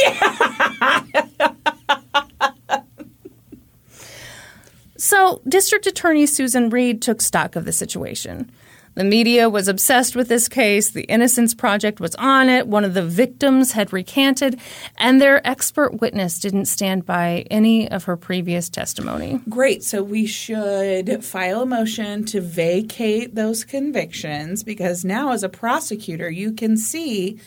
[4.97, 8.51] so, District Attorney Susan Reed took stock of the situation.
[8.93, 10.89] The media was obsessed with this case.
[10.89, 12.67] The Innocence Project was on it.
[12.67, 14.59] One of the victims had recanted,
[14.97, 19.39] and their expert witness didn't stand by any of her previous testimony.
[19.49, 19.83] Great.
[19.83, 26.29] So we should file a motion to vacate those convictions because now, as a prosecutor,
[26.29, 27.39] you can see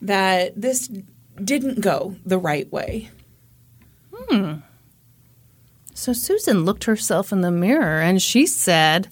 [0.00, 0.90] that this
[1.42, 3.08] didn't go the right way.
[4.12, 4.54] Hmm.
[5.94, 9.08] So Susan looked herself in the mirror and she said,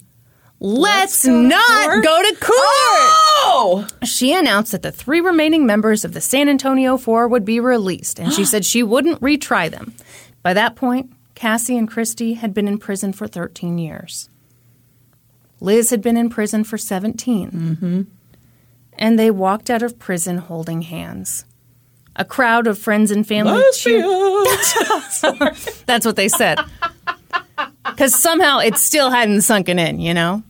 [0.59, 2.57] Let's, go not court." go to court.
[2.59, 3.87] Oh!
[4.03, 8.19] She announced that the three remaining members of the San Antonio Four would be released,
[8.19, 9.93] and she said she wouldn't retry them.
[10.41, 14.29] By that point, Cassie and Kristie had been in prison for 13 years.
[15.59, 17.51] Liz had been in prison for 17.
[17.51, 18.01] Mm-hmm.
[18.93, 21.45] And they walked out of prison holding hands.
[22.15, 24.03] A crowd of friends and family cheered.
[25.85, 26.57] That's what they said.
[27.85, 30.41] Because somehow it still hadn't sunken in, you know?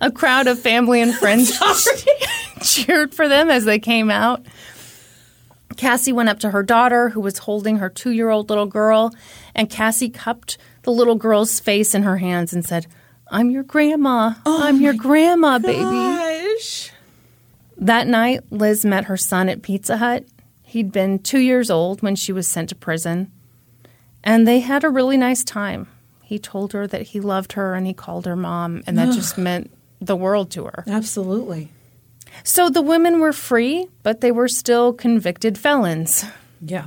[0.00, 1.58] A crowd of family and friends
[2.62, 4.44] cheered for them as they came out.
[5.76, 9.14] Cassie went up to her daughter, who was holding her two year old little girl,
[9.54, 12.86] and Cassie cupped the little girl's face in her hands and said,
[13.28, 14.34] I'm your grandma.
[14.44, 15.84] I'm your grandma, baby.
[17.76, 20.24] That night, Liz met her son at Pizza Hut.
[20.62, 23.30] He'd been two years old when she was sent to prison,
[24.22, 25.88] and they had a really nice time.
[26.30, 29.36] He told her that he loved her and he called her mom, and that just
[29.36, 29.68] meant
[30.00, 30.84] the world to her.
[30.86, 31.72] Absolutely.
[32.44, 36.24] So the women were free, but they were still convicted felons.
[36.64, 36.86] Yeah.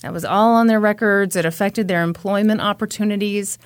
[0.00, 1.36] That was all on their records.
[1.36, 3.58] It affected their employment opportunities.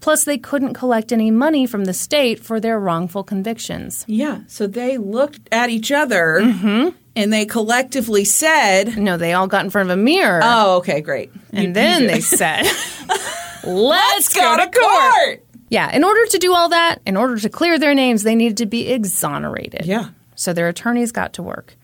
[0.00, 4.04] Plus, they couldn't collect any money from the state for their wrongful convictions.
[4.06, 4.40] Yeah.
[4.48, 6.90] So they looked at each other mm-hmm.
[7.16, 10.40] and they collectively said, No, they all got in front of a mirror.
[10.42, 11.32] Oh, okay, great.
[11.54, 12.66] And then they said,
[13.64, 15.12] Let's go to court.
[15.12, 15.44] court.
[15.70, 18.58] Yeah, in order to do all that, in order to clear their names, they needed
[18.58, 19.84] to be exonerated.
[19.84, 20.10] Yeah.
[20.34, 21.76] So their attorneys got to work.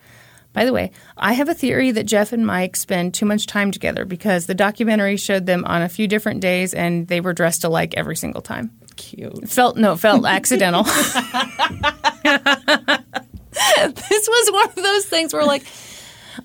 [0.55, 3.73] By the way, I have a theory that Jeff and Mike spend too much time
[3.73, 7.65] together because the documentary showed them on a few different days and they were dressed
[7.65, 8.71] alike every single time.
[8.95, 9.49] Cute.
[9.49, 10.85] Felt no, felt accidental.
[10.95, 11.15] this
[14.29, 15.65] was one of those things where like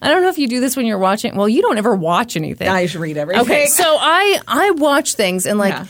[0.02, 1.36] I don't know if you do this when you're watching.
[1.36, 2.68] Well, you don't ever watch anything.
[2.68, 3.42] I just read everything.
[3.44, 5.86] Okay, so I I watch things and like Yeah.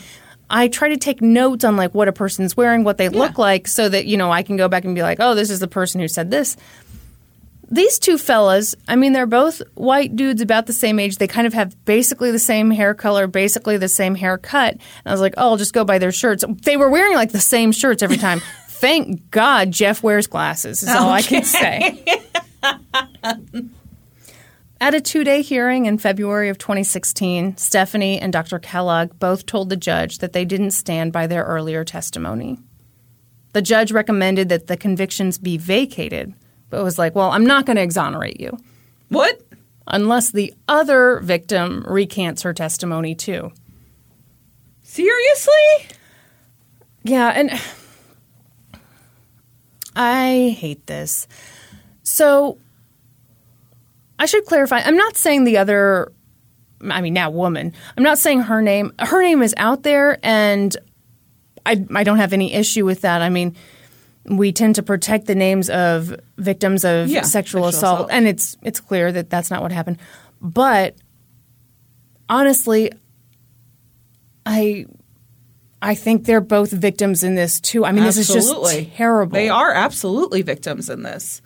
[0.52, 3.68] I try to take notes on like what a person's wearing, what they look like,
[3.68, 5.68] so that you know I can go back and be like, oh, this is the
[5.68, 6.56] person who said this.
[7.70, 11.18] these two fellas, I mean, they're both white dudes about the same age.
[11.18, 14.72] They kind of have basically the same hair color, basically the same haircut.
[14.72, 16.44] And I was like, oh, I'll just go buy their shirts.
[16.64, 18.40] They were wearing like the same shirts every time.
[18.68, 22.02] Thank God Jeff wears glasses, is all I can say.
[24.82, 28.58] At a two day hearing in February of 2016, Stephanie and Dr.
[28.58, 32.58] Kellogg both told the judge that they didn't stand by their earlier testimony.
[33.52, 36.32] The judge recommended that the convictions be vacated,
[36.70, 38.56] but was like, well, I'm not going to exonerate you
[39.08, 39.42] What?
[39.86, 43.52] unless the other victim recants her testimony too.
[44.82, 45.88] Seriously?
[47.02, 47.50] Yeah, and
[49.96, 51.26] I hate this.
[52.02, 52.56] So
[54.20, 54.78] I should clarify.
[54.80, 56.12] I'm not saying the other
[56.88, 57.72] I mean now woman.
[57.96, 58.92] I'm not saying her name.
[58.98, 60.76] Her name is out there and
[61.66, 63.20] I I don't have any issue with that.
[63.22, 63.56] I mean,
[64.26, 68.10] we tend to protect the names of victims of Yeah, sexual, sexual assault, assault.
[68.12, 69.98] and it's it's clear that that's not what happened.
[70.40, 70.96] But
[72.28, 72.92] honestly,
[74.46, 74.86] I
[75.82, 77.84] I think they're both victims in this too.
[77.86, 78.84] I mean, this is Absolutely.
[78.84, 79.32] just terrible.
[79.32, 81.40] They are absolutely victims in this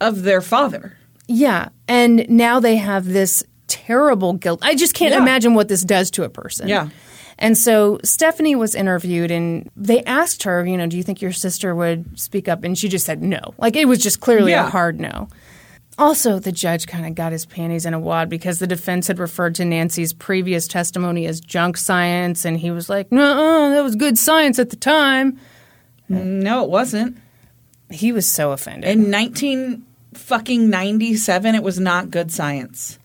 [0.00, 0.96] of their father.
[1.34, 4.60] Yeah, and now they have this terrible guilt.
[4.62, 5.22] I just can't Yeah.
[5.22, 6.68] imagine what this does to a person.
[6.68, 6.88] Yeah.
[7.38, 11.32] And so Stephanie was interviewed and they asked her, you know, do you think your
[11.32, 12.62] sister would speak up?
[12.64, 13.40] And she just said no.
[13.58, 14.66] Like it was just clearly Yeah.
[14.66, 15.28] a hard no.
[15.98, 19.18] Also, the judge kind of got his panties in a wad because the defense had
[19.18, 23.94] referred to Nancy's previous testimony as junk science, and he was like, "No, that was
[23.96, 25.38] good science at the time."
[26.08, 27.18] No, it wasn't.
[27.90, 28.88] He was so offended.
[28.90, 29.82] In 19
[30.14, 32.98] fucking 97, it was not good science.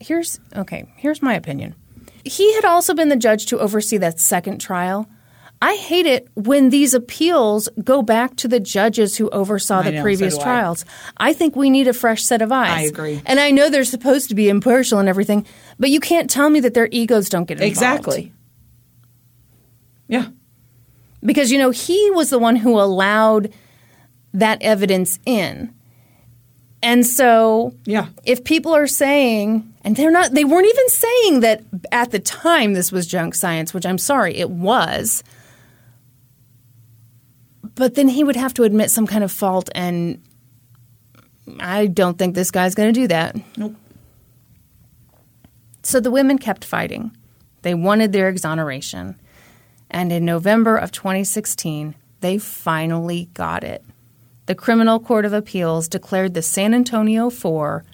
[0.00, 1.74] here's okay here's my opinion
[2.24, 5.08] he had also been the judge to oversee that second trial
[5.60, 9.98] i hate it when these appeals go back to the judges who oversaw the know,
[9.98, 10.42] so previous I.
[10.42, 10.84] trials
[11.16, 11.32] I.
[11.32, 13.20] think we need a fresh set of eyes I agree.
[13.26, 15.44] and i know they're supposed to be impartial and everything
[15.78, 18.32] but you can't tell me that their egos don't get involved Exactly.
[20.06, 20.28] Yeah.
[21.24, 23.52] because you know he was the one who allowed
[24.32, 25.74] that evidence in
[26.82, 28.06] and so Yeah.
[28.24, 31.62] if people are saying and they're not they weren't even saying that
[31.92, 35.22] at the time this was junk science which i'm sorry it was
[37.74, 40.20] but then he would have to admit some kind of fault and
[41.60, 43.74] i don't think this guy's going to do that Nope.
[45.82, 47.10] so the women kept fighting
[47.62, 49.16] they wanted their exoneration
[49.90, 53.84] and in november of 2016 they finally got it
[54.48, 57.84] the criminal court of appeals declared the san antonio four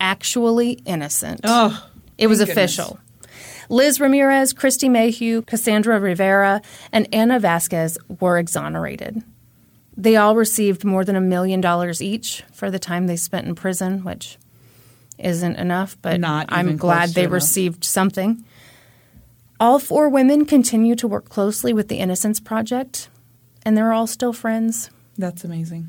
[0.00, 1.86] actually innocent Oh.
[2.16, 2.56] it was goodness.
[2.56, 2.98] official.
[3.70, 6.60] Liz Ramirez, Kristie Mayhugh, Cassandra Rivera,
[6.92, 9.22] and Anna Vasquez were exonerated.
[9.96, 13.54] They all received more than a million dollars each for the time they spent in
[13.54, 14.36] prison, which
[15.18, 17.32] isn't enough, but Not I'm glad they enough.
[17.32, 18.44] received something.
[19.58, 23.08] All four women continue to work closely with the Innocence Project,
[23.64, 24.90] and they're all still friends.
[25.16, 25.88] That's amazing.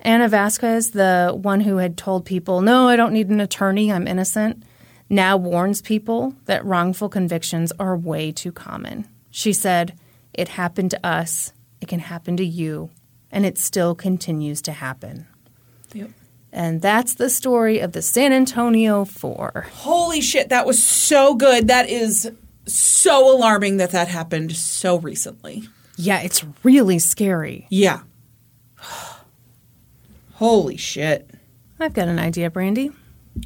[0.00, 4.06] Anna Vasquez, the one who had told people, no, I don't need an attorney, I'm
[4.06, 4.62] innocent,
[5.10, 9.08] now warns people that wrongful convictions are way too common.
[9.30, 9.98] She said,
[10.32, 12.90] It happened to us, it can happen to you,
[13.30, 15.26] and it still continues to happen.
[15.92, 16.10] Yep.
[16.52, 19.66] And that's the story of the San Antonio Four.
[19.72, 21.68] Holy shit, that was so good.
[21.68, 22.30] That is
[22.66, 25.68] so alarming that that happened so recently.
[25.96, 27.66] Yeah, it's really scary.
[27.68, 28.02] Yeah.
[30.38, 31.28] Holy shit.
[31.80, 32.92] I've got an idea, Brandi.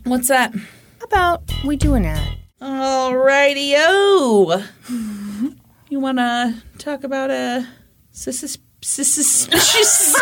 [0.05, 0.55] What's that?
[0.55, 2.37] How about we do an ad?
[2.61, 4.63] Alrighty-o.
[5.89, 7.69] You want to talk about a
[8.13, 10.17] sus- sus- suspicious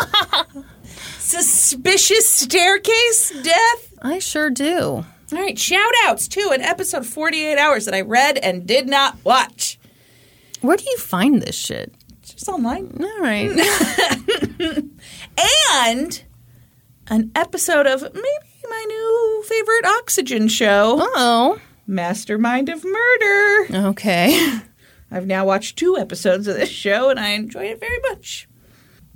[1.20, 3.94] suspicious staircase death?
[4.02, 4.80] I sure do.
[4.82, 9.24] All right, shout outs to an episode 48 hours that I read and did not
[9.24, 9.78] watch.
[10.60, 11.94] Where do you find this shit?
[12.22, 12.92] Just online.
[13.00, 13.52] All right.
[15.72, 16.22] And
[17.10, 21.60] an episode of maybe my new favorite Oxygen show, oh.
[21.86, 23.88] Mastermind of Murder.
[23.88, 24.60] Okay.
[25.10, 28.48] I've now watched two episodes of this show and I enjoyed it very much.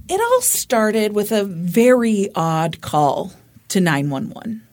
[0.09, 3.33] It all started with a very odd call
[3.69, 4.67] to 911.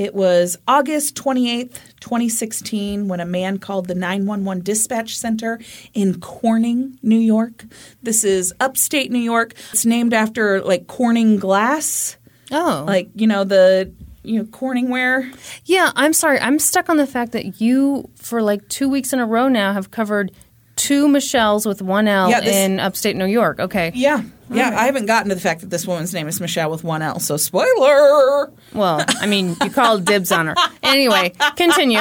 [0.00, 5.60] It was August 28th, 2016, when a man called the 911 dispatch center
[5.92, 7.66] in Corning, New York.
[8.02, 9.52] This is upstate New York.
[9.74, 12.16] It's named after like Corning glass,
[12.50, 12.84] Oh.
[12.86, 13.92] like, you know, the
[14.22, 15.30] you know, Corningware.
[15.66, 16.40] Yeah, I'm sorry.
[16.40, 19.74] I'm stuck on the fact that you, for like two weeks in a row now,
[19.74, 20.32] have covered
[20.80, 23.60] two Micheles with one L Yeah, this- in upstate New York.
[23.60, 23.92] Okay.
[23.94, 24.22] Yeah.
[24.52, 27.02] Yeah, I haven't gotten to the fact that this woman's name is Michele with one
[27.02, 28.50] L, so spoiler.
[28.74, 30.56] Well, I mean, you called dibs on her.
[30.82, 32.00] Anyway, continue.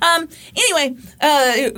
[0.00, 1.70] Um, anyway, uh,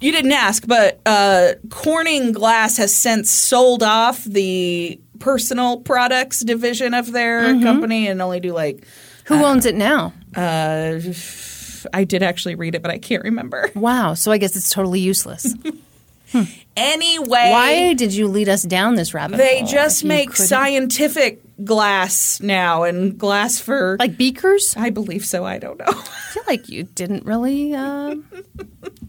[0.00, 6.92] you didn't ask, but uh, Corning Glass has since sold off the personal products division
[6.92, 8.86] of their company and only do like.
[9.26, 10.12] Who owns it now?
[10.36, 10.98] Uh,
[11.92, 13.70] I did actually read it, but I can't remember.
[13.74, 14.14] Wow.
[14.14, 15.54] So I guess it's totally useless.
[16.74, 19.68] Anyway, Why did you lead us down this rabbit they hole?
[19.68, 23.98] just make scientific glass now and glass for.
[24.00, 24.74] like beakers.
[24.78, 25.44] I believe so.
[25.44, 25.84] I don't know.
[25.88, 25.92] I
[26.32, 28.14] feel like you didn't really uh,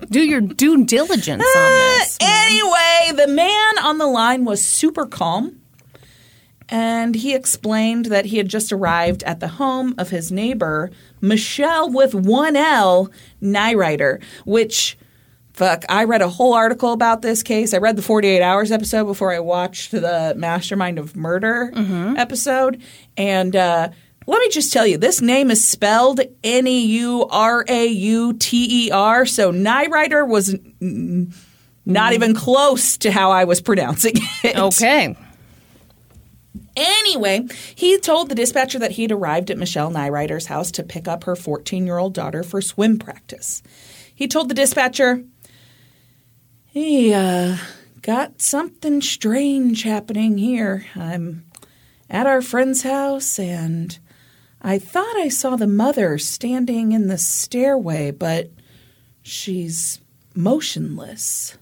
[0.09, 2.17] do your due diligence on this.
[2.19, 5.61] anyway, the man on the line was super calm.
[6.73, 10.89] And he explained that he had just arrived at the home of his neighbor,
[11.21, 13.11] Michele with one L,
[13.43, 14.97] Neurauter, which,
[15.53, 17.75] fuck, I read a whole article about this case.
[17.75, 21.71] I read the 48 Hours episode before I watched the Mastermind of Murder
[22.17, 22.81] episode.
[23.17, 23.89] And uh,
[24.25, 28.33] let me just tell you, this name is spelled N E U R A U
[28.33, 29.27] T E R.
[29.27, 31.31] So Nyrider was n-
[31.85, 34.13] not even close to how I was pronouncing
[34.43, 34.57] it.
[34.57, 35.15] Okay.
[36.75, 41.25] Anyway, he told the dispatcher that he'd arrived at Michele Neurauter's house to pick up
[41.25, 43.61] her 14 year old daughter for swim practice.
[44.13, 45.23] He told the dispatcher,
[46.65, 47.57] Hey, uh,
[48.01, 50.85] got something strange happening here.
[50.95, 51.45] I'm
[52.09, 53.97] at our friend's house and
[54.61, 58.49] I thought I saw the mother standing in the stairway, but
[59.21, 59.99] she's
[60.33, 61.57] motionless.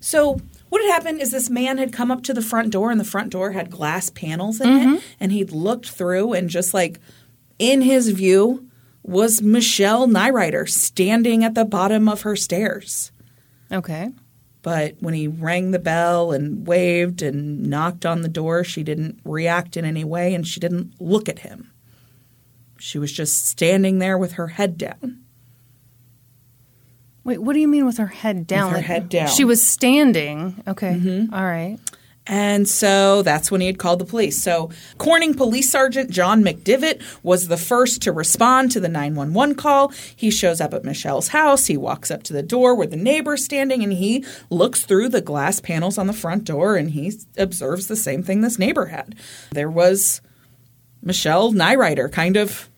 [0.00, 0.40] So
[0.72, 3.04] what had happened is this man had come up to the front door and the
[3.04, 4.96] front door had glass panels in it mm-hmm.
[5.20, 6.98] and he'd looked through and just like
[7.58, 8.66] in his view
[9.02, 13.12] was Michele Neurauter standing at the bottom of her stairs.
[13.70, 14.12] Okay.
[14.62, 19.20] But when he rang the bell and waved and knocked on the door, she didn't
[19.26, 21.70] react in any way and she didn't look at him.
[22.78, 25.21] She was just standing there with her head down.
[27.24, 28.70] Wait, what do you mean with her head down?
[28.70, 29.28] her Like, head down.
[29.28, 30.62] She was standing.
[30.66, 30.94] Okay.
[30.94, 31.34] Mm-hmm.
[31.34, 31.78] All right.
[32.26, 34.40] And so that's when he had called the police.
[34.40, 39.88] So Corning Police Sergeant John McDivitt was the first to respond to the 911 call.
[40.14, 41.66] He shows up at Michele's house.
[41.66, 45.20] He walks up to the door where the neighbor's standing and he looks through the
[45.20, 49.16] glass panels on the front door and he observes the same thing this neighbor had.
[49.50, 50.20] There was
[51.02, 52.70] Michele Neurauter kind of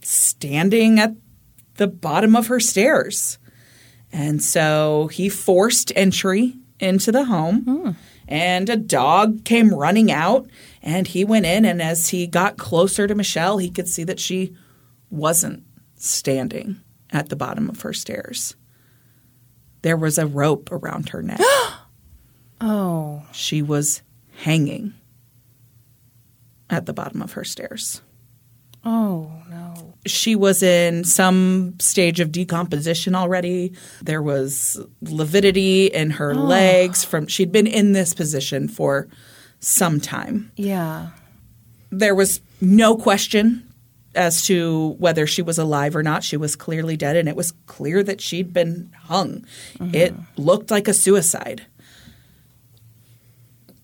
[0.00, 1.14] standing at
[1.74, 3.38] the bottom of her stairs.
[4.12, 7.96] And so he forced entry into the home,
[8.28, 10.48] and a dog came running out.
[10.82, 14.20] And he went in, and as he got closer to Michele, he could see that
[14.20, 14.54] she
[15.10, 15.64] wasn't
[15.96, 18.56] standing at the bottom of her stairs.
[19.82, 21.40] There was a rope around her neck.
[22.64, 23.24] Oh.
[23.32, 24.02] she was
[24.36, 24.94] hanging
[26.70, 28.02] at the bottom of her stairs.
[28.84, 29.41] Oh no.
[30.06, 33.72] She was in some stage of decomposition already.
[34.02, 36.36] There was lividity in her oh.
[36.36, 39.08] legs from she'd been in this position for
[39.60, 40.50] some time.
[40.56, 41.10] Yeah.
[41.90, 43.68] There was no question
[44.14, 46.24] as to whether she was alive or not.
[46.24, 49.46] She was clearly dead and it was clear that she'd been hung.
[49.80, 50.42] It mm-hmm.
[50.42, 51.66] looked like a suicide.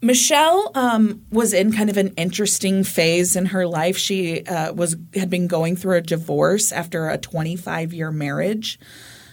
[0.00, 3.96] Michele um, was in kind of an interesting phase in her life.
[3.96, 8.78] She uh, was had been going through a divorce after a 25 year marriage,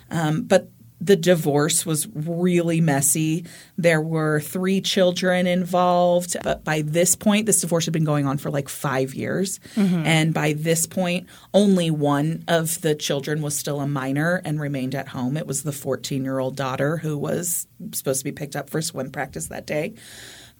[0.09, 0.69] um, but
[1.01, 3.45] the divorce was really messy.
[3.77, 8.37] There were three children involved, but by this point, this divorce had been going on
[8.37, 9.59] for like five years,
[10.05, 14.95] and by this point, only one of the children was still a minor and remained
[14.95, 15.37] at home.
[15.37, 18.81] It was the 14 year old daughter who was supposed to be picked up for
[18.81, 19.93] swim practice that day.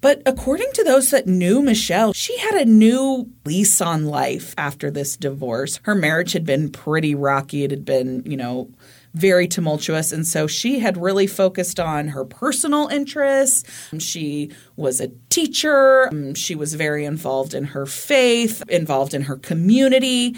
[0.02, 4.92] But according to those that knew Michele, she had a new lease on life after
[4.92, 5.80] this divorce.
[5.84, 7.64] Her marriage had been pretty rocky.
[7.64, 8.70] It had been, you know,
[9.16, 10.12] very tumultuous.
[10.12, 13.64] And so she had really focused on her personal interests.
[13.98, 16.12] She was a teacher.
[16.36, 20.36] She was very involved in her faith, involved in her community.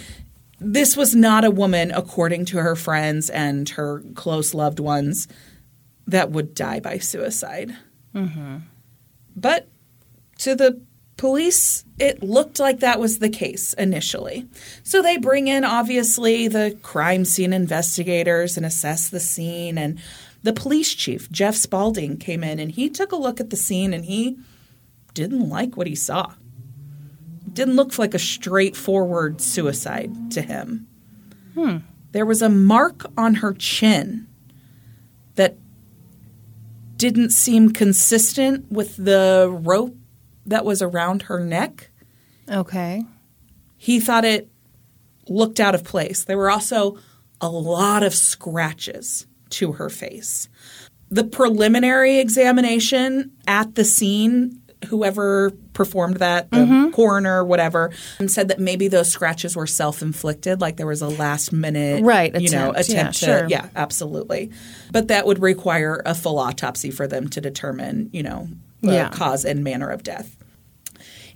[0.59, 5.27] This was not a woman, according to her friends and her close loved ones,
[6.05, 7.75] that would die by suicide.
[8.15, 8.57] Mm-hmm.
[9.37, 9.69] But
[10.39, 10.81] to the
[11.15, 14.47] police, it looked like that was the case initially.
[14.83, 19.77] So they bring in, obviously, the crime scene investigators and assess the scene.
[19.77, 19.99] And
[20.43, 23.93] the police chief, Jeff Spalding, came in and he took a look at the scene
[23.93, 24.37] and he
[25.13, 26.33] didn't like what he saw.
[27.51, 30.87] Didn't look like a straightforward suicide to him.
[31.55, 31.77] Hmm.
[32.11, 34.26] There was a mark on her chin
[36.97, 39.95] didn't seem consistent with the rope
[40.45, 41.89] that was around her neck.
[42.49, 43.03] Okay.
[43.77, 44.49] He thought it
[45.27, 46.23] looked out of place.
[46.23, 46.97] There were also
[47.39, 50.49] a lot of scratches to her face.
[51.09, 56.89] The preliminary examination at the scene, whoever performed that, the Mm-hmm.
[56.91, 57.91] coroner, whatever,
[58.27, 62.33] said that maybe those scratches were self inflicted, like there was a last minute, Right,
[62.39, 62.89] you know, attempt.
[62.89, 63.47] Yeah, to, sure.
[63.49, 64.51] yeah, absolutely.
[64.91, 68.47] But that would require a full autopsy for them to determine, you know,
[68.81, 69.09] the Yeah.
[69.09, 70.35] cause and manner of death.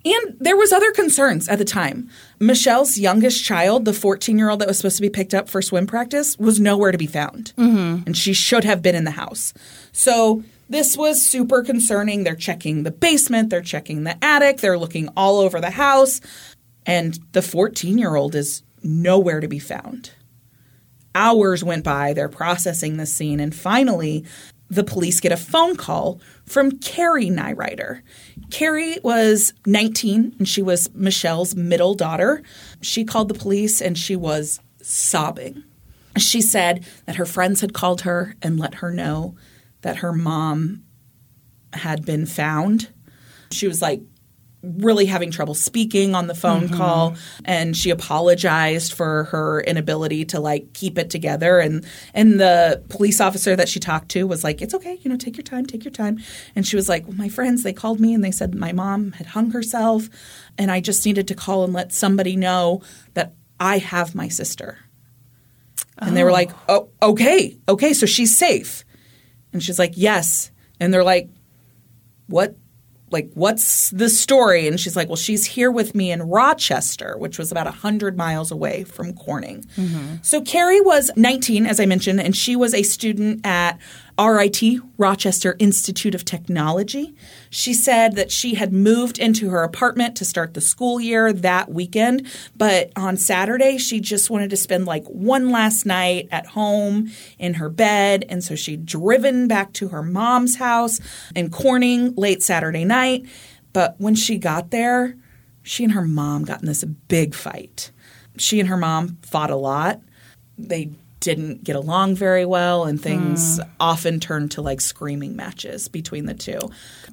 [0.03, 2.09] And there was other concerns at the time.
[2.39, 6.37] Michelle's youngest child, the 14-year-old that was supposed to be picked up for swim practice,
[6.39, 7.53] was nowhere to be found.
[7.57, 8.03] Mm-hmm.
[8.07, 9.53] And she should have been in the house.
[9.91, 12.23] So this was super concerning.
[12.23, 16.21] They're checking the basement, they're checking the attic, they're looking all over the house,
[16.85, 20.11] and the 14-year-old is nowhere to be found.
[21.13, 24.25] Hours went by, they're processing the scene, and finally
[24.69, 28.01] the police get a phone call from Carrie Neurauter.
[28.49, 32.41] Carrie was 19 and she was Michele's middle daughter.
[32.79, 35.65] She called the police and she was sobbing.
[36.17, 39.35] She said that her friends had called her and let her know
[39.81, 40.83] that her mom
[41.73, 42.89] had been found.
[43.51, 44.01] She was like
[44.63, 46.77] really having trouble speaking on the phone mm-hmm.
[46.77, 51.59] call and she apologized for her inability to like keep it together.
[51.59, 55.17] And and the police officer that she talked to was like it's okay you know
[55.17, 56.19] take your time take your time.
[56.55, 59.13] And she was like well, my friends they called me and they said my mom
[59.13, 60.09] had hung herself
[60.57, 62.81] and I just needed to call and let somebody know
[63.15, 64.77] that I have my sister.
[65.97, 68.83] And they were like oh, oh okay okay so she's safe
[69.53, 70.51] and she's like yes.
[70.79, 71.29] And they're like
[72.27, 72.55] what
[73.11, 74.67] like what's the story?
[74.67, 78.51] And she's like well she's here with me in rochester which was about 100 miles
[78.51, 79.63] away from corning.
[79.75, 80.15] Mm-hmm.
[80.21, 83.79] So carrie was 19 as i mentioned and she was a student at
[84.27, 84.61] rit
[84.97, 87.15] rochester institute of technology.
[87.49, 91.71] She said that she had moved into her apartment to start the school year that
[91.71, 97.11] weekend but on saturday she just wanted to spend like one last night at home
[97.39, 100.99] in her bed and so she'd driven back to her mom's house
[101.35, 103.25] in corning late saturday night.
[103.73, 105.15] But when she got there
[105.63, 107.91] she and her mom got in this big fight.
[108.37, 110.01] She and her mom fought a lot.
[110.57, 110.91] They
[111.21, 113.63] didn't get along very well and things hmm.
[113.79, 116.59] often turned to like screaming matches between the two.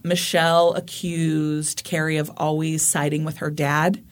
[0.03, 4.03] Michele accused Carrie of always siding with her dad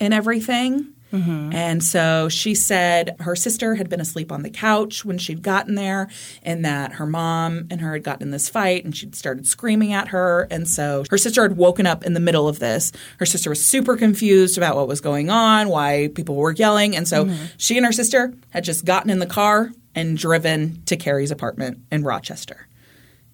[0.00, 0.92] in everything.
[1.12, 1.52] Mm-hmm.
[1.52, 5.74] And so she said her sister had been asleep on the couch when she'd gotten
[5.74, 6.08] there,
[6.42, 9.92] and that her mom and her had gotten in this fight, and she'd started screaming
[9.92, 10.48] at her.
[10.50, 12.92] And so her sister had woken up in the middle of this.
[13.18, 16.96] Her sister was super confused about what was going on, why people were yelling.
[16.96, 17.44] And so mm-hmm.
[17.56, 21.78] she and her sister had just gotten in the car and driven to Carrie's apartment
[21.90, 22.66] in Rochester.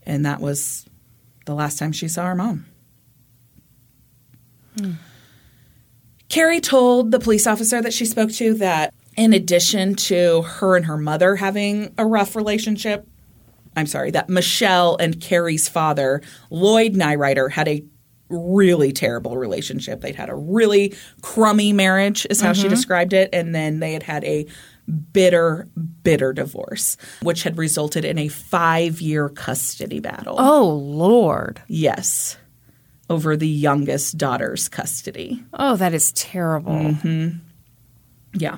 [0.05, 0.86] And that was
[1.47, 2.66] the last time she saw her mom.
[4.78, 4.93] Hmm.
[6.32, 10.86] Carrie told the police officer that she spoke to that in addition to her and
[10.86, 13.06] her mother having a rough relationship,
[13.76, 17.84] I'm sorry, that Michele and Carrie's father, Lloyd Neurauter, had a
[18.30, 20.00] really terrible relationship.
[20.00, 22.70] They'd had a really crummy marriage, is how she mm-hmm.
[22.70, 23.28] described it.
[23.34, 24.46] And then they had had a
[25.12, 25.68] bitter,
[26.02, 30.36] bitter divorce, which had resulted in a five year custody battle.
[30.38, 31.60] Oh, Lord.
[31.68, 32.38] Yes.
[33.12, 35.44] Over the youngest daughter's custody.
[35.52, 36.72] Oh, that is terrible.
[36.72, 37.39] Mm-hmm.
[38.34, 38.56] Yeah.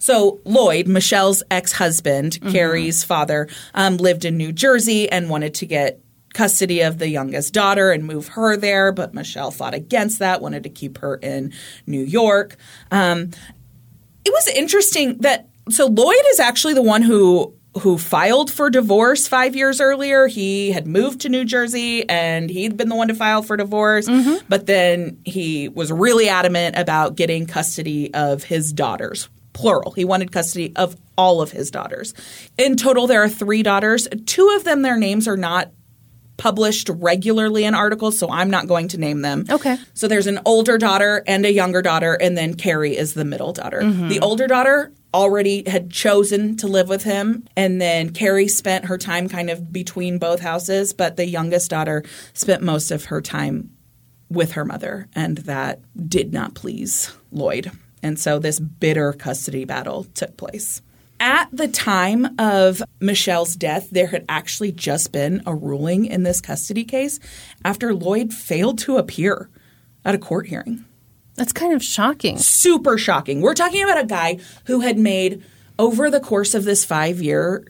[0.00, 6.00] So Lloyd, Michele's ex-husband, Carrie's father, um, lived in New Jersey and wanted to get
[6.34, 10.62] custody of the youngest daughter and move her there, but Michele fought against that, wanted
[10.62, 11.52] to keep her in
[11.86, 12.56] New York.
[12.90, 13.30] Um,
[14.24, 19.26] it was interesting that so Lloyd is actually the one who who filed for divorce
[19.26, 20.26] five years earlier.
[20.26, 24.08] He had moved to New Jersey and he'd been the one to file for divorce.
[24.08, 24.46] Mm-hmm.
[24.48, 29.92] But then he was really adamant about getting custody of his daughters, plural.
[29.92, 32.14] He wanted custody of all of his daughters.
[32.56, 34.08] In total, there are three daughters.
[34.26, 35.72] Two of them, their names are not
[36.36, 39.44] published regularly in articles, so I'm not going to name them.
[39.50, 39.76] Okay.
[39.94, 43.52] So there's an older daughter and a younger daughter, and then Carrie is the middle
[43.52, 43.80] daughter.
[43.82, 44.08] Mm-hmm.
[44.08, 48.98] The older daughter already had chosen to live with him, and then Carrie spent her
[48.98, 52.04] time kind of between both houses, but the youngest daughter
[52.34, 53.70] spent most of her time
[54.28, 57.70] with her mother, and that did not please Lloyd.
[58.02, 60.82] And so this bitter custody battle took place.
[61.20, 66.40] At the time of Michele's death, there had actually just been a ruling in this
[66.40, 67.18] custody case
[67.64, 69.48] after Lloyd failed to appear
[70.04, 70.84] at a court hearing.
[71.38, 72.38] That's kind of shocking.
[72.38, 73.40] Super shocking.
[73.40, 75.42] We're talking about a guy who had made,
[75.78, 77.64] over the course of this five year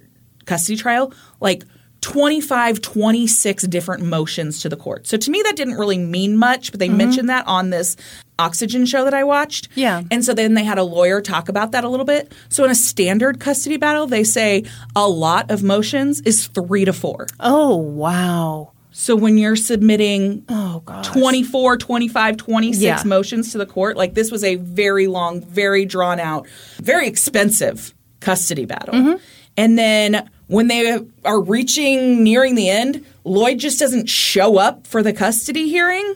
[0.47, 1.65] custody trial, like
[2.01, 5.07] 25, 26 different motions to the court.
[5.07, 6.97] So to me, that didn't really mean much, but they mm-hmm.
[6.97, 7.97] mentioned that on this
[8.39, 9.69] Oxygen show that I watched.
[9.74, 10.03] Yeah.
[10.11, 12.32] And so then they had a lawyer talk about that a little bit.
[12.49, 14.65] So in a standard custody battle, they say
[14.95, 17.27] a lot of motions is three to four.
[17.40, 18.73] Oh, wow.
[18.90, 21.06] So when you're submitting Oh, gosh.
[21.09, 23.02] 24, 25, 26 Yeah.
[23.05, 23.97] motions to the court.
[23.97, 26.47] Like this was a very long, very drawn out,
[26.81, 28.94] very expensive custody battle.
[28.94, 29.16] Mm-hmm.
[29.56, 35.02] And then when they are reaching nearing the end, Lloyd just doesn't show up for
[35.02, 36.15] the custody hearing.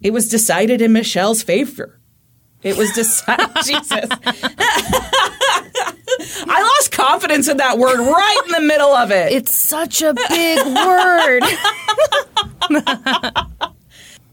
[0.00, 1.98] It was decided in Michele's favor.
[2.62, 3.48] It was decided.
[3.64, 4.08] Jesus.
[6.46, 9.32] I lost confidence in that word right in the middle of it.
[9.32, 11.42] It's such a big word.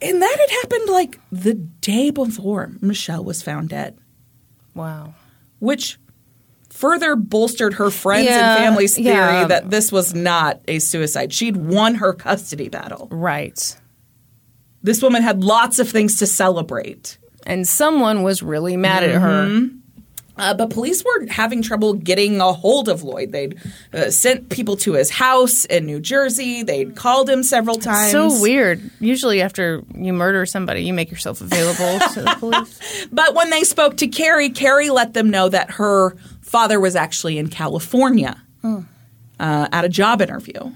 [0.01, 3.97] And that had happened like the day before Michele was found dead,
[4.75, 5.15] wow.
[5.59, 5.97] which
[6.69, 9.47] further bolstered her friends Yeah, and family's theory yeah.
[9.47, 11.33] that this was not a suicide.
[11.33, 13.07] She'd won her custody battle.
[13.09, 13.75] Right.
[14.83, 17.17] This woman had lots of things to celebrate.
[17.47, 19.45] And someone was really mad at her.
[19.45, 19.77] Mm-hmm.
[20.37, 23.31] Uh, but police were having trouble getting a hold of Lloyd.
[23.31, 23.59] They'd
[23.93, 26.63] uh, sent people to his house in New Jersey.
[26.63, 28.11] They'd called him several times.
[28.11, 28.81] So weird.
[28.99, 33.07] Usually, after you murder somebody, you make yourself available to the police.
[33.11, 37.37] But when they spoke to Carrie, Carrie let them know that her father was actually
[37.37, 40.71] in California uh, at a job interview.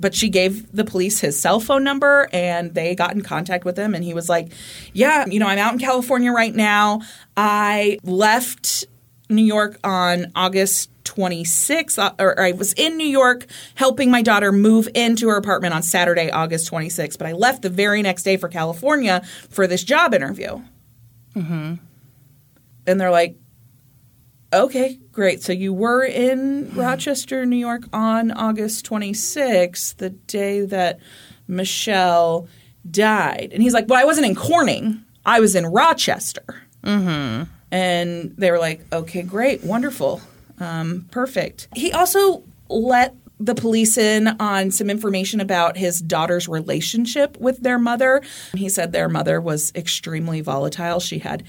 [0.00, 3.78] But she gave the police his cell phone number and they got in contact with
[3.78, 3.94] him.
[3.94, 4.52] And he was like,
[4.92, 7.00] Yeah, you know, I'm out in California right now.
[7.36, 8.84] I left
[9.28, 14.52] New York on August 26th, uh, or I was in New York helping my daughter
[14.52, 17.16] move into her apartment on Saturday, August 26th.
[17.16, 20.60] But I left the very next day for California for this job interview.
[22.86, 23.36] And they're like,
[24.52, 25.42] okay, great.
[25.42, 31.00] So you were in Rochester, New York on August 26th, the day that
[31.48, 32.46] Michele
[32.88, 33.48] died.
[33.54, 36.44] And he's like, well, I wasn't in Corning, I was in Rochester.
[36.84, 37.44] Mm-hmm.
[37.72, 40.20] And they were like, okay, great, wonderful,
[40.60, 41.68] um, perfect.
[41.74, 47.78] He also let the police in on some information about his daughter's relationship with their
[47.78, 48.20] mother.
[48.54, 51.00] He said their mother was extremely volatile.
[51.00, 51.42] She had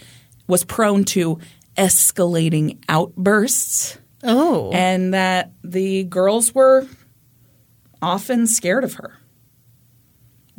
[0.48, 1.40] was prone to
[1.78, 4.72] escalating outbursts Oh.
[4.74, 6.88] and that the girls were
[8.02, 9.14] often scared of her.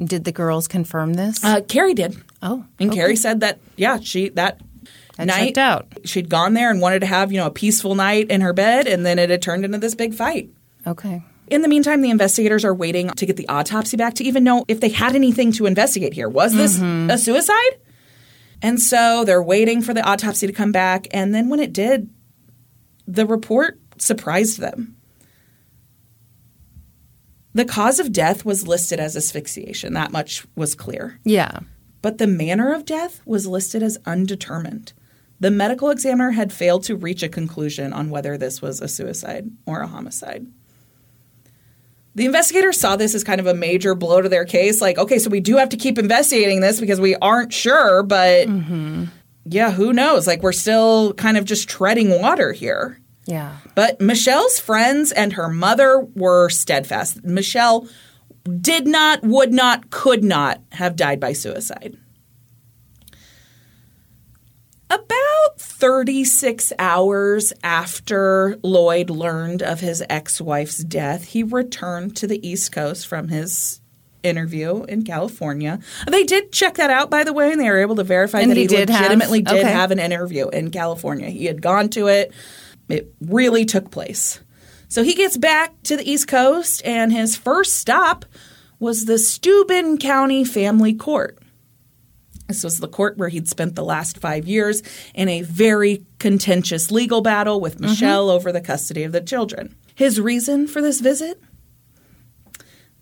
[0.03, 1.45] Did the girls confirm this?
[1.45, 2.17] Uh, Carrie did.
[2.43, 2.65] oh.
[2.79, 2.99] And okay.
[3.01, 4.61] Carrie said that, yeah, she that
[5.19, 5.89] I night out.
[6.05, 8.87] she'd gone there and wanted to have, you know, a peaceful night in her bed,
[8.87, 10.51] and then it had turned into this big fight.
[10.87, 11.23] Okay.
[11.49, 14.65] In the meantime, the investigators are waiting to get the autopsy back to even know
[14.69, 16.29] if they had anything to investigate here.
[16.29, 17.79] Was this a suicide?
[18.63, 21.07] And so they're waiting for the autopsy to come back.
[21.13, 22.11] And then when it did,
[23.07, 24.97] the report surprised them.
[27.55, 29.95] The cause of death was listed as asphyxiation.
[29.95, 31.19] That much was clear.
[31.25, 31.61] Yeah.
[32.03, 34.93] But the manner of death was listed as undetermined.
[35.41, 39.51] The medical examiner had failed to reach a conclusion on whether this was a suicide
[39.67, 40.47] or a homicide.
[42.19, 44.81] The investigators saw this as kind of a major blow to their case.
[44.81, 48.49] Like, okay, so we do have to keep investigating this because we aren't sure, but
[48.49, 49.05] mm-hmm.
[49.45, 50.27] yeah, who knows?
[50.27, 52.99] Like, we're still kind of just treading water here.
[53.27, 53.59] Yeah.
[53.77, 57.23] But Michele's friends and her mother were steadfast.
[57.23, 57.87] Michele
[58.61, 61.97] did not, would not, could not have died by suicide.
[64.91, 72.47] About 36 hours after Lloyd learned of his ex wife's death, he returned to the
[72.47, 73.81] East Coast from his
[74.23, 75.79] interview in California.
[76.11, 78.51] They did check that out, by the way, and they were able to verify And
[78.51, 79.71] that he he, did have- legitimately did okay.
[79.73, 81.29] have an interview in California.
[81.29, 82.33] He had gone to it,
[82.89, 84.41] it really took place.
[84.89, 88.25] So he gets back to the East Coast, and his first stop
[88.81, 91.39] was the Steuben County Family Court.
[92.49, 94.83] This was the court where he'd spent the last five years
[95.15, 97.91] in a very contentious legal battle with mm-hmm.
[97.91, 99.77] Michele over the custody of the children.
[99.95, 101.43] His reason for this visit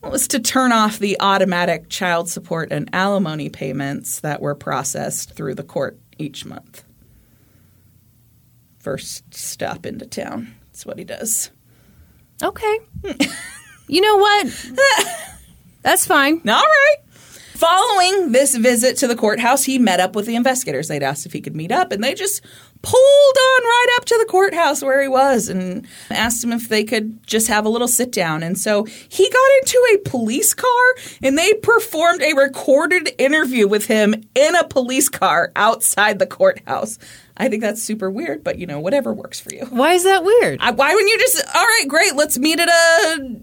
[0.03, 5.55] was to turn off the automatic child support and alimony payments that were processed through
[5.55, 6.85] the court each month.
[8.79, 10.55] First stop into town.
[10.67, 11.51] That's what he does.
[12.43, 12.79] Okay.
[13.89, 14.71] you know what?
[15.83, 16.41] That's fine.
[16.49, 16.97] All right.
[17.57, 20.89] Following this visit to the courthouse, he met up with the investigators.
[20.89, 22.43] They'd asked if he could meet up, and they just
[22.83, 26.85] pulled on right up to the courthouse where he was and asked him if they
[26.85, 28.43] could just have a little sit down.
[28.43, 33.87] And so he got into a police car and they performed a recorded interview with
[33.87, 36.99] him in a police car outside the courthouse.
[37.37, 39.67] I think that's super weird, but you know, whatever works for you.
[39.67, 40.61] Why is that weird?
[40.61, 41.45] I, why wouldn't you just?
[41.57, 42.15] All right, great.
[42.15, 43.41] Let's meet at a.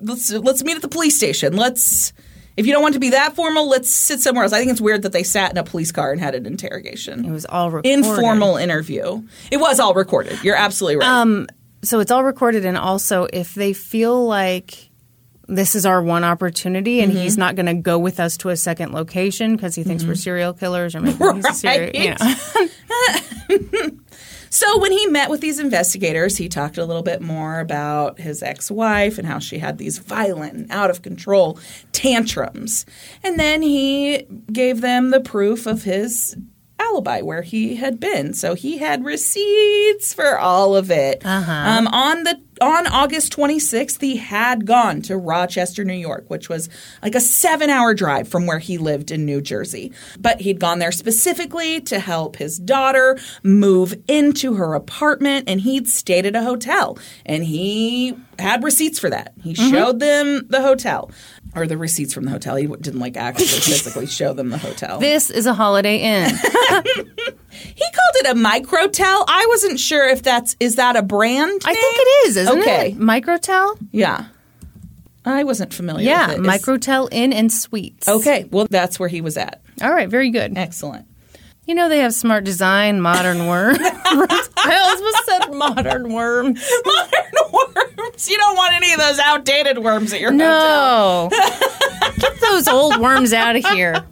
[0.00, 1.56] Let's let's meet at the police station.
[1.56, 2.12] Let's.
[2.56, 4.52] If you don't want to be that formal, let's sit somewhere else.
[4.52, 7.24] I think it's weird that they sat in a police car and had an interrogation.
[7.24, 7.90] it was all recorded.
[7.92, 9.22] Informal interview.
[9.50, 10.42] It was all recorded.
[10.42, 11.08] You're absolutely right.
[11.08, 11.48] Um,
[11.82, 14.88] so it's all recorded, and also if they feel like
[15.48, 17.20] this is our one opportunity, and Mm-hmm.
[17.20, 20.14] he's not going to go with us to a second location because he thinks we're
[20.16, 23.90] serial killers, or maybe he's a serial, you know.
[24.50, 28.42] So when he met with these investigators, he talked a little bit more about his
[28.42, 31.58] ex-wife and how she had these violent, and out of control
[31.92, 32.86] tantrums.
[33.22, 36.36] And then he gave them the proof of his
[36.78, 38.34] alibi where he had been.
[38.34, 41.22] So he had receipts for all of it.
[41.78, 46.68] Um, on the on August 26th, he had gone to Rochester, New York, which was
[47.02, 49.92] like a seven hour drive from where he lived in New Jersey.
[50.18, 55.88] But he'd gone there specifically to help his daughter move into her apartment, and he'd
[55.88, 56.98] stayed at a hotel.
[57.24, 59.32] And he had receipts for that.
[59.42, 59.70] He mm-hmm.
[59.70, 61.10] showed them the hotel.
[61.56, 62.56] Or the receipts from the hotel.
[62.56, 64.98] He didn't like actually physically show them the hotel.
[65.00, 66.32] this is a Holiday Inn.
[67.58, 69.24] He called it a microtel.
[69.26, 71.62] I wasn't sure if that's is that a brand?
[71.64, 72.90] I think it is, isn't Okay.
[72.90, 72.98] it?
[72.98, 73.78] Microtel.
[73.92, 74.26] Yeah.
[75.24, 76.42] I wasn't familiar Yeah, with it.
[76.42, 78.06] Microtel Inn and Suites.
[78.08, 79.62] Okay, well that's where he was at.
[79.82, 80.56] All right, very good.
[80.56, 81.06] Excellent.
[81.66, 83.78] You know they have smart design, modern worms.
[83.82, 86.64] I almost said modern worms.
[86.84, 88.30] Modern worms.
[88.30, 91.28] You don't want any of those outdated worms at your hotel.
[91.28, 91.38] No,
[92.18, 94.04] get those old worms out of here.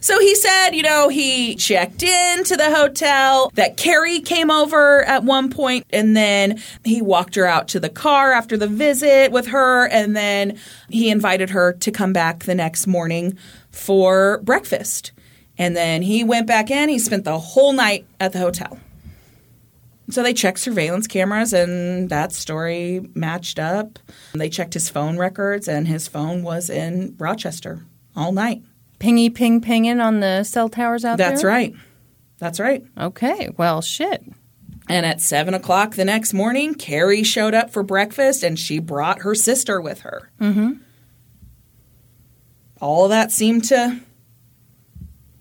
[0.00, 5.24] So he said, you know, he checked into the hotel, that Carrie came over at
[5.24, 9.48] one point, and then he walked her out to the car after the visit with
[9.48, 10.58] her, and then
[10.88, 13.36] he invited her to come back the next morning
[13.70, 15.12] for breakfast.
[15.60, 18.78] And then he went back in, he spent the whole night at the hotel.
[20.08, 23.98] So they checked surveillance cameras, and that story matched up.
[24.32, 27.84] They checked his phone records, and his phone was in Rochester
[28.16, 28.62] all night.
[29.00, 31.28] Pingy ping pinging on the cell towers out there.
[31.28, 31.74] That's right.
[32.38, 32.82] That's right.
[32.98, 34.24] Okay, well, shit.
[34.88, 39.20] And at seven o'clock the next morning, Carrie showed up for breakfast and she brought
[39.20, 40.30] her sister with her.
[40.40, 40.72] Mm-hmm.
[42.80, 44.00] All of that seemed to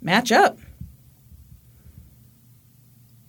[0.01, 0.57] match up.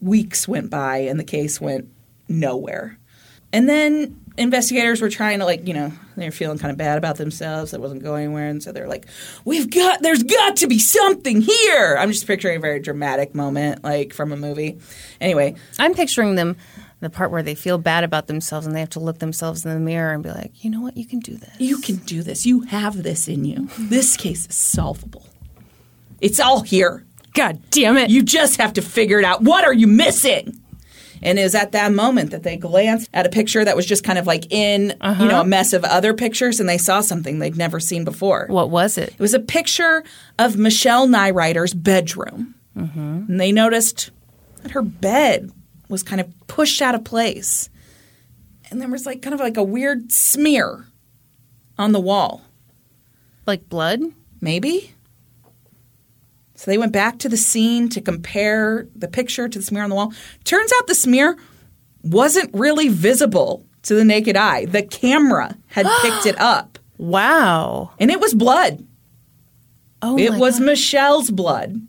[0.00, 1.88] Weeks went by and the case went
[2.28, 2.98] nowhere.
[3.52, 6.98] And then investigators were trying to like, you know, they were feeling kind of bad
[6.98, 7.74] about themselves.
[7.74, 8.48] It wasn't going anywhere.
[8.48, 9.06] And so they're like,
[9.44, 11.96] we've got, there's got to be something here.
[11.98, 14.78] I'm just picturing a very dramatic moment, like from a movie.
[15.20, 16.56] Anyway, I'm picturing them
[17.00, 19.72] the part where they feel bad about themselves and they have to look themselves in
[19.72, 21.58] the mirror and be like, you know what, you can do this.
[21.58, 22.46] you can do this.
[22.46, 23.68] You have this in you.
[23.78, 25.26] This case is solvable.
[26.20, 27.04] It's all here.
[27.34, 28.10] God damn it.
[28.10, 29.42] You just have to figure it out.
[29.42, 30.60] What are you missing?
[31.22, 34.04] And it was at that moment that they glanced at a picture that was just
[34.04, 35.44] kind of like in, you know, a uh-huh.
[35.44, 38.46] mess of other pictures, and they saw something they'd never seen before.
[38.48, 39.10] what was it?
[39.10, 40.02] It was a picture
[40.38, 42.54] of Michele Neurauter's bedroom.
[42.76, 43.24] Mm-hmm.
[43.28, 44.10] And they noticed
[44.62, 45.50] that her bed
[45.88, 47.68] was kind of pushed out of place.
[48.70, 50.86] And there was like kind of like a weird smear
[51.76, 52.42] on the wall.
[53.46, 54.00] Like blood?
[54.40, 54.94] Maybe?
[56.60, 59.88] So they went back to the scene to compare the picture to the smear on
[59.88, 60.12] the wall.
[60.44, 61.38] Turns out the smear
[62.02, 64.66] wasn't really visible to the naked eye.
[64.66, 67.92] The camera had picked it up, Wow.
[67.98, 68.86] and it was blood.
[70.02, 70.66] Oh, It was God.
[70.66, 71.80] Michele's blood.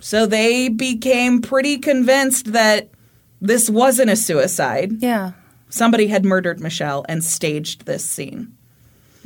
[0.00, 2.90] So they became pretty convinced that
[3.40, 5.00] this wasn't a suicide.
[5.00, 5.32] Yeah.
[5.70, 8.54] Somebody had murdered Michele and staged this scene.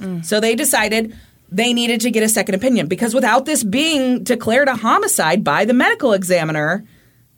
[0.00, 0.24] Mm.
[0.24, 1.16] So they decided
[1.50, 5.64] they needed to get a second opinion because without this being declared a homicide by
[5.64, 6.84] the medical examiner,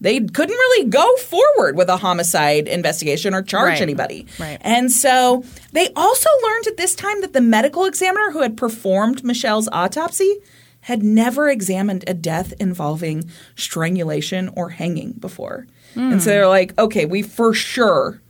[0.00, 3.82] they couldn't really go forward with a homicide investigation or charge Right.
[3.82, 4.26] anybody.
[4.38, 4.58] Right.
[4.60, 9.24] And so they also learned at this time that the medical examiner who had performed
[9.24, 10.38] Michele's autopsy
[10.80, 15.66] had never examined a death involving strangulation or hanging before.
[15.94, 16.34] And so hmm.
[16.34, 18.21] they're like, okay, we for sure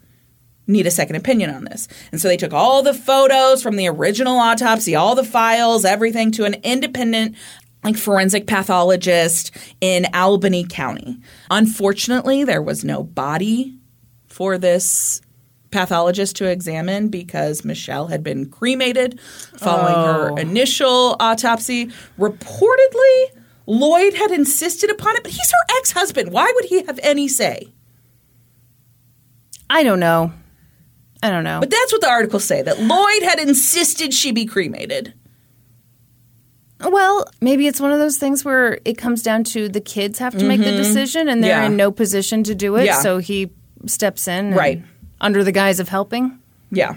[0.73, 1.87] need a second opinion on this.
[2.11, 6.33] And so they took all the photos from the original autopsy, all the files, everything
[6.33, 7.37] to an independent
[7.85, 9.51] like forensic pathologist
[9.81, 11.19] in Albany County.
[11.51, 13.77] Unfortunately, there was no body
[14.27, 15.21] for this
[15.73, 19.19] pathologist to examine because Michele had been cremated
[19.59, 20.13] following Oh.
[20.35, 21.91] her initial autopsy.
[22.19, 23.25] Reportedly,
[23.67, 26.31] Lloyd had insisted upon it, but he's her ex husband.
[26.31, 27.69] Why would he have any say?
[29.71, 30.33] I don't know.
[31.23, 31.61] I don't know.
[31.61, 35.15] But that's what the articles say that Lloyd had insisted she be cremated.
[36.81, 40.37] Well, maybe it's one of those things where it comes down to the kids have
[40.37, 41.63] to make the decision and they're Mm-hmm.
[41.63, 41.67] Yeah.
[41.67, 42.87] in no position to do it.
[42.87, 43.01] Yeah.
[43.01, 43.51] So he
[43.87, 44.83] steps in and- Right.
[45.21, 46.39] under the guise of helping.
[46.73, 46.97] Yeah.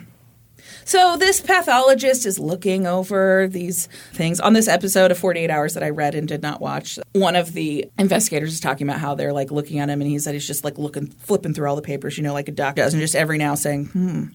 [0.86, 4.40] So this pathologist is looking over these things.
[4.40, 7.53] On this episode of 48 Hours that I read and did not watch, one of
[7.53, 10.45] the investigators is talking about how they're like looking at him and he said he's
[10.45, 13.02] just like looking, flipping through all the papers, you know, like a doctor does, and
[13.02, 14.26] just every now saying, hmm,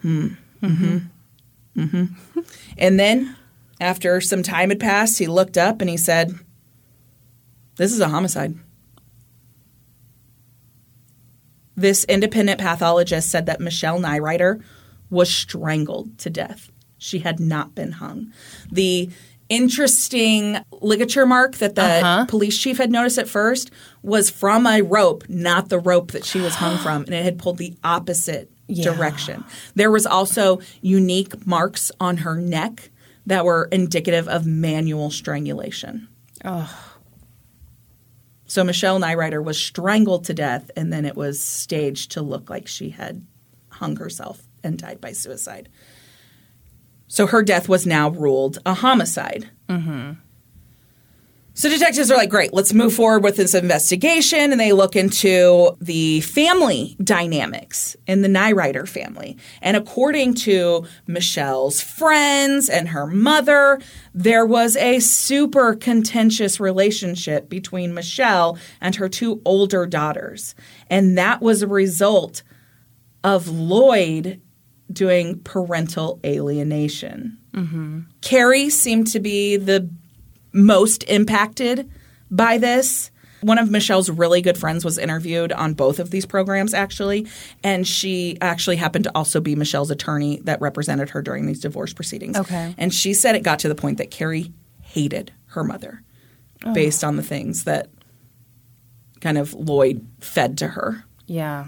[0.00, 0.28] hmm,
[0.62, 0.98] mm-hmm,
[1.76, 2.40] mm-hmm.
[2.78, 3.36] And then
[3.80, 6.38] after some time had passed, he looked up and he said,
[7.76, 8.54] This is a homicide.
[11.76, 14.62] This independent pathologist said that Michele Neurauter
[15.10, 16.70] was strangled to death.
[16.98, 18.32] She had not been hung.
[18.70, 19.10] The
[19.48, 22.26] interesting ligature mark that the Uh-huh.
[22.26, 23.70] police chief had noticed at first
[24.02, 27.38] was from a rope, not the rope that she was hung from, and it had
[27.38, 28.84] pulled the opposite Yeah.
[28.84, 29.44] direction.
[29.74, 32.90] There was also unique marks on her neck
[33.26, 36.06] that were indicative of manual strangulation.
[36.44, 36.72] Oh.
[38.46, 42.66] So Michele Neurauter was strangled to death, and then it was staged to look like
[42.66, 43.24] she had
[43.68, 45.68] hung herself and died by suicide.
[47.08, 49.50] So her death was now ruled a homicide.
[51.52, 54.52] So detectives are like, great, let's move forward with this investigation.
[54.52, 59.36] And they look into the family dynamics in the Neurauter family.
[59.60, 63.80] And according to Michele's friends and her mother,
[64.14, 70.54] there was a super contentious relationship between Michele and her two older daughters.
[70.86, 72.42] And that was a result
[73.22, 74.40] of Lloyd
[74.92, 77.38] doing parental alienation.
[78.20, 79.88] Carrie seemed to be the
[80.52, 81.90] most impacted
[82.30, 83.10] by this.
[83.40, 87.26] One of Michele's really good friends was interviewed on both of these programs, actually.
[87.64, 91.92] And she actually happened to also be Michele's attorney that represented her during these divorce
[91.92, 92.36] proceedings.
[92.36, 92.74] Okay.
[92.76, 94.52] And she said it got to the point that Carrie
[94.82, 96.02] hated her mother
[96.64, 96.74] oh.
[96.74, 97.88] based on the things that
[99.20, 101.04] kind of Lloyd fed to her.
[101.26, 101.66] Yeah.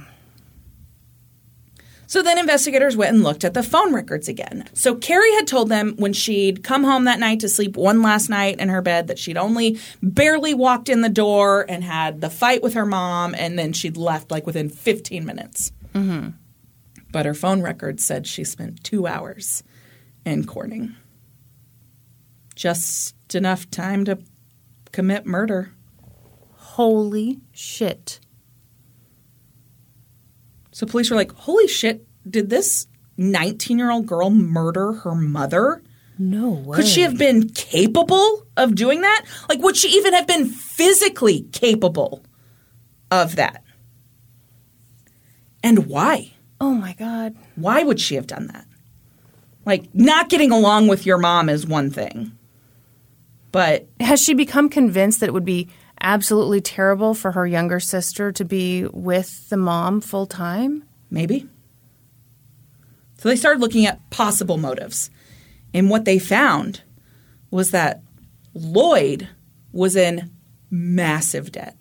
[2.13, 4.69] So then investigators went and looked at the phone records again.
[4.75, 8.29] So Carrie had told them when she'd come home that night to sleep one last
[8.29, 12.29] night in her bed that she'd only barely walked in the door and had the
[12.29, 15.73] fight with her mom, and then she'd left like within 15 minutes.
[15.95, 16.33] Mm-hmm.
[17.13, 19.63] But her phone records said she spent two hours
[20.27, 20.95] in Corning.
[22.55, 24.19] Just enough time to
[24.93, 25.73] commit murder.
[26.57, 28.21] Holy shit.
[30.83, 35.81] So police were like, holy shit, did this 19 year old girl murder her mother?
[36.19, 36.75] No way.
[36.79, 39.25] Could she have been capable of doing that?
[39.49, 42.25] Like, would she even have been physically capable
[43.13, 43.63] of that?
[45.63, 46.33] And why?
[46.61, 47.37] Oh my god.
[47.55, 48.67] Why would she have done that?
[49.65, 52.33] Like, not getting along with your mom is one thing,
[53.53, 55.69] but Has she become convinced that it would be
[56.03, 60.85] absolutely terrible for her younger sister to be with the mom full time?
[61.13, 61.47] maybe.
[63.19, 65.11] So they started looking at possible motives.
[65.73, 66.83] And what they found
[67.51, 68.03] was that
[68.55, 69.29] Lloyd
[69.71, 70.31] was in
[70.71, 71.77] massive debt.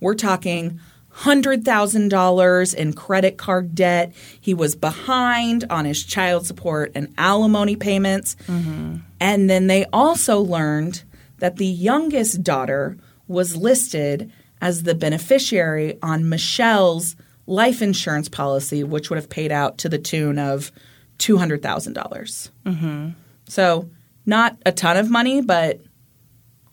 [0.00, 0.80] We're talking
[1.18, 4.12] $100,000 in credit card debt.
[4.40, 8.34] He was behind on his child support and alimony payments.
[8.46, 8.96] Mm-hmm.
[9.20, 11.04] And then they also learned
[11.38, 19.10] that the youngest daughter was listed as the beneficiary on Michele's life insurance policy, which
[19.10, 20.72] would have paid out to the tune of
[21.18, 21.92] $200,000.
[21.92, 23.10] dollars mm-hmm.
[23.46, 23.90] So,
[24.26, 25.80] not a ton of money, but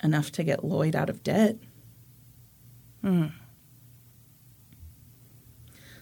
[0.04, 1.58] enough to get Lloyd out of debt.
[3.04, 3.34] Mm.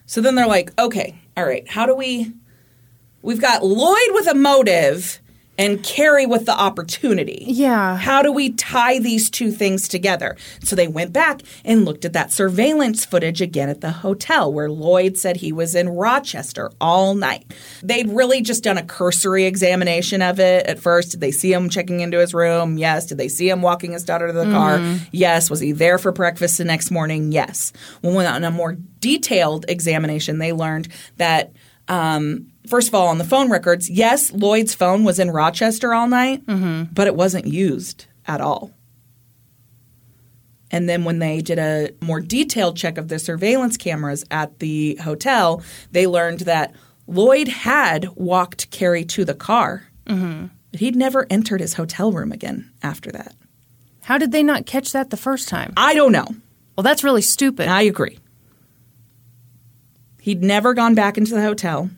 [0.06, 2.34] So then they're like, okay, all right, how do we.
[3.22, 5.20] We've got Lloyd with a motive
[5.60, 7.44] and Carrie with the opportunity.
[7.46, 7.98] Yeah.
[7.98, 10.38] How do we tie these two things together?
[10.64, 14.72] So they went back and looked at that surveillance footage again at the hotel where
[14.72, 17.54] Lloyd said he was in Rochester all night.
[17.84, 21.12] They'd really just done a cursory examination of it at first.
[21.12, 22.78] Did they see him checking into his room?
[22.78, 23.08] Yes.
[23.08, 24.80] Did they see him walking his daughter to the car?
[25.12, 25.50] Yes.
[25.50, 27.34] Was he there for breakfast the next morning?
[27.34, 27.74] Yes.
[28.00, 30.88] When we went on a more detailed examination, they learned
[31.18, 31.52] that
[31.90, 36.08] um, first of all, on the phone records, yes, Lloyd's phone was in Rochester all
[36.08, 36.44] night,
[36.94, 38.72] but it wasn't used at all.
[40.72, 44.96] And then when they did a more detailed check of the surveillance cameras at the
[45.04, 46.76] hotel, they learned that
[47.08, 52.72] Lloyd had walked Carrie to the car, but he'd never entered his hotel room again
[52.84, 53.34] after that.
[54.04, 55.74] How did they not catch that the first time?
[55.76, 56.28] I don't know.
[56.76, 57.68] Well, that's really stupid.
[57.68, 58.20] I agree.
[60.22, 61.90] He'd never gone back into the hotel.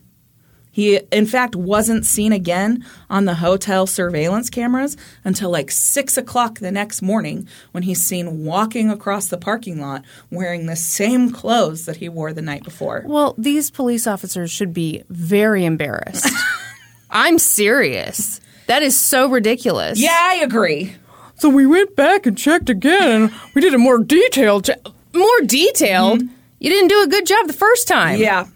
[0.72, 6.58] He, in fact, wasn't seen again on the hotel surveillance cameras until like six o'clock
[6.58, 11.84] the next morning when he's seen walking across the parking lot wearing the same clothes
[11.84, 13.04] that he wore the night before.
[13.06, 16.28] Well, these police officers should be very embarrassed.
[17.10, 18.40] I'm serious.
[18.66, 20.00] That is so ridiculous.
[20.00, 20.96] Yeah, I agree.
[21.36, 24.78] So we went back and checked again, and we did a more detailed check.
[25.12, 26.22] More detailed?
[26.22, 28.18] You didn't do a good job the first time.
[28.18, 28.46] Yeah.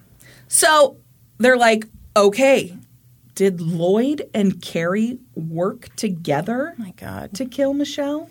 [0.47, 0.97] So
[1.37, 1.85] they're like,
[2.17, 2.75] okay,
[3.35, 6.73] did Lloyd and Carrie work together?
[6.77, 7.33] Oh my God.
[7.35, 8.29] to kill Michele.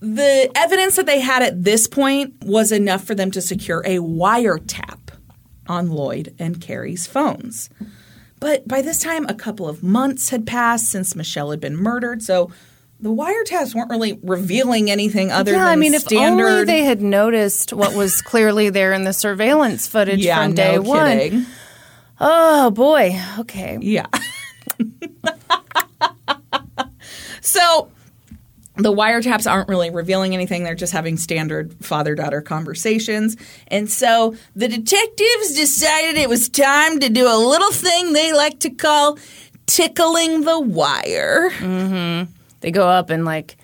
[0.00, 3.98] The evidence that they had at this point was enough for them to secure a
[3.98, 5.10] wiretap
[5.68, 7.70] on Lloyd and Carrie's phones.
[8.38, 12.22] But by this time, a couple of months had passed since Michele had been murdered,
[12.22, 12.50] so
[13.00, 16.46] the wiretaps weren't really revealing anything other than yeah, than I mean, if standard.
[16.46, 20.76] only they had noticed what was clearly there in the surveillance footage yeah, from day
[20.76, 21.18] no one.
[21.18, 21.46] kidding.
[22.18, 23.20] Oh boy.
[23.40, 23.78] Okay.
[23.82, 24.06] Yeah.
[27.42, 27.90] so
[28.76, 30.64] the wiretaps aren't really revealing anything.
[30.64, 33.36] They're just having standard father daughter conversations.
[33.68, 38.60] And so the detectives decided it was time to do a little thing they like
[38.60, 39.18] to call
[39.66, 41.50] tickling the wire.
[41.50, 42.32] Mm-hmm.
[42.66, 43.56] They go up and like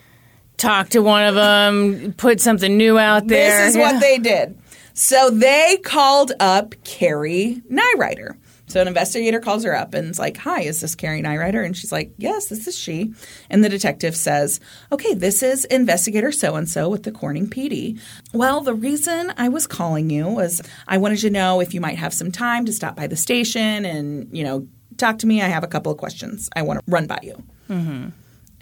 [0.58, 3.64] talk to one of them, put something new out there.
[3.64, 3.90] This is Yeah.
[3.94, 4.56] what they did.
[4.94, 8.36] So they called up Carrie Neurauter.
[8.68, 11.66] So an investigator calls her up and is like, Hi, is this Carrie Neurauter?
[11.66, 13.12] And she's like, Yes, this is she.
[13.50, 14.60] And the detective says,
[14.92, 17.98] Okay, this is investigator so and so with the Corning PD.
[18.32, 21.98] Well, the reason I was calling you was I wanted to know if you might
[21.98, 25.42] have some time to stop by the station and, you know, talk to me.
[25.42, 27.42] I have a couple of questions I want to run by you.
[27.68, 28.10] Mm-hmm.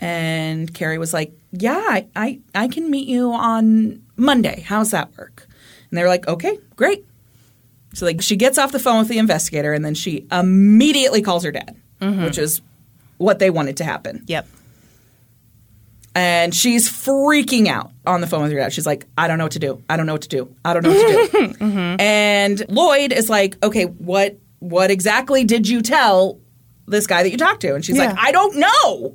[0.00, 4.64] And Carrie was like, Yeah, I, I, I can meet you on Monday.
[4.66, 5.46] How's that work?
[5.90, 7.04] And they were like, Okay, great.
[7.94, 11.44] So like she gets off the phone with the investigator and then she immediately calls
[11.44, 12.24] her dad, mm-hmm.
[12.24, 12.62] which is
[13.18, 14.24] what they wanted to happen.
[14.26, 14.46] Yep.
[16.14, 18.72] And she's freaking out on the phone with her dad.
[18.72, 19.82] She's like, I don't know what to do.
[19.88, 20.54] I don't know what to do.
[20.64, 21.30] I don't know what to do.
[21.60, 22.00] Mm-hmm.
[22.00, 26.38] And Lloyd is like, okay, what what exactly did you tell
[26.86, 27.74] this guy that you talked to?
[27.74, 29.14] And she's like, I don't know.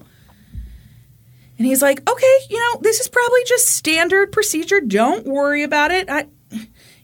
[1.57, 4.81] And he's like, okay, you know, this is probably just standard procedure.
[4.81, 6.09] Don't worry about it.
[6.09, 6.27] I,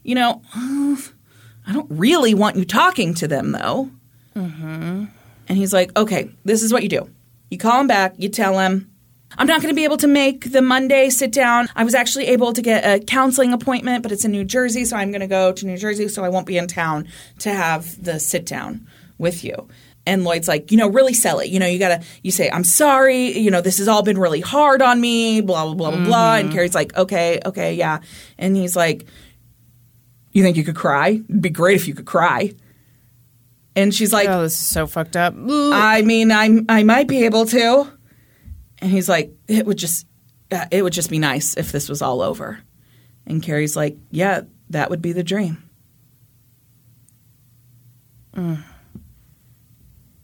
[0.02, 3.90] you know, I don't really want you talking to them though.
[4.36, 5.04] Mm-hmm.
[5.48, 7.10] And he's like, okay, this is what you do.
[7.50, 8.90] You call him back, you tell him,
[9.38, 11.68] I'm not going to be able to make the Monday sit down.
[11.74, 14.96] I was actually able to get a counseling appointment, but it's in New Jersey, so
[14.96, 17.08] I'm going to go to New Jersey, so I won't be in town
[17.38, 19.68] to have the sit down with you.
[20.04, 21.48] And Lloyd's like, you know, really sell it.
[21.48, 24.40] You know, you gotta, you say, I'm sorry, you know, this has all been really
[24.40, 26.36] hard on me, blah, blah, blah, blah, blah.
[26.36, 28.00] And Carrie's like, okay, okay, yeah.
[28.36, 29.06] And he's like,
[30.32, 31.10] you think you could cry?
[31.10, 32.52] It'd be great if you could cry.
[33.76, 35.34] And she's like, Oh, this is so fucked up.
[35.34, 35.72] Ooh.
[35.72, 37.90] I mean, I'm I might be able to.
[38.78, 40.06] And he's like, it would just
[40.50, 42.60] uh, it would just be nice if this was all over.
[43.26, 45.70] And Carrie's like, yeah, that would be the dream.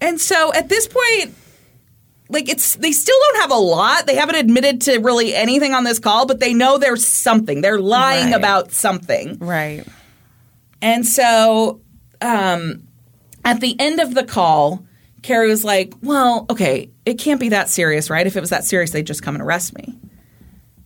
[0.01, 1.35] And so at this point,
[2.29, 4.07] like it's they still don't have a lot.
[4.07, 7.61] They haven't admitted to really anything on this call, but they know there's something.
[7.63, 8.35] They're lying Right.
[8.37, 9.39] about something.
[9.39, 9.85] right.
[10.81, 11.81] And so
[12.21, 12.87] um,
[13.45, 14.85] at the end of the call,
[15.23, 18.27] Carrie was like, Well, okay, it can't be that serious, right?
[18.27, 19.99] If it was that serious, they'd just come and arrest me.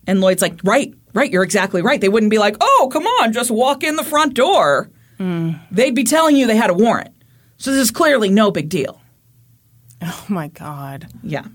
[0.07, 2.01] And Lloyd's like, Right, right, you're exactly right.
[2.01, 4.89] They wouldn't be like, Oh, come on, just walk in the front door.
[5.71, 7.15] They'd be telling you they had a warrant.
[7.57, 8.99] So this is clearly no big deal.
[10.13, 11.07] Oh my God.
[11.23, 11.45] Yeah.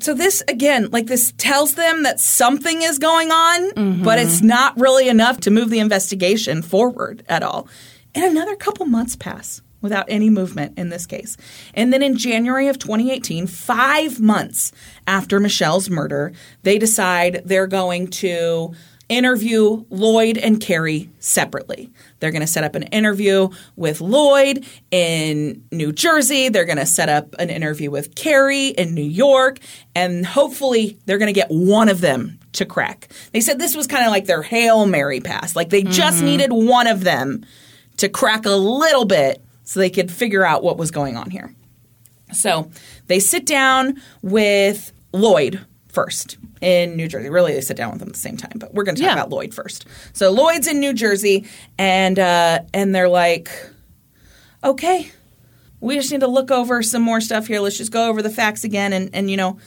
[0.00, 4.48] So this again, like this tells them that something is going on, but it's mm-hmm.
[4.48, 7.68] not really enough to move the investigation forward at all.
[8.14, 11.36] And another couple months pass without any movement in this case.
[11.74, 14.72] And then in January of 2018, 5 months
[15.06, 16.32] after Michele's murder,
[16.62, 18.74] they decide they're going to
[19.12, 21.90] interview Lloyd and Carrie separately.
[22.18, 26.48] They're going to set up an interview with Lloyd in New Jersey.
[26.48, 29.58] They're going to set up an interview with Carrie in New York.
[29.94, 33.08] And hopefully, they're going to get one of them to crack.
[33.32, 35.54] They said this was kind of like their Hail Mary pass.
[35.54, 36.26] Like they just mm-hmm.
[36.26, 37.44] needed one of them
[37.98, 41.54] to crack a little bit so they could figure out what was going on here.
[42.32, 42.70] So
[43.06, 47.28] they sit down with Lloyd first in New Jersey.
[47.30, 49.08] Really, they sit down with them at the same time, but we're going to talk
[49.08, 49.14] Yeah.
[49.14, 49.86] about Lloyd first.
[50.12, 51.46] So Lloyd's in New Jersey,
[51.78, 53.50] and uh, and they're like,
[54.64, 55.10] okay,
[55.80, 57.60] we just need to look over some more stuff here.
[57.60, 59.58] Let's just go over the facts again, and and you know,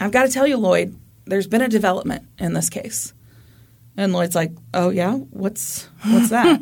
[0.00, 3.12] I've got to tell you, Lloyd, there's been a development in this case.
[3.96, 6.60] And Lloyd's like, oh yeah, what's what's that?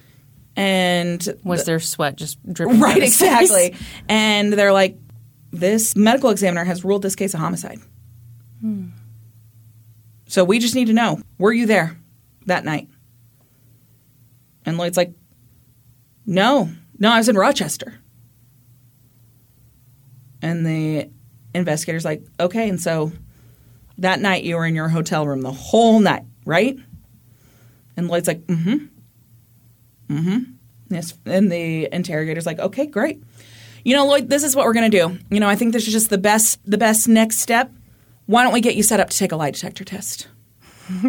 [0.56, 2.80] and Was their sweat just dripping?
[2.80, 3.74] Right, exactly.
[4.08, 4.96] And they're like,
[5.60, 7.78] this medical examiner has ruled this case a homicide.
[10.28, 11.96] So we just need to know were you there
[12.46, 12.88] that night?
[14.64, 15.12] And Lloyd's like,
[16.24, 16.68] no,
[16.98, 17.94] no, I was in Rochester.
[20.42, 21.10] And the
[21.54, 23.12] investigator's like, okay, and so
[23.98, 26.76] that night you were in your hotel room the whole night, right?
[27.96, 30.14] And Lloyd's like, mm hmm.
[30.14, 30.38] Mm hmm.
[30.90, 31.14] Yes.
[31.24, 33.22] And the interrogator's like, okay, great.
[33.86, 35.16] You know, Lloyd, this is what we're going to do.
[35.30, 37.70] You know, I think this is just the best, the best next step.
[38.26, 40.26] Why don't we get you set up to take a lie detector test?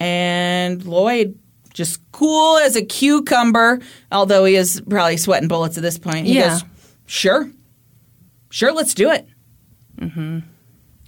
[0.00, 1.38] and Lloyd,
[1.72, 3.80] just cool as a cucumber,
[4.10, 6.26] although he is probably sweating bullets at this point.
[6.26, 6.48] He Yeah.
[6.48, 6.64] goes,
[7.06, 7.48] sure,
[8.50, 9.28] sure, let's do it.
[9.98, 10.40] Mm-hmm.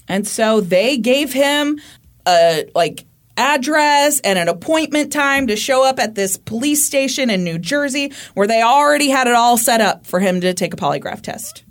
[0.07, 1.81] And so they gave him
[2.28, 3.07] a like
[3.43, 8.12] address and an appointment time to show up at this police station in New Jersey
[8.35, 11.64] where they already had it all set up for him to take a polygraph test.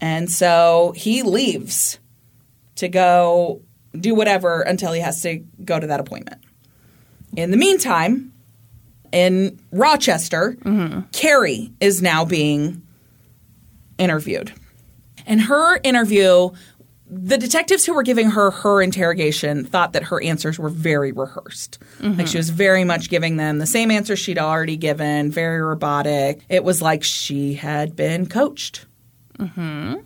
[0.00, 2.00] And so he leaves
[2.76, 3.62] to go
[3.98, 6.42] do whatever until he has to go to that appointment.
[7.36, 8.32] In the meantime,
[9.12, 10.56] in Rochester,
[11.12, 12.82] Carrie is now being
[13.98, 14.52] interviewed.
[15.24, 16.50] And her interview,
[17.14, 21.78] the detectives who were giving her her interrogation thought that her answers were very rehearsed.
[22.00, 26.40] Like she was very much giving them the same answers she'd already given, very robotic.
[26.48, 28.86] It was like she had been coached.
[29.38, 29.96] Mm-hmm.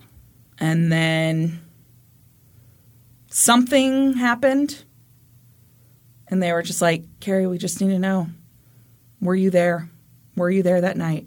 [0.59, 1.61] And then
[3.31, 4.83] something happened.
[6.27, 8.27] And they were just like, Carrie, we just need to know.
[9.21, 9.89] Were you there?
[10.35, 11.25] Were you there that night?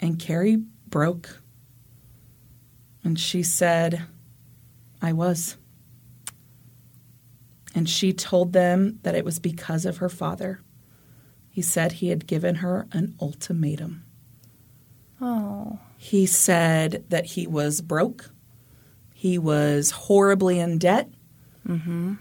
[0.00, 0.56] And Carrie
[0.88, 1.40] broke.
[3.06, 4.02] And she said,
[5.00, 5.56] I was.
[7.72, 10.60] And she told them that it was because of her father.
[11.48, 14.04] He said he had given her an ultimatum.
[15.20, 15.78] Oh.
[15.96, 18.30] He said that he was broke,
[19.14, 21.08] he was horribly in debt,
[21.64, 22.14] mm-hmm.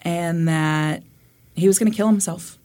[0.00, 1.02] and that
[1.54, 2.58] he was going to kill himself.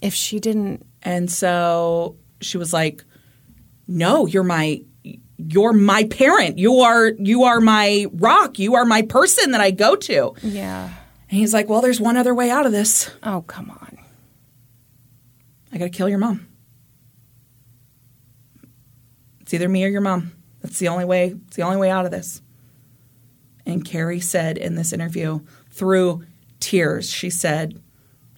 [0.00, 0.86] If she didn't.
[1.02, 3.04] And so she was like,
[3.90, 4.82] "No, you're my
[5.36, 6.58] you're my parent.
[6.58, 8.58] You are you are my rock.
[8.58, 10.84] You are my person that I go to." Yeah.
[11.28, 13.10] And he's like, "Well, there's one other way out of this.
[13.22, 13.98] Oh, come on.
[15.72, 16.46] I got to kill your mom.
[19.40, 20.32] It's either me or your mom.
[20.62, 21.34] That's the only way.
[21.46, 22.42] It's the only way out of this."
[23.66, 25.40] And Carrie said in this interview,
[25.70, 26.24] through
[26.60, 27.80] tears, she said,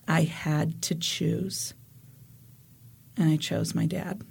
[0.09, 1.75] "I had to choose,
[3.17, 4.23] and I chose my dad."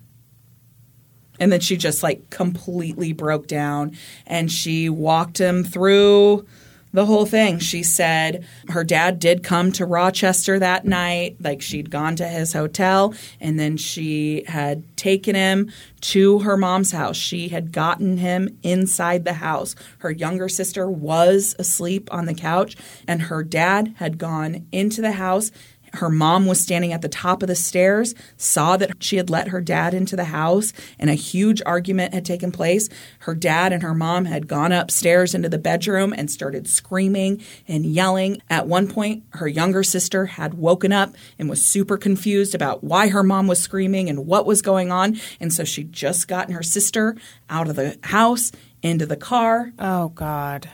[1.41, 3.97] And then she just like completely broke down
[4.27, 6.45] and she walked him through
[6.93, 7.59] the whole thing.
[7.59, 12.53] She said her dad did come to Rochester that night, like she'd gone to his
[12.53, 17.15] hotel, and then she had taken him to her mom's house.
[17.15, 19.75] She had gotten him inside the house.
[19.99, 22.75] Her younger sister was asleep on the couch,
[23.07, 25.51] and her dad had gone into the house
[25.93, 29.49] her mom was standing at the top of the stairs, saw that she had let
[29.49, 32.87] her dad into the house, and a huge argument had taken place.
[33.19, 37.85] Her dad and her mom had gone upstairs into the bedroom and started screaming and
[37.85, 38.41] yelling.
[38.49, 43.09] At one point, her younger sister had woken up and was super confused about why
[43.09, 45.19] her mom was screaming and what was going on.
[45.39, 47.15] And so she'd just gotten her sister
[47.49, 48.51] out of the house
[48.81, 50.69] into the car, Oh, God.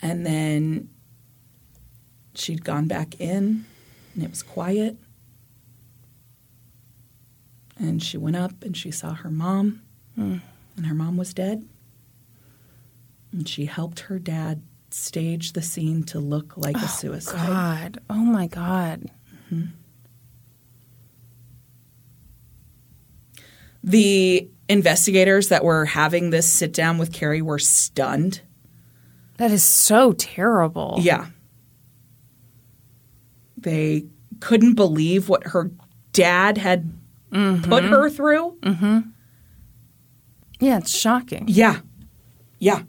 [0.00, 0.88] and then
[2.34, 3.66] she'd gone back in
[4.20, 4.98] and it was quiet.
[7.78, 9.80] And she went up and she saw her mom,
[10.14, 10.36] hmm.
[10.76, 11.66] and her mom was dead.
[13.32, 17.46] And she helped her dad stage the scene to look like a oh, suicide.
[17.46, 18.02] God.
[18.10, 19.10] Oh, my God.
[19.46, 19.70] Mm-hmm.
[23.82, 28.42] The investigators that were having this sit down with Carrie were stunned.
[29.38, 30.98] That is so terrible.
[31.00, 31.28] Yeah.
[33.62, 34.06] They
[34.40, 35.70] couldn't believe what her
[36.12, 36.92] dad had
[37.30, 37.88] put mm-hmm.
[37.92, 38.58] her through.
[38.62, 38.98] Mm-hmm.
[40.60, 41.44] Yeah, it's shocking.
[41.48, 41.80] Yeah.
[42.58, 42.82] Yeah.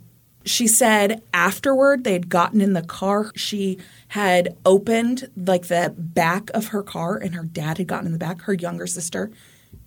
[0.44, 3.32] She said afterward they had gotten in the car.
[3.36, 3.78] She
[4.10, 8.18] had opened like the back of her car and her dad had gotten in the
[8.18, 9.32] back, her younger sister.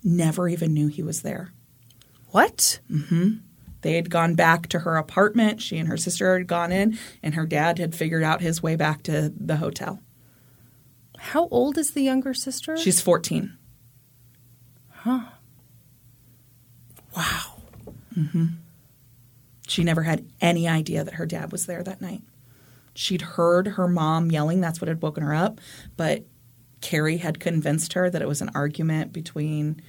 [0.03, 1.51] never even knew he was there.
[2.27, 2.79] What?
[2.89, 3.37] Mm-hmm.
[3.81, 5.61] They had gone back to her apartment.
[5.61, 8.75] She and her sister had gone in, and her dad had figured out his way
[8.75, 9.99] back to the hotel.
[11.29, 12.77] How old is the younger sister?
[12.77, 13.57] She's 14.
[14.91, 15.21] Huh.
[17.17, 17.63] wow.
[18.15, 18.45] Mm-hmm.
[19.67, 22.21] She never had any idea that her dad was there that night.
[22.93, 25.59] She'd heard her mom yelling, that's what had woken her up,
[25.97, 26.25] but
[26.81, 29.81] Carrie had convinced her that it was an argument between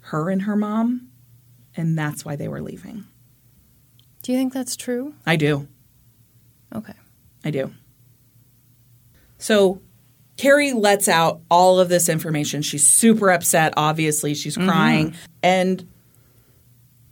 [0.00, 1.10] her and her mom,
[1.76, 3.04] and that's why they were leaving.
[4.22, 5.14] Do you think that's true?
[5.26, 5.68] I do.
[6.74, 6.94] Okay.
[7.44, 7.74] I do.
[9.36, 9.82] So
[10.38, 12.62] Carrie lets out all of this information.
[12.62, 14.34] She's super upset, obviously.
[14.34, 14.68] She's mm-hmm.
[14.68, 15.14] crying.
[15.42, 15.86] And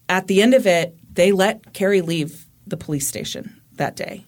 [0.09, 4.25] at the end of it, they let Carrie leave the police station that day.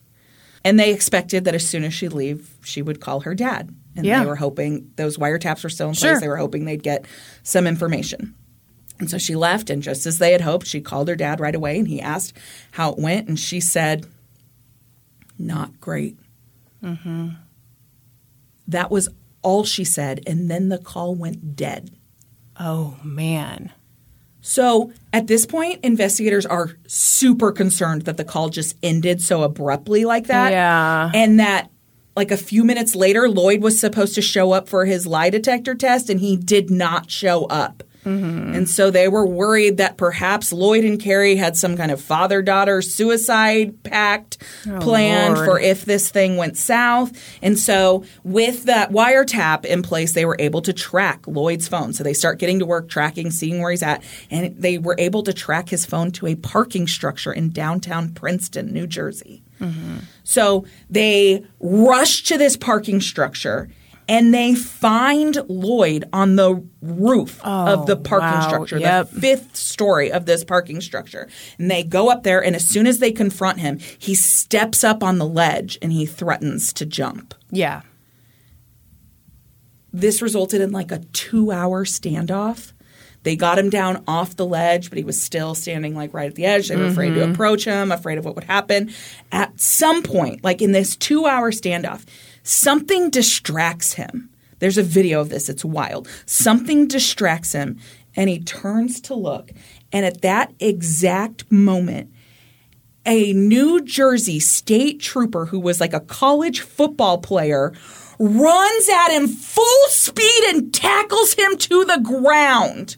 [0.65, 3.75] And they expected that as soon as she leave, she would call her dad.
[3.97, 4.21] And Yeah.
[4.21, 6.11] they were hoping those wiretaps were still in Sure.
[6.11, 6.21] place.
[6.21, 7.05] They were hoping they'd get
[7.45, 8.35] some information.
[8.99, 11.55] And so she left, and just as they had hoped, she called her dad right
[11.55, 12.37] away and he asked
[12.73, 13.29] how it went.
[13.29, 14.07] And she said,
[15.39, 16.19] Not great.
[16.83, 17.29] Mm-hmm.
[18.69, 19.09] That was
[19.43, 20.23] all she said.
[20.27, 21.91] And then the call went dead.
[22.61, 23.73] Oh, man.
[24.41, 30.05] So at this point, investigators are super concerned that the call just ended so abruptly
[30.05, 30.53] like that.
[30.53, 31.11] Yeah.
[31.13, 31.71] And that,
[32.17, 35.75] like a few minutes later, Lloyd was supposed to show up for his lie detector
[35.75, 37.83] test and he did not show up.
[38.09, 38.55] Mm-hmm.
[38.55, 42.41] And so they were worried that perhaps Lloyd and Carrie had some kind of father
[42.41, 45.47] daughter suicide pact oh, planned Lord.
[45.47, 47.13] for if this thing went south.
[47.43, 51.93] And so, with that wiretap in place, they were able to track Lloyd's phone.
[51.93, 54.03] So they start getting to work tracking, seeing where he's at.
[54.31, 58.73] And they were able to track his phone to a parking structure in downtown Princeton,
[58.73, 59.43] New Jersey.
[59.61, 59.99] Mm-hmm.
[60.25, 63.69] So they rush to this parking structure.
[64.09, 68.49] And they find Lloyd on the roof of the oh, parking wow.
[68.49, 69.11] structure, Yep.
[69.11, 71.29] the fifth story of this parking structure.
[71.59, 75.03] And they go up there, and as soon as they confront him, he steps up
[75.03, 77.35] on the ledge and he threatens to jump.
[77.51, 77.83] Yeah.
[79.93, 82.73] This resulted in like a two hour standoff.
[83.25, 86.35] They got him down off the ledge, but he was still standing like right at
[86.35, 86.69] the edge.
[86.69, 87.33] They were afraid to mm-hmm.
[87.33, 88.91] approach him, afraid of what would happen.
[89.33, 92.07] At some point, like in this two hour standoff,
[92.43, 94.31] something distracts him.
[94.59, 96.09] There's a video of this, it's wild.
[96.27, 97.79] Something distracts him,
[98.17, 99.53] and he turns to look.
[99.93, 102.11] And at that exact moment,
[103.07, 107.73] a New Jersey state trooper who was like a college football player
[108.19, 112.97] runs at him full speed and tackles him to the ground.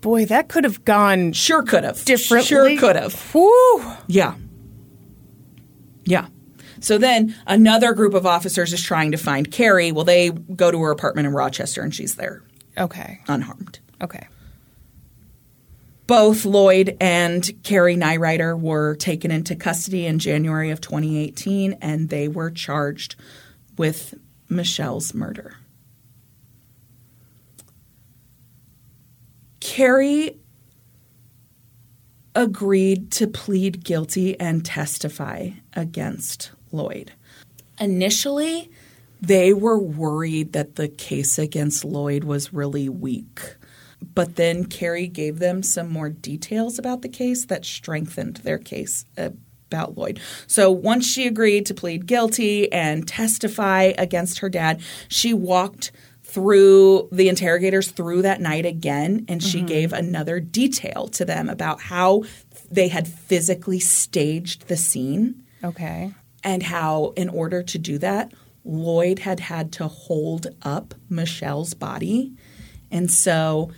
[0.00, 2.04] Boy, that could have gone Sure could have.
[2.04, 2.46] differently.
[2.46, 3.14] Sure could have.
[3.32, 3.92] Whew.
[4.08, 4.34] Yeah.
[6.04, 6.26] Yeah.
[6.84, 9.90] So then another group of officers is trying to find Carrie.
[9.90, 12.42] Well, they go to her apartment in Rochester and she's there
[12.76, 13.20] Okay.
[13.26, 13.78] unharmed.
[14.02, 14.26] Okay.
[16.06, 22.28] Both Lloyd and Carrie Neurauter were taken into custody in January of 2018 and they
[22.28, 23.16] were charged
[23.78, 24.12] with
[24.50, 25.56] Michele's murder.
[29.60, 30.36] Carrie
[32.34, 37.12] agreed to plead guilty and testify against Lloyd.
[37.80, 38.70] Initially,
[39.20, 43.56] they were worried that the case against Lloyd was really weak.
[44.14, 49.04] But then Carrie gave them some more details about the case that strengthened their case
[49.16, 50.20] about Lloyd.
[50.46, 55.90] So once she agreed to plead guilty and testify against her dad, she walked
[56.22, 59.66] through the interrogators through that night again and she mm-hmm.
[59.66, 62.24] gave another detail to them about how
[62.70, 66.12] they had physically staged the scene Okay.
[66.44, 68.32] And how, in order to do that,
[68.64, 72.32] Lloyd had had to hold up Michele's body.
[72.90, 73.70] And so,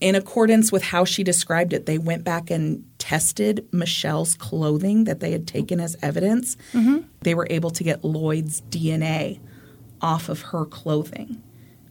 [0.00, 5.20] in accordance with how she described it, they went back and tested Michele's clothing that
[5.20, 6.56] they had taken as evidence.
[6.72, 7.06] Mm-hmm.
[7.20, 9.40] They were able to get Lloyd's DNA
[10.00, 11.42] off of her clothing.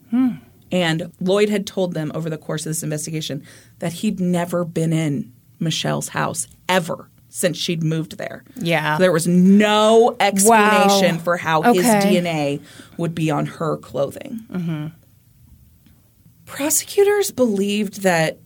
[0.10, 0.30] Hmm.
[0.72, 3.44] And Lloyd had told them over the course of this investigation
[3.80, 8.44] that he'd never been in Michele's house ever since she'd moved there.
[8.56, 8.98] Yeah.
[8.98, 11.24] There was no explanation Wow.
[11.24, 12.62] for how his DNA
[12.98, 14.40] would be on her clothing.
[14.52, 14.88] Mm-hmm.
[16.46, 18.40] Prosecutors believed that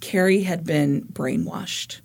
[0.00, 2.00] Carrie had been brainwashed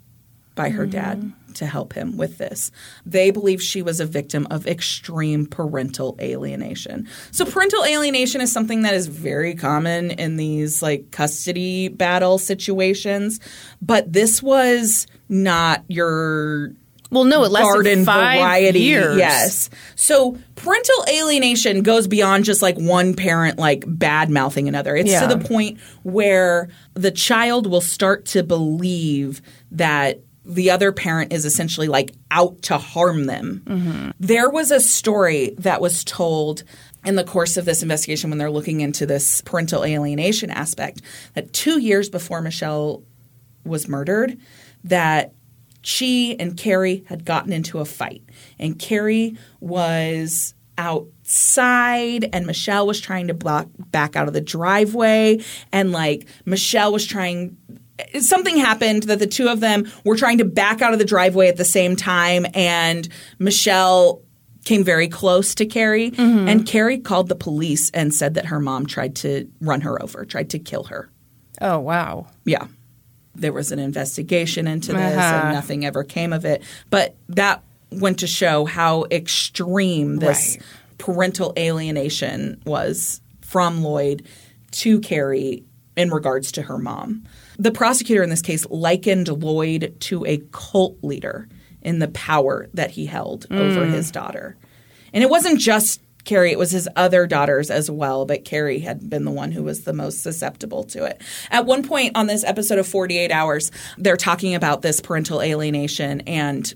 [0.56, 1.54] by her dad mm.
[1.56, 2.72] to help him with this.
[3.06, 7.08] They believe she was a victim of extreme parental alienation.
[7.32, 13.40] So parental alienation is something that is very common in these like custody battle situations,
[13.82, 16.72] but this was not your
[17.12, 18.80] Well, no, it lasted five variety.
[18.82, 19.18] years.
[19.18, 19.70] Yes.
[19.96, 24.96] So parental alienation goes beyond just like one parent like bad mouthing another.
[24.96, 25.28] It's Yeah.
[25.28, 29.42] to the point where the child will start to believe
[29.72, 33.62] that the other parent is essentially like out to harm them.
[33.66, 34.10] Mm-hmm.
[34.20, 36.64] There was a story that was told
[37.06, 41.02] in the course of this investigation when they're looking into this parental alienation aspect
[41.36, 43.04] that 2 years before Michele
[43.66, 44.38] was murdered
[44.84, 45.34] that
[45.82, 48.24] she and Carrie had gotten into a fight.
[48.58, 55.40] And Carrie was outside and Michele was trying to block back out of the driveway
[55.72, 57.56] and like Michele was trying
[58.20, 61.48] something happened that the two of them were trying to back out of the driveway
[61.48, 63.08] at the same time and
[63.38, 64.24] Michele
[64.66, 66.48] came very close to Carrie mm-hmm.
[66.48, 70.26] and Carrie called the police and said that her mom tried to run her over,
[70.26, 71.10] tried to kill her.
[71.62, 72.28] Oh, wow.
[72.46, 72.68] Yeah.
[73.36, 75.42] There was an investigation into this Uh-huh.
[75.46, 76.62] and nothing ever came of it.
[76.90, 80.66] But that went to show how extreme this Right.
[80.98, 84.24] parental alienation was from Lloyd
[84.72, 85.64] to Carrie
[85.96, 87.24] in regards to her mom.
[87.60, 91.48] The prosecutor in this case likened Lloyd to a cult leader
[91.84, 94.56] in the power that he held over his daughter.
[95.14, 99.10] And it wasn't just Carrie, it was his other daughters as well, but Carrie had
[99.10, 101.22] been the one who was the most susceptible to it.
[101.52, 106.22] At one point on this episode of 48 Hours, they're talking about this parental alienation
[106.22, 106.74] and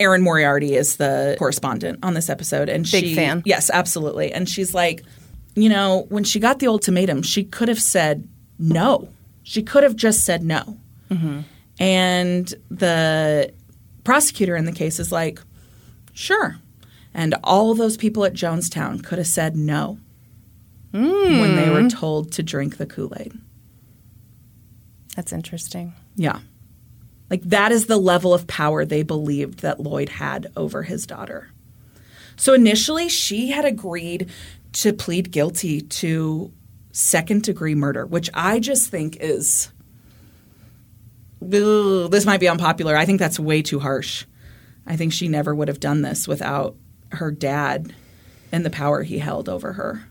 [0.00, 3.42] Erin Moriarty is the correspondent on this episode and Big she fan.
[3.44, 4.32] Yes, absolutely.
[4.32, 5.02] And she's like,
[5.54, 8.26] you know, when she got the ultimatum, she could have said
[8.58, 9.10] no.
[9.42, 10.78] She could have just said no.
[11.10, 11.40] Mm-hmm.
[11.80, 13.52] And the
[14.04, 15.40] prosecutor in the case is like,
[16.14, 16.56] sure.
[17.12, 19.98] And all those people at Jonestown could have said no
[20.92, 21.88] when they were hmm.
[21.88, 23.32] told to drink the Kool Aid.
[25.16, 25.92] That's interesting.
[26.16, 26.40] Yeah.
[27.28, 31.48] Like that is the level of power they believed that Lloyd had over his daughter.
[32.36, 34.30] So initially, she had agreed
[34.72, 36.52] to plead guilty to
[36.92, 39.70] second degree murder, which I just think is.
[41.42, 42.96] Ugh, this might be unpopular.
[42.96, 44.24] I think that's way too harsh.
[44.86, 46.76] I think she never would have done this without
[47.12, 47.94] her dad
[48.52, 50.04] and the power he held over her.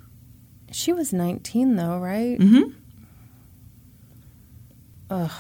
[0.72, 2.38] She was 19, though, right?
[2.40, 2.74] Mhm.
[5.10, 5.32] Ugh.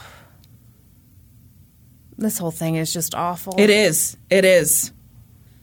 [2.17, 3.53] This whole thing is just awful.
[3.57, 4.17] It is.
[4.29, 4.91] It is.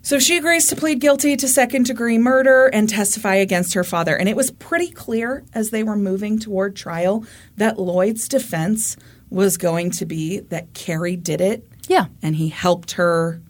[0.02, 4.16] So she agrees to plead guilty to second degree murder and testify against her father.
[4.16, 7.24] And it was pretty clear as they were moving toward trial
[7.56, 8.97] that Lloyd's defense
[9.31, 12.06] was going to be that Carrie did it Yeah.
[12.23, 13.43] and he helped her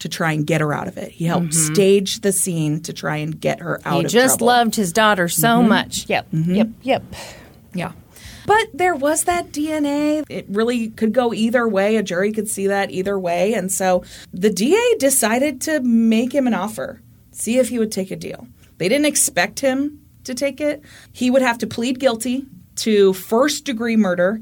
[0.00, 1.12] to try and get her out of it.
[1.12, 3.98] He helped stage the scene to try and get her out Mm-hmm.
[4.00, 4.46] He of just trouble.
[4.48, 6.08] loved his daughter so much.
[6.08, 6.28] Yep.
[6.32, 6.68] Yep.
[6.82, 7.02] Yep.
[7.74, 7.92] Yeah.
[8.46, 10.24] But there was that DNA.
[10.28, 11.96] It really could go either way.
[11.96, 13.54] A jury could see that either way.
[13.54, 14.02] And so
[14.32, 17.00] the DA decided to make him an offer,
[17.30, 18.48] see if he would take a deal.
[18.78, 20.82] They didn't expect him to take it.
[21.12, 22.46] He would have to plead guilty
[22.76, 24.40] to first degree murder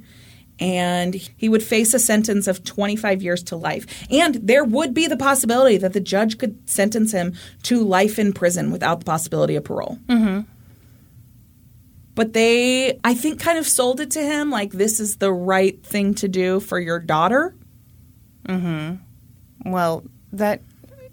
[0.60, 3.86] and he would face a sentence of 25 years to life.
[4.10, 8.32] And there would be the possibility that the judge could sentence him to life in
[8.32, 9.98] prison without the possibility of parole
[12.14, 15.85] but they i think kind of sold it to him like this is the right
[15.85, 17.55] thing to do for your daughter
[18.48, 18.94] Hmm.
[19.64, 20.62] Well, that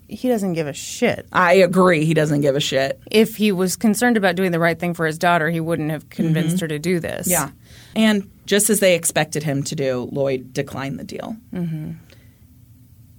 [0.08, 1.28] he doesn't give a shit.
[1.32, 3.00] i agree he doesn't give a shit.
[3.10, 6.10] If he was concerned about doing the right thing for his daughter, he wouldn't have
[6.10, 7.28] convinced her to do this.
[7.28, 7.50] yeah.
[7.96, 11.36] And just as they expected him to do lloyd declined the deal.
[11.54, 11.92] Mm-hmm.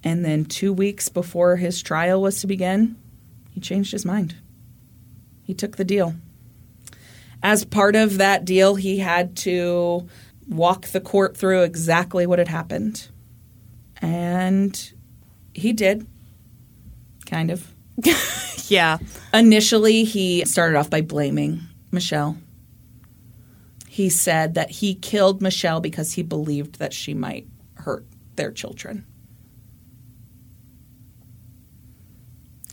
[0.04, 2.96] and then two weeks before his trial was to begin
[3.50, 4.34] he changed his mind.
[5.42, 6.14] He took the deal.
[7.42, 10.08] As part of that deal he had to
[10.48, 13.08] walk the court through exactly what had happened.
[14.00, 14.92] And
[15.54, 16.06] he did
[17.26, 17.72] kind of
[18.68, 18.98] Yeah.
[19.32, 21.60] Initially, he started off by blaming
[21.92, 22.36] Michele.
[23.88, 29.06] He said that he killed Michele because he believed that she might hurt their children.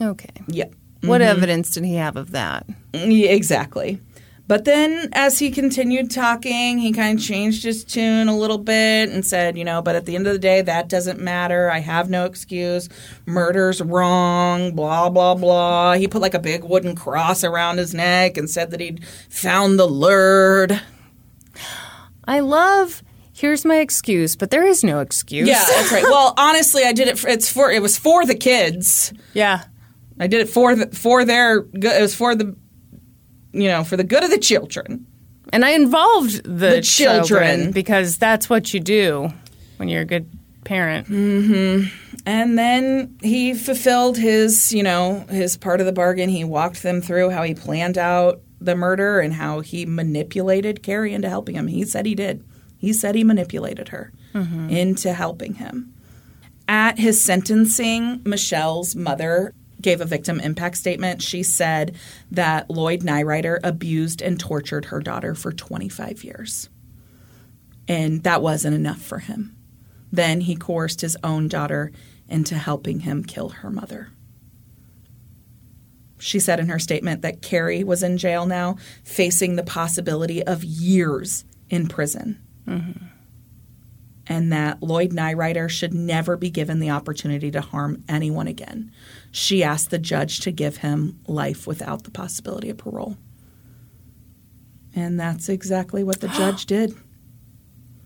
[0.01, 0.29] Okay.
[0.47, 0.73] Yep.
[1.01, 1.29] What mm-hmm.
[1.29, 2.65] evidence did he have of that?
[2.93, 3.99] Yeah, exactly.
[4.45, 9.09] But then, as he continued talking, he kind of changed his tune a little bit
[9.09, 11.71] and said, you know, but at the end of the day, that doesn't matter.
[11.71, 12.89] I have no excuse.
[13.25, 15.93] Murder's wrong, blah, blah, blah.
[15.93, 19.79] He put like a big wooden cross around his neck and said that he'd found
[19.79, 20.81] the Lord.
[22.25, 23.01] I love.
[23.35, 25.47] Here's my excuse, but there is no excuse.
[25.47, 26.03] Yeah, that's right.
[26.03, 27.17] Well, honestly, I did it.
[27.17, 29.13] For, it's for it was for the kids.
[29.33, 29.63] yeah.
[30.19, 31.97] I did it for the, for their good.
[31.97, 32.55] It was for the,
[33.53, 35.05] you know, for the good of the children.
[35.51, 37.25] And I involved the, The children.
[37.25, 39.31] children because that's what you do
[39.77, 40.29] when you're a good
[40.63, 41.07] parent.
[41.07, 41.87] Mm-hmm.
[42.25, 46.29] And then he fulfilled his, you know, his part of the bargain.
[46.29, 51.13] He walked them through how he planned out the murder and how he manipulated Carrie
[51.13, 51.67] into helping him.
[51.67, 52.43] He said he did.
[52.77, 54.69] He said he manipulated her mm-hmm.
[54.69, 55.93] into helping him.
[56.67, 59.53] At his sentencing, Michele's mother
[59.83, 61.21] gave a victim impact statement.
[61.21, 61.95] She said
[62.31, 66.69] that Lloyd Neurauter abused and tortured her daughter for 25 years.
[67.87, 69.55] And that wasn't enough for him.
[70.11, 71.91] Then he coerced his own daughter
[72.27, 74.09] into helping him kill her mother.
[76.19, 80.63] She said in her statement that Carrie was in jail now, facing the possibility of
[80.63, 82.41] years in prison.
[82.65, 83.05] Mm-hmm.
[84.27, 88.91] And that Lloyd Neurauter should never be given the opportunity to harm anyone again.
[89.35, 93.17] She asked the judge to give him life without the possibility of parole.
[94.95, 96.95] And that's exactly what the judge did.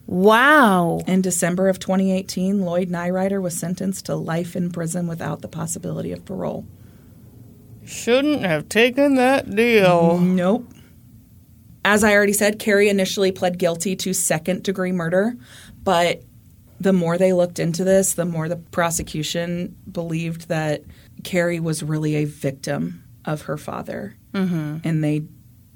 [0.05, 1.01] Wow.
[1.05, 6.13] In December of 2018, Lloyd Neurauter was sentenced to life in prison without the possibility
[6.13, 6.65] of parole.
[7.85, 10.19] Shouldn't have taken that deal.
[10.19, 10.71] Nope.
[11.83, 15.35] As I already said, Carrie initially pled guilty to second degree murder,
[15.83, 16.23] but
[16.79, 20.83] the more they looked into this, the more the prosecution believed that
[21.27, 24.15] Carrie was really a victim of her father.
[24.31, 24.77] Mm-hmm.
[24.85, 25.25] And they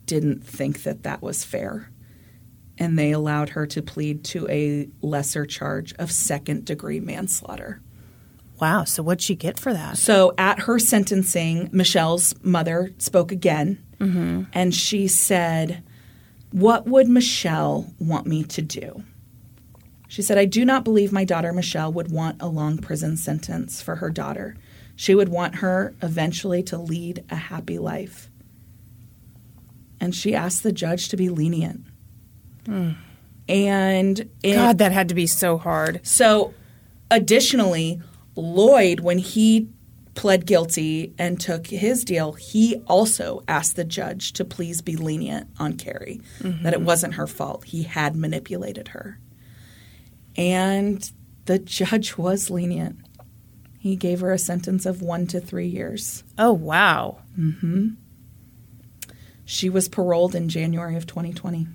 [0.05, 1.91] didn't think that that was fair.
[2.77, 7.81] And they allowed her to plead to a lesser charge of second degree manslaughter.
[8.61, 8.85] Wow.
[8.85, 9.97] So what'd she get for that?
[9.97, 13.83] So at her sentencing, Michele's mother spoke again,
[14.53, 15.83] and she said,
[16.51, 19.03] What would Michele want me to do?
[20.07, 23.81] She said, I do not believe my daughter Michele would want a long prison sentence
[23.81, 24.55] for her daughter.
[25.01, 28.29] She would want her eventually to lead a happy life.
[29.99, 31.87] And she asked the judge to be lenient.
[32.67, 32.91] Hmm.
[33.49, 36.01] And in- God, that had to be so hard.
[36.03, 36.53] so,
[37.09, 37.99] additionally,
[38.35, 39.69] Lloyd, when he
[40.13, 45.49] pled guilty and took his deal, he also asked the judge to please be lenient
[45.57, 46.61] on Carrie, mm-hmm.
[46.61, 47.63] that it wasn't her fault.
[47.63, 49.19] He had manipulated her.
[50.37, 51.11] And
[51.45, 52.99] the judge was lenient.
[53.81, 56.23] He gave her a sentence of one to three years.
[56.37, 57.17] Oh, wow.
[57.35, 57.87] Hmm.
[59.43, 61.65] She was paroled in January of 2020.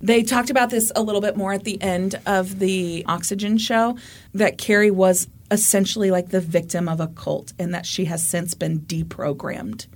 [0.00, 3.96] They talked about this a little bit more at the end of the Oxygen show
[4.34, 8.54] that Carrie was essentially like the victim of a cult and that she has since
[8.54, 9.86] been deprogrammed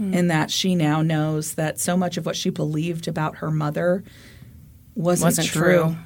[0.00, 4.02] and that she now knows that so much of what she believed about her mother
[4.96, 5.62] wasn't, Wasn't true.
[5.86, 5.96] true.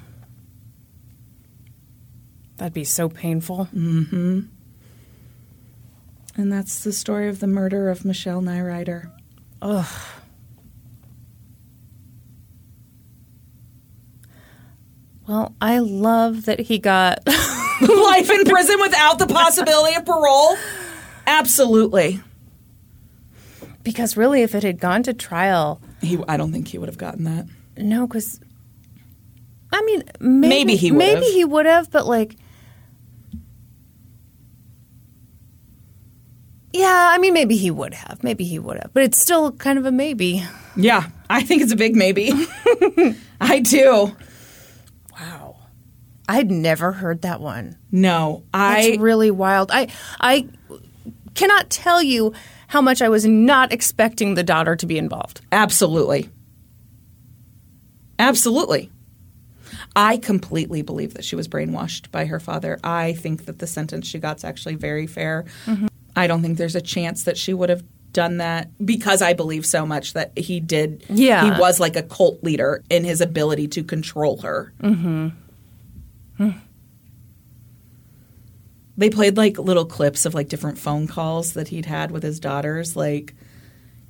[2.59, 3.69] That'd be so painful.
[3.74, 4.41] Mm-hmm.
[6.37, 9.11] And that's the story of the murder of Michele Neurauter.
[9.61, 9.87] Ugh.
[15.27, 17.20] Well, I love that he got.
[17.81, 20.57] Life in prison without the possibility of parole?
[21.27, 22.20] Absolutely.
[23.83, 26.99] because really, if it had gone to trial, He, I don't think he would have
[26.99, 27.47] gotten that.
[27.77, 28.41] no, because.
[29.73, 31.35] I mean, maybe, Maybe he would Maybe have.
[31.35, 32.36] he would have, but like.
[36.73, 38.23] Yeah, I mean, maybe he would have.
[38.23, 38.93] Maybe he would have.
[38.94, 40.43] But it's still kind of a maybe.
[40.74, 42.32] Yeah, I think it's a big maybe.
[43.40, 44.16] I do.
[45.20, 45.57] Wow.
[46.28, 47.77] I'd never heard that one.
[47.90, 49.70] No, I It's really wild.
[49.70, 49.89] I
[50.19, 50.49] I
[51.35, 52.32] cannot tell you
[52.69, 55.43] how much I was not expecting the daughter to be involved.
[55.53, 56.31] absolutely,
[58.19, 58.90] absolutely.
[59.94, 62.78] I completely believe that she was brainwashed by her father.
[62.82, 65.44] I think that the sentence she got is actually very fair.
[66.16, 69.64] I don't think there's a chance that she would have done that because I believe
[69.64, 71.05] so much that he did.
[71.09, 71.44] Yeah.
[71.55, 74.73] he was like a cult leader in his ability to control her.
[74.82, 75.28] Mm-hmm.
[78.97, 82.40] They played like little clips of like different phone calls that he'd had with his
[82.40, 83.35] daughters, like.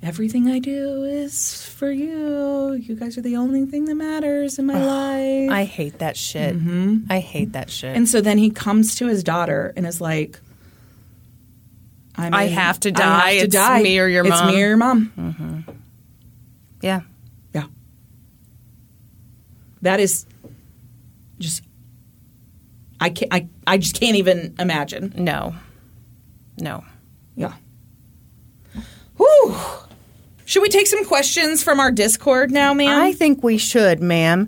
[0.03, 2.73] Everything I do is for you.
[2.73, 5.49] You guys are the only thing that matters in my life.
[5.49, 6.55] I hate that shit.
[6.57, 7.05] Mm-hmm.
[7.09, 7.95] I hate that shit.
[7.95, 10.41] And so then he comes to his daughter and is like,
[12.17, 13.29] I, I have to I die.
[13.31, 13.81] have to It's die.
[13.81, 15.13] me or your It's mom." me or your mom.
[15.17, 15.71] Mm-hmm.
[16.81, 17.01] yeah.
[17.53, 17.63] Yeah.
[19.83, 20.25] That is
[21.39, 21.63] just,
[22.99, 25.13] I, can't, I, I just can't even imagine.
[25.15, 25.55] No.
[26.59, 26.83] No.
[27.37, 27.53] Yeah.
[29.17, 29.55] Whew.
[30.53, 33.01] Should we take some questions from our Discord now, ma'am?
[33.01, 34.47] I think we should, ma'am.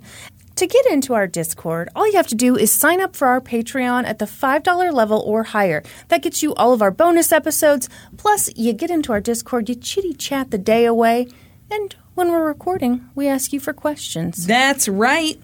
[0.54, 3.40] To get into our Discord, all you have to do is sign up for our
[3.40, 5.82] Patreon at the $5 level or higher.
[6.06, 7.88] That gets you all of our bonus episodes.
[8.18, 11.26] Plus, you get into our Discord, you chitty chat the day away,
[11.72, 14.46] and when we're recording, we ask you for questions.
[14.46, 15.40] That's right.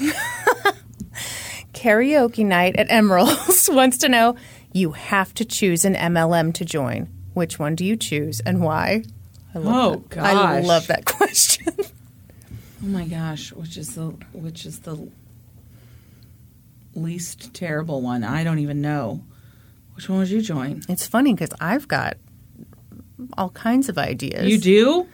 [1.72, 4.34] karaoke night at Emerald's wants to know
[4.72, 7.08] you have to choose an MLM to join.
[7.32, 9.04] Which one do you choose and why?
[9.54, 10.24] I love Oh, that.
[10.24, 11.74] I love that question.
[11.78, 15.08] Oh my gosh, which is the which is the
[16.94, 18.24] least terrible one?
[18.24, 19.22] I don't even know.
[19.94, 20.82] Which one would you join?
[20.88, 22.16] it's funny because I've got
[23.36, 24.46] all kinds of ideas.
[24.50, 25.06] You do?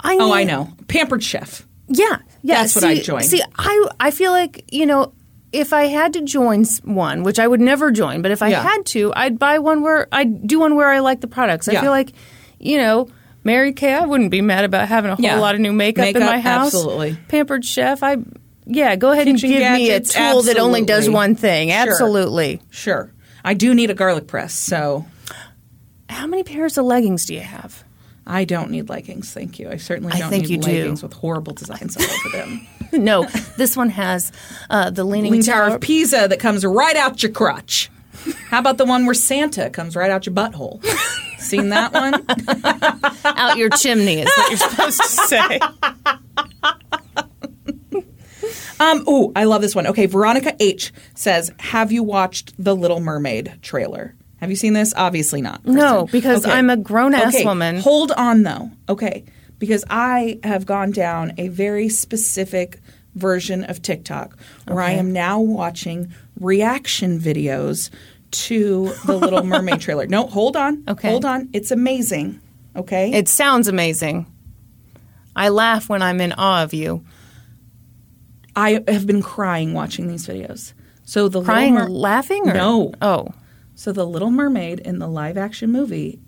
[0.00, 0.72] I Oh, I know.
[0.88, 1.66] Pampered chef.
[1.88, 2.62] Yeah, yeah.
[2.62, 3.22] That's what I'd join.
[3.22, 5.12] See, I I feel like you know
[5.52, 8.62] if I had to join one, which I would never join, but if I Yeah.
[8.62, 11.68] had to, I'd buy one where I'd do one where I like the products.
[11.68, 11.80] I Yeah.
[11.82, 12.12] feel like
[12.58, 13.08] you know.
[13.42, 15.38] Mary Kay, I wouldn't be mad about having a whole Yeah.
[15.38, 16.66] lot of new makeup, in my house.
[16.74, 17.16] absolutely.
[17.28, 18.18] Pampered Chef, I
[18.66, 21.72] yeah, go ahead Kitchen and give me a gadgets, tool that only does one thing.
[21.72, 22.60] Absolutely.
[22.70, 23.10] Sure.
[23.44, 25.06] I do need a garlic press, so
[26.08, 27.82] How many pairs of leggings do you have?
[28.26, 29.70] I don't need leggings, thank you.
[29.70, 30.70] I certainly don't think need you do.
[30.70, 32.66] leggings with horrible designs all over them.
[32.92, 33.24] no,
[33.56, 34.30] this one has
[34.68, 37.90] uh, the leaning, Leaning Tower of Pisa that comes right out your crotch.
[38.50, 40.84] How about the one where Santa comes right out your butthole?
[41.40, 42.14] Seen that one?
[43.24, 45.60] out your chimney is what you're supposed to say.
[48.80, 49.86] Um, oh, I love this one.
[49.88, 54.14] Okay, Veronica H says, "Have you watched the Little Mermaid trailer?
[54.38, 54.94] Have you seen this?
[54.96, 55.66] Obviously not.
[55.66, 56.12] No, Kristin.
[56.12, 57.80] because I'm a grown-ass Okay, woman.
[57.80, 58.70] Hold on though.
[58.88, 59.24] Okay,
[59.58, 62.80] because I have gone down a very specific
[63.14, 67.90] version of TikTok where I am now watching reaction videos
[68.32, 70.06] to the Little Mermaid trailer.
[70.06, 70.84] No, hold on.
[70.88, 71.08] Okay.
[71.10, 71.48] hold on.
[71.52, 72.40] It's amazing.
[72.76, 74.26] Okay, It sounds amazing.
[75.34, 77.04] I laugh when I'm in awe of you.
[78.54, 80.72] I have been crying watching these videos.
[81.04, 82.48] So the Crying, Little Mer- laughing?
[82.48, 82.54] Or?
[82.54, 82.92] No.
[83.02, 83.28] Oh.
[83.74, 86.20] So the Little Mermaid in the live action movie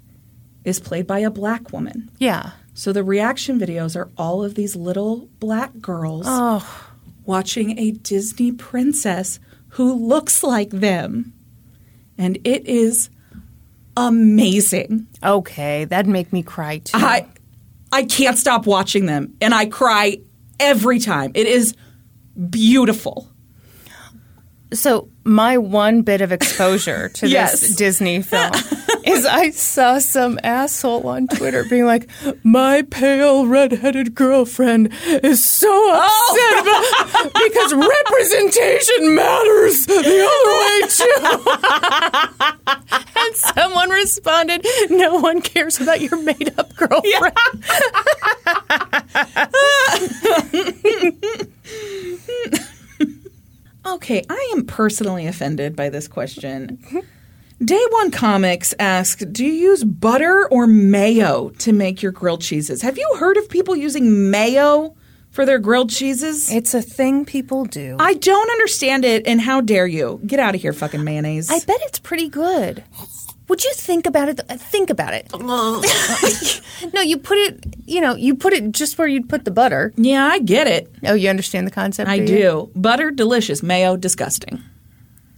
[0.65, 2.11] is played by a black woman.
[2.19, 2.51] Yeah.
[2.75, 6.91] So the reaction videos are all of these little black girls Oh.
[7.25, 9.39] watching a Disney princess
[9.71, 11.35] who looks like them.
[12.23, 13.11] And it is
[13.97, 15.09] amazing.
[15.25, 15.85] Okay.
[15.87, 16.97] That'd make me cry too.
[16.97, 17.27] I
[17.91, 20.19] I can't stop watching them and I cry
[20.61, 21.33] every time.
[21.35, 21.75] It is
[22.49, 23.29] beautiful.
[24.73, 27.61] so, my one bit of exposure to Yes.
[27.61, 28.53] this Disney film
[29.05, 32.09] is I saw some asshole on Twitter being like,
[32.43, 37.01] My pale redheaded girlfriend is so upset oh.
[37.03, 41.19] about because representation matters the other way too.
[43.17, 47.37] and someone responded, No one cares about your made up girlfriend.
[53.85, 56.79] Okay, I am personally offended by this question.
[56.85, 56.99] Mm-hmm.
[57.73, 62.83] Day One Comics asked, "Do you use butter or mayo to make your grilled cheeses?"
[62.83, 64.95] Have you heard of people using mayo
[65.31, 66.53] for their grilled cheeses?
[66.53, 67.97] It's a thing people do.
[67.99, 70.21] I don't understand it, and how dare you?
[70.27, 71.51] Get out of here, fucking mayonnaise.
[71.51, 72.85] I bet it's pretty good.
[73.49, 74.37] Would you think about it?
[74.51, 75.31] Think about it.
[76.93, 77.65] no, you put it.
[77.87, 79.95] You know, you put it just where you'd put the butter.
[79.97, 80.95] yeah, I get it.
[81.07, 82.11] Oh, you understand the concept?
[82.11, 82.27] I you?
[82.27, 82.71] do.
[82.77, 83.63] Butter, delicious.
[83.63, 84.63] Mayo, disgusting.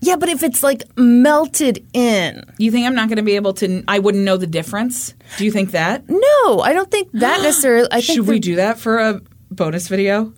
[0.05, 3.55] Yeah, but if it's like melted in, You think I'm not going to be able
[3.55, 3.82] to?
[3.89, 5.14] I wouldn't know the difference.
[5.39, 6.09] Do you think that?
[6.09, 7.89] no, I don't think that necessarily.
[7.90, 8.16] I think.
[8.16, 9.20] Should we do that for a
[9.51, 10.32] bonus video?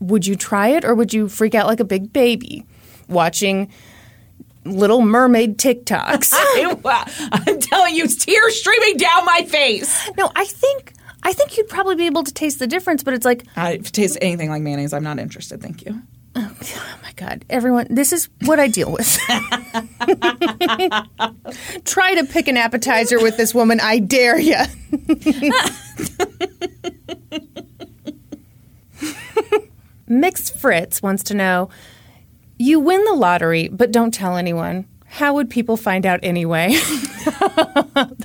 [0.00, 2.66] Would you try it, or would you freak out like a big baby
[3.08, 3.70] watching
[4.64, 6.32] Little Mermaid TikToks?
[7.32, 10.10] I'm telling you, tears streaming down my face.
[10.18, 10.92] no, I think.
[11.22, 13.88] I think you'd probably be able to taste the difference, but it's like, I, if
[13.88, 15.60] it tastes anything like mayonnaise, I'm not interested.
[15.60, 16.02] Thank you.
[16.36, 19.06] Oh my god, everyone, this is what I deal with.
[21.84, 24.56] Try to pick an appetizer with this woman, I dare you.
[30.08, 31.68] Mixed Fritz wants to know
[32.58, 34.86] You win the lottery, but don't tell anyone.
[35.08, 36.76] How would people find out anyway?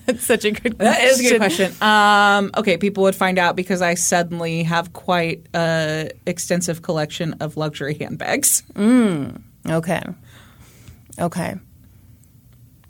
[0.05, 0.79] That's such a good question.
[0.79, 1.73] That is a good question.
[1.81, 7.55] Um, okay, people would find out because I suddenly have quite a extensive collection of
[7.57, 8.63] luxury handbags.
[9.69, 10.01] Okay.
[11.19, 11.55] Okay.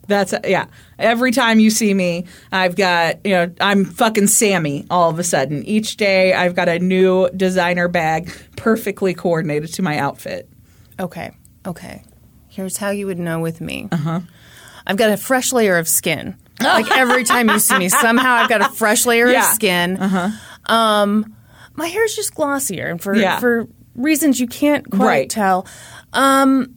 [0.08, 0.66] That's yeah.
[1.00, 4.86] Every time you see me, I've got you know I'm fucking Sammy.
[4.90, 9.82] All of a sudden, each day I've got a new designer bag perfectly coordinated to
[9.82, 10.50] my outfit.
[11.00, 11.32] Okay.
[11.66, 12.04] Okay.
[12.52, 13.88] Here's how you would know with me.
[13.92, 14.20] Uh-huh.
[14.86, 16.36] I've got a fresh layer of skin.
[16.62, 19.40] Like every time you see me, somehow I've got a fresh layer Yeah.
[19.50, 19.96] of skin.
[19.98, 20.30] Uh-huh.
[20.74, 21.36] Um,
[21.76, 23.40] my hair's just glossier, and for Yeah.
[23.40, 25.30] for reasons you can't quite Right.
[25.30, 25.66] tell.
[26.14, 26.76] Um,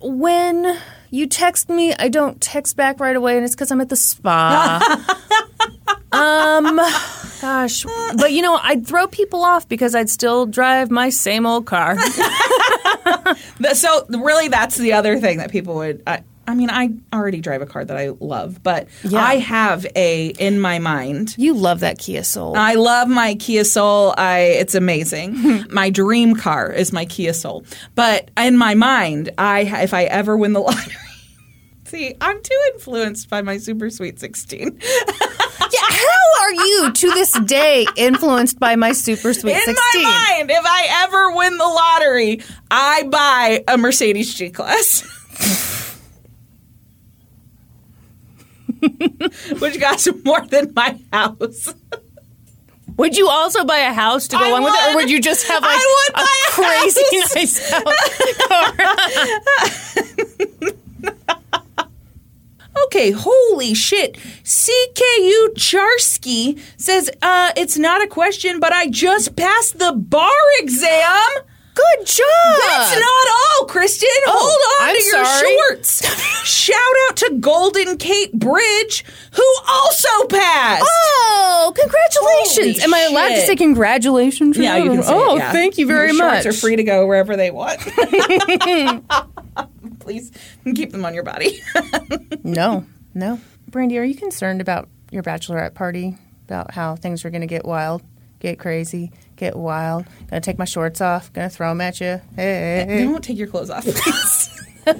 [0.00, 0.76] when
[1.10, 3.96] you text me, I don't text back right away, and it's because I'm at the
[3.96, 5.16] spa.
[6.12, 6.76] um,
[7.40, 7.84] Gosh,
[8.16, 11.96] but you know, I'd throw people off because I'd still drive my same old car.
[13.74, 16.02] So really, that's the other thing that people would.
[16.06, 19.20] I, I mean, I already drive a car that I love, but Yeah.
[19.22, 21.34] I have a in my mind.
[21.38, 22.56] You love that Kia Soul.
[22.56, 24.14] I love my Kia Soul.
[24.18, 25.64] I it's amazing.
[25.70, 27.64] my dream car is my Kia Soul.
[27.94, 30.94] But in my mind, I if I ever win the lottery.
[31.84, 34.80] See, I'm too influenced by my Super Sweet 16.
[35.88, 39.76] How are you to this day influenced by my Super Sweet In 16?
[40.02, 40.02] my
[40.38, 42.40] mind, if I ever win the lottery,
[42.70, 45.02] I buy a Mercedes G Class.
[49.60, 51.72] Which costs more than my house.
[52.96, 55.10] Would you also buy a house to go I along with it, or would.
[55.10, 55.78] you just have like
[56.14, 57.34] a a crazy house.
[57.34, 57.82] nice house?
[62.86, 64.14] Okay, holy shit.
[64.44, 71.44] CKU Charsky says, uh, it's not a question, but I just passed the bar exam.
[71.74, 72.56] Good job.
[72.68, 74.06] That's not all, Kristin.
[74.26, 75.56] Hold on I'm to your sorry.
[75.68, 76.44] shorts.
[76.46, 76.76] Shout
[77.08, 80.84] out to Golden Kate Bridge, who also passed.
[80.86, 82.82] Oh, congratulations!
[82.82, 83.46] Holy Am I allowed to shit.
[83.46, 84.58] say congratulations?
[84.58, 85.52] Yeah, you can say Oh, it, yeah.
[85.52, 86.42] thank you very Your much.
[86.42, 87.80] Shorts are free to go wherever they want.
[90.02, 90.30] Please
[90.74, 91.62] keep them on your body.
[92.44, 92.84] No,
[93.14, 93.38] no.
[93.70, 96.16] Brandi, are you concerned about your bachelorette party?
[96.44, 98.02] About how things are going to get wild,
[98.40, 100.04] get crazy, get wild?
[100.28, 102.20] Gonna take my shorts off, gonna throw them at you.
[102.34, 103.04] Hey.
[103.04, 104.48] Don't take your clothes off, please.
[104.84, 104.98] Uh,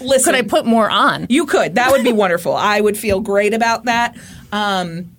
[0.00, 1.26] listen, Could I put more on?
[1.28, 1.76] You could.
[1.76, 2.54] That would be wonderful.
[2.56, 4.16] I would feel great about that.
[4.50, 5.14] Um,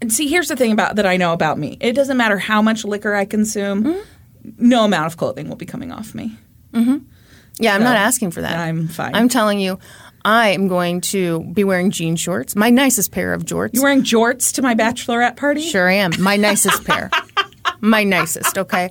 [0.00, 1.76] and see, here's the thing about that I know about me.
[1.80, 3.82] It doesn't matter how much liquor I consume.
[3.84, 4.68] Mm-hmm.
[4.68, 6.36] No amount of clothing will be coming off me.
[7.58, 8.56] Yeah, I'm not asking for that.
[8.58, 9.14] I'm fine.
[9.14, 9.78] I'm telling you,
[10.24, 13.70] I am going to be wearing jean shorts, my nicest pair of jorts.
[13.74, 15.62] You're wearing jorts to my bachelorette party?
[15.62, 16.12] Sure I am.
[16.18, 17.10] My nicest pair.
[17.80, 18.90] My nicest, okay?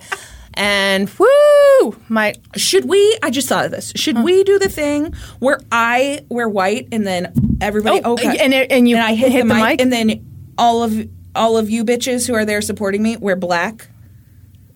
[0.53, 1.97] And woo!
[2.07, 3.17] My Should we?
[3.21, 3.91] I just thought of this.
[3.97, 8.01] Should we do the thing where I wear white and then everybody?
[8.05, 9.81] Oh, okay, and it- and you I hit, hit the, the mic, mic?
[9.81, 13.89] and then all of all of you bitches who are there supporting me wear black.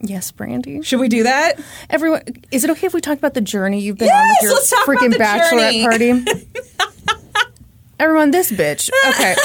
[0.02, 0.84] Yes, Brandi.
[0.84, 1.60] Should we do that?
[1.90, 2.22] Everyone,
[2.52, 4.54] is it okay if we talk about the journey you've been Yes, on with your
[4.54, 7.20] let's talk about freaking bachelorette party?
[8.00, 8.90] Everyone, this bitch.
[9.10, 9.36] Okay.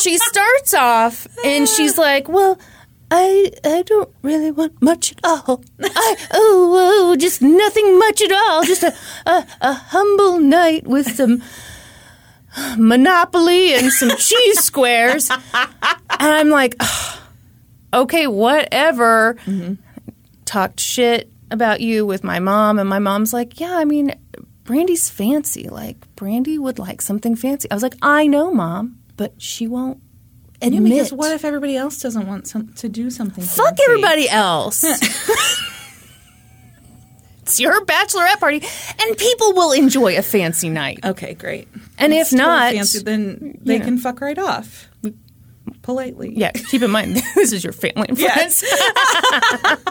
[0.00, 2.58] she starts off and she's like, "Well,
[3.12, 5.62] I I don't really want much at all.
[5.80, 8.64] I oh, oh just nothing much at all.
[8.64, 8.92] Just a,
[9.26, 11.42] a a humble night with some
[12.76, 15.38] Monopoly and some cheese squares." And
[16.18, 16.74] I'm like,
[17.92, 19.74] "Okay, whatever." Mm-hmm.
[20.44, 24.14] talked shit about you with my mom, and my mom's like, "Yeah, I mean,
[24.64, 25.68] Brandi's fancy.
[25.68, 30.00] Like, Brandi would like something fancy." I was like, "I know, mom, but she won't
[30.62, 33.44] admit." Because what if everybody else doesn't want some, to do something?
[33.44, 33.82] Fuck fancy?
[33.88, 34.84] everybody else.
[37.42, 38.62] it's your bachelorette party,
[39.00, 41.00] and people will enjoy a fancy night.
[41.04, 41.68] Okay, great.
[41.98, 43.84] And if not, fancy, then they know.
[43.84, 44.88] can fuck right off
[45.82, 46.32] politely.
[46.36, 48.62] yeah, keep in mind this is your family and friends.
[48.62, 49.78] Yes.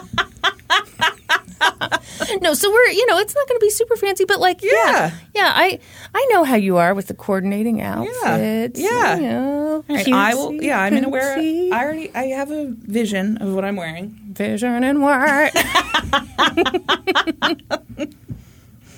[2.40, 4.70] no, so we're you know it's not going to be super fancy, but like yeah,
[4.72, 5.10] Yeah.
[5.34, 5.78] yeah, I
[6.14, 8.80] I know how you are with the coordinating outfits.
[8.80, 9.16] Yeah.
[9.16, 10.52] you know, right, I will.
[10.52, 11.34] cutesy, Yeah, I'm gonna wear.
[11.34, 11.72] A, cutesy.
[11.72, 12.10] I already.
[12.14, 14.16] I have a vision of what I'm wearing.
[14.32, 15.52] vision and white.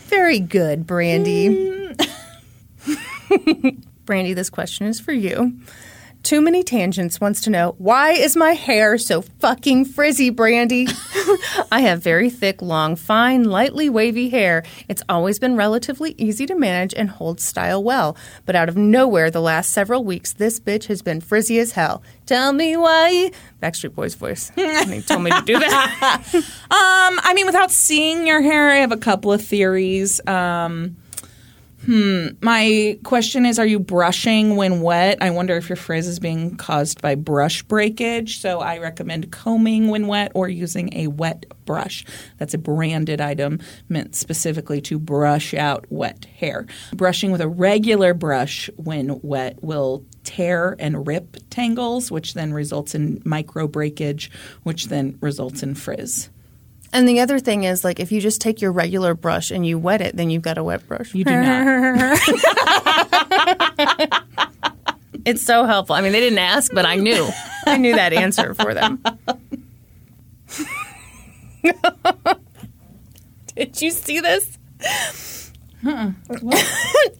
[0.08, 1.96] Very good, Brandi.
[2.78, 3.82] Mm.
[4.04, 5.54] Brandi, this question is for you.
[6.22, 10.88] Too Many Tangents wants to know why is my hair so fucking frizzy, Brandi?
[11.72, 14.62] I have very thick, long, fine, lightly wavy hair.
[14.88, 18.16] It's always been relatively easy to manage and hold style well.
[18.46, 22.04] But out of nowhere, the last several weeks, this bitch has been frizzy as hell.
[22.24, 23.32] Tell me why.
[23.60, 24.52] Backstreet Boys voice.
[24.56, 26.22] He told me to do that.
[26.72, 30.26] Um, I mean, without seeing your hair, I have a couple of theories.
[30.26, 30.96] Um,
[31.84, 32.26] hmm.
[32.40, 35.18] My question is: Are you brushing when wet?
[35.20, 38.40] I wonder if your frizz is being caused by brush breakage.
[38.40, 42.04] So I recommend combing when wet or using a wet brush.
[42.38, 46.66] That's a branded item meant specifically to brush out wet hair.
[46.94, 52.94] Brushing with a regular brush when wet will tear and rip tangles, which then results
[52.94, 54.30] in micro breakage,
[54.62, 56.30] which then results in frizz.
[56.92, 59.78] And the other thing is, like, if you just take your regular brush and you
[59.78, 61.14] wet it, then you've got a wet brush.
[61.14, 62.18] You do not.
[65.24, 65.94] It's so helpful.
[65.94, 67.28] I mean, they didn't ask, but I knew.
[67.66, 69.02] I knew that answer for them.
[73.54, 74.58] Did you see this?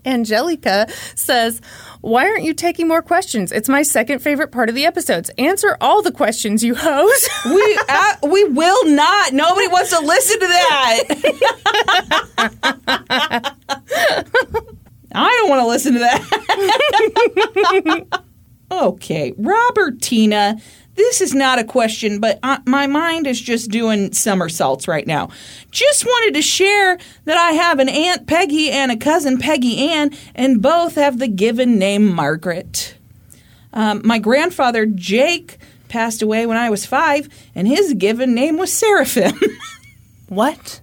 [0.04, 1.60] Angelica says,
[2.02, 3.52] Why aren't you taking more questions?
[3.52, 5.30] It's my second favorite part of the episodes.
[5.38, 7.28] Answer all the questions, you hoes.
[7.44, 9.32] We uh, we will not.
[9.32, 11.04] Nobody wants to listen to that.
[15.14, 16.22] I don't want to listen to that.
[18.72, 20.60] okay, Robertina.
[21.02, 25.30] This is not a question, but my mind is just doing somersaults right now.
[25.72, 30.12] Just wanted to share that I have an Aunt Peggy and a cousin Peggy Ann,
[30.32, 32.94] and both have the given name Margaret.
[33.72, 35.58] Um, my grandfather Jake
[35.88, 39.34] passed away when I was five, and his given name was Seraphim.
[40.28, 40.80] what?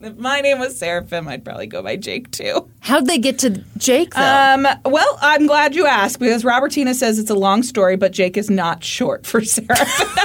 [0.00, 2.70] If my name was Seraphim, I'd probably go by Jake too.
[2.80, 4.22] How'd they get to Jake, though?
[4.22, 8.36] Um, well, I'm glad you asked because Robertina says it's a long story, but Jake
[8.36, 9.76] is not short for Seraphim.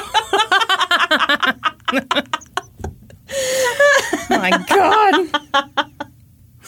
[4.30, 5.30] my God.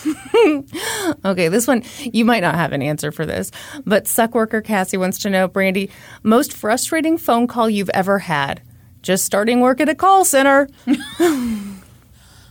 [1.26, 3.52] okay, this one, you might not have an answer for this,
[3.86, 5.90] but suck worker Cassie wants to know, Brandi,
[6.24, 8.62] most frustrating phone call you've ever had?
[9.02, 10.68] Just starting work at a call center.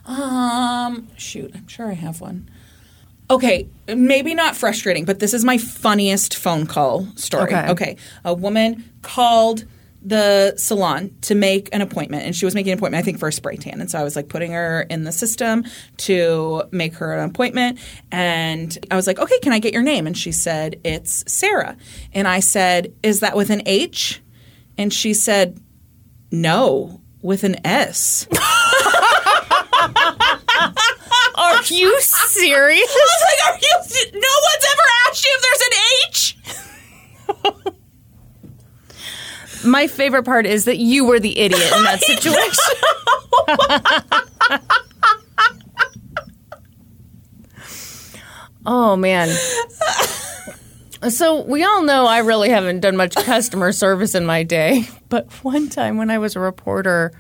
[0.07, 2.49] um, shoot, I'm sure I have one.
[3.31, 7.45] Okay, maybe not frustrating, but this is my funniest phone call story.
[7.45, 7.69] Okay.
[7.71, 7.97] okay.
[8.25, 9.65] A woman called
[10.05, 13.29] the salon to make an appointment and she was making an appointment I think for
[13.29, 15.65] a spray tan and so I was like putting her in the system
[15.97, 17.79] to make her an appointment
[18.13, 21.79] and I was like okay can I get your name and she said it's Sarah
[22.13, 24.21] and I said is that with an H
[24.77, 25.59] and she said
[26.31, 28.29] no with an S
[31.37, 32.91] Are you serious?
[32.91, 33.75] I was like are you
[34.13, 35.73] no one's ever asked you if there's an
[36.09, 36.37] H
[39.65, 42.75] My favorite part is that you were the idiot in that situation.
[48.67, 49.29] oh man.
[51.11, 55.31] So we all know I really haven't done much customer service in my day, but
[55.45, 57.13] one time when I was a reporter,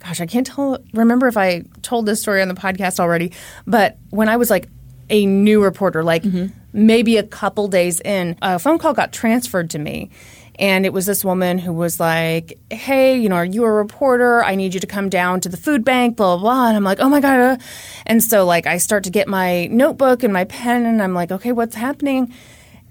[0.00, 3.32] gosh, I can't tell remember if I told this story on the podcast already,
[3.66, 4.68] but when I was like
[5.08, 6.24] a new reporter, like
[6.72, 10.10] maybe a couple days in, a phone call got transferred to me.
[10.58, 14.44] And it was this woman who was like, "Hey, you know, are you a reporter?
[14.44, 16.42] I need you to come down to the food bank." Blah blah.
[16.42, 16.68] blah.
[16.68, 17.56] And I'm like, "Oh my god!" uh."
[18.04, 21.32] And so like I start to get my notebook and my pen, and I'm like,
[21.32, 22.32] "Okay, what's happening?"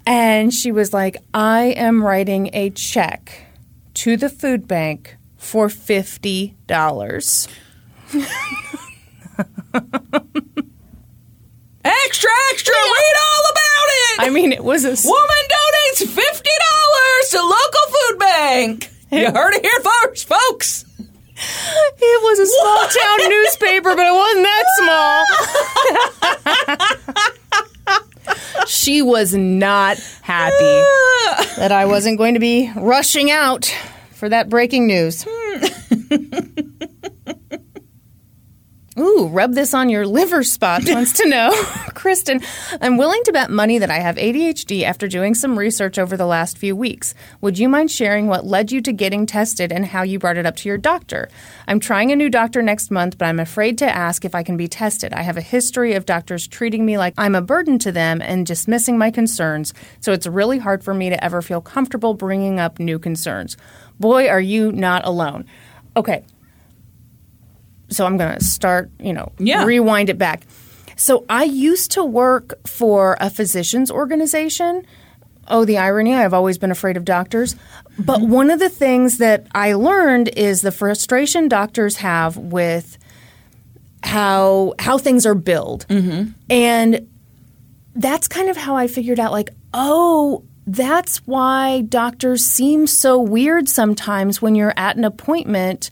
[0.08, 3.46] And she was like, "I am writing a check
[3.96, 7.48] to the food bank for fifty dollars."
[11.84, 17.30] extra extra read all about it I mean, it was a Woman donates fifty dollars
[17.32, 18.90] to local food bank.
[19.12, 20.86] You heard it here first, folks.
[21.42, 24.66] It was a small town newspaper, but it wasn't that
[28.58, 28.66] small.
[28.68, 30.54] she was not happy
[31.58, 33.74] that I wasn't going to be rushing out
[34.20, 35.26] for that breaking news.
[35.28, 35.66] Hmm.
[39.00, 41.52] Ooh, rub this on your liver spot wants to know.
[41.94, 42.44] Kristin,
[42.82, 46.26] I'm willing to bet money that I have ADHD after doing some research over the
[46.26, 47.16] last few weeks.
[47.40, 50.46] Would you mind sharing what led you to getting tested and how you brought it
[50.46, 51.30] up to your doctor?
[51.66, 54.58] I'm trying a new doctor next month, but I'm afraid to ask if I can
[54.58, 55.14] be tested.
[55.14, 58.46] I have a history of doctors treating me like I'm a burden to them and
[58.46, 62.80] dismissing my concerns, so it's really hard for me to ever feel comfortable bringing up
[62.80, 63.56] new concerns.
[63.98, 65.46] Boy, are you not alone.
[65.96, 66.24] Okay,
[67.90, 69.64] so I'm going to start, you know, Yeah.
[69.66, 70.44] rewind it back.
[70.96, 74.86] So I used to work for a physicians organization.
[75.48, 77.56] Oh, the irony, I've always been afraid of doctors.
[77.98, 78.32] But mm-hmm.
[78.32, 82.98] one of the things that I learned is the frustration doctors have with
[84.04, 85.86] how how things are billed.
[85.88, 86.32] Mm-hmm.
[86.50, 87.10] And
[87.96, 93.68] that's kind of how I figured out like, oh, that's why doctors seem so weird
[93.68, 95.90] sometimes when you're at an appointment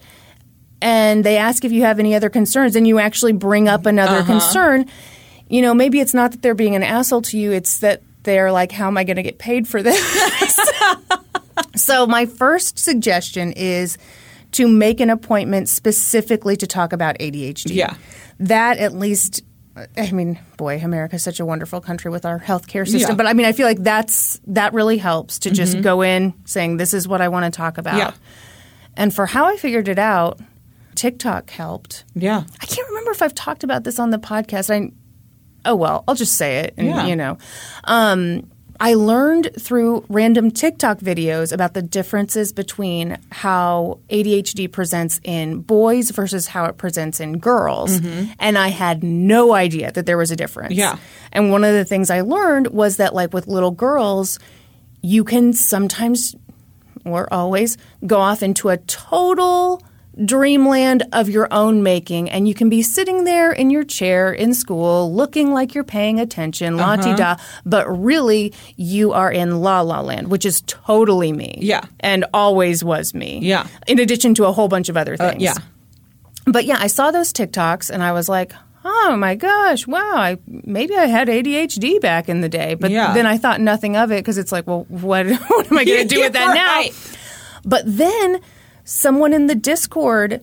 [0.81, 4.17] and they ask if you have any other concerns and you actually bring up another
[4.17, 4.31] uh-huh.
[4.31, 4.85] concern.
[5.49, 8.51] You know, maybe it's not that they're being an asshole to you, it's that they're
[8.51, 10.59] like, how am I going to get paid for this?
[11.75, 13.97] so, my first suggestion is
[14.53, 17.75] to make an appointment specifically to talk about ADHD.
[17.75, 17.95] Yeah.
[18.39, 19.41] That at least
[19.95, 23.11] I mean, boy, America's such a wonderful country with our healthcare system.
[23.11, 23.15] Yeah.
[23.15, 25.83] But I mean, I feel like that's that really helps to just mm-hmm.
[25.83, 27.97] go in saying this is what I want to talk about.
[27.97, 28.13] Yeah.
[28.95, 30.39] And for how I figured it out,
[30.97, 32.03] TikTok helped.
[32.15, 32.43] Yeah.
[32.61, 34.69] I can't remember if I've talked about this on the podcast.
[34.73, 34.91] I
[35.63, 37.05] oh well, I'll just say it and Yeah.
[37.07, 37.37] you know.
[37.85, 38.49] Um
[38.79, 46.11] I learned through random TikTok videos about the differences between how ADHD presents in boys
[46.11, 47.99] versus how it presents in girls.
[48.39, 50.75] And I had no idea that there was a difference.
[50.75, 50.97] Yeah.
[51.31, 54.37] And one of the things I learned was that, like with little girls,
[55.01, 56.35] you can sometimes
[57.03, 59.81] or always go off into a total
[60.25, 64.53] dreamland of your own making and you can be sitting there in your chair in
[64.53, 67.15] school looking like you're paying attention la uh-huh.
[67.15, 67.35] da,
[67.65, 71.83] but really you are in la la land which is totally me Yeah.
[71.99, 73.67] and always was me Yeah.
[73.87, 75.53] in addition to a whole bunch of other things Uh, yeah.
[76.45, 78.53] but yeah, I saw those TikToks and I was like,
[78.85, 82.73] oh my gosh, wow, I, maybe I had ADHD back in the day.
[82.75, 83.13] But Yeah.
[83.13, 86.07] then I thought nothing of it because it's like, well, what, what am I going
[86.07, 86.91] to do with that Right.
[86.93, 87.09] now?
[87.65, 88.39] But then
[88.87, 90.41] someone in the Discord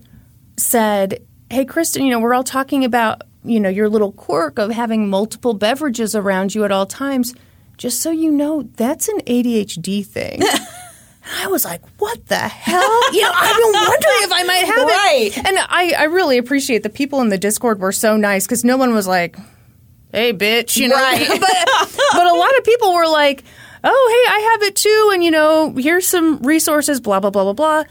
[0.58, 4.70] said, hey, Kristin, you know, we're all talking about, you know, your little quirk of
[4.70, 7.34] having multiple beverages around you at all times.
[7.78, 10.42] Just so you know, that's an ADHD thing.
[11.42, 13.12] I was like, what the hell?
[13.14, 15.30] You know, I've been wondering if I might have Right.
[15.34, 15.38] it.
[15.38, 18.76] And I, I really appreciate the people in the Discord were so nice because no
[18.76, 19.36] one was like,
[20.12, 20.96] hey, bitch, you know.
[20.96, 21.26] Right.
[21.40, 23.42] but, but a lot of people were like,
[23.82, 25.10] oh, hey, I have it too.
[25.14, 27.84] And, you know, here's some resources, blah, blah, blah, blah, blah.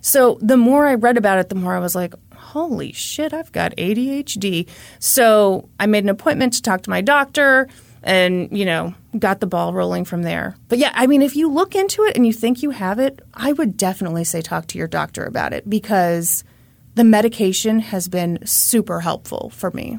[0.00, 3.52] So the more I read about it, the more I was like, holy shit, I've
[3.52, 4.68] got ADHD.
[4.98, 7.68] So I made an appointment to talk to my doctor
[8.02, 10.56] and, you know, got the ball rolling from there.
[10.68, 13.20] But yeah, I mean, if you look into it and you think you have it,
[13.34, 16.44] I would definitely say talk to your doctor about it because
[16.94, 19.98] the medication has been super helpful for me.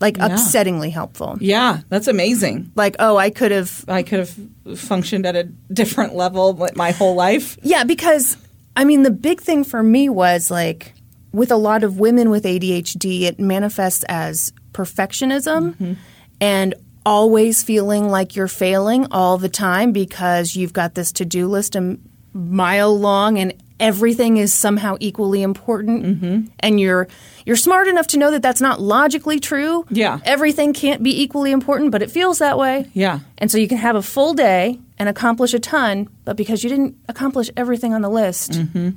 [0.00, 1.38] Like upsettingly helpful.
[1.40, 2.72] Yeah, that's amazing.
[2.74, 4.36] Like, oh, I could have I could have
[4.76, 7.56] functioned at a different level my whole life.
[7.62, 8.36] Yeah, because
[8.76, 10.94] I mean, the big thing for me was like
[11.32, 15.92] with a lot of women with ADHD, it manifests as perfectionism mm-hmm.
[16.40, 16.74] and
[17.04, 21.74] always feeling like you're failing all the time because you've got this to do list
[21.74, 21.98] a
[22.32, 27.08] mile long and everything is somehow equally important and you're
[27.44, 30.20] you're smart enough to know that that's not logically true Yeah.
[30.24, 33.18] everything can't be equally important but it feels that way Yeah.
[33.38, 36.70] and so you can have a full day and accomplish a ton, but because you
[36.70, 38.90] didn't accomplish everything on the list, mm-hmm.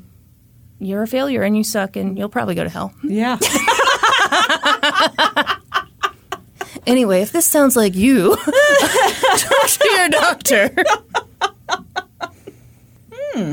[0.77, 2.93] you're a failure and you suck and you'll probably go to hell.
[3.03, 3.39] Yeah.
[6.87, 10.75] Anyway, if this sounds like you, talk to your doctor.
[13.35, 13.51] Hmm.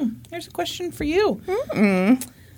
[0.00, 1.40] Hmm, Here's a question for you.
[1.46, 2.14] Hmm.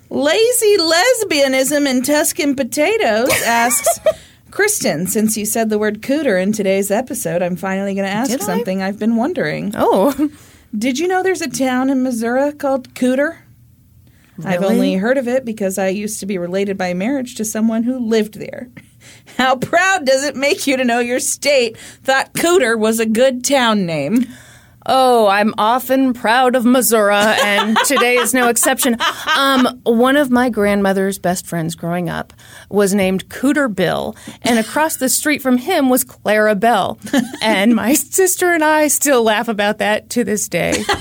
[0.09, 3.99] Lazy lesbianism in Tuscan potatoes asks
[4.51, 8.29] Kristin, since you said the word cooter in today's episode, I'm finally going to ask
[8.29, 9.73] Did something I've been wondering.
[9.75, 10.29] Oh,
[10.77, 13.39] Did you know there's a town in Missouri called Cooter?
[14.43, 17.83] I've only heard of it because I used to be related by marriage to someone
[17.83, 18.69] who lived there.
[19.37, 23.43] How proud does it make you to know your state thought Cooter was a good
[23.43, 24.25] town name?
[24.85, 28.97] Oh, I'm often proud of Missouri, and today is no exception.
[29.35, 32.33] Um, one of my grandmother's best friends growing up
[32.69, 36.99] was named Cooter Bill, and across the street from him was Clara Bell.
[37.41, 40.83] And my sister and I still laugh about that to this day.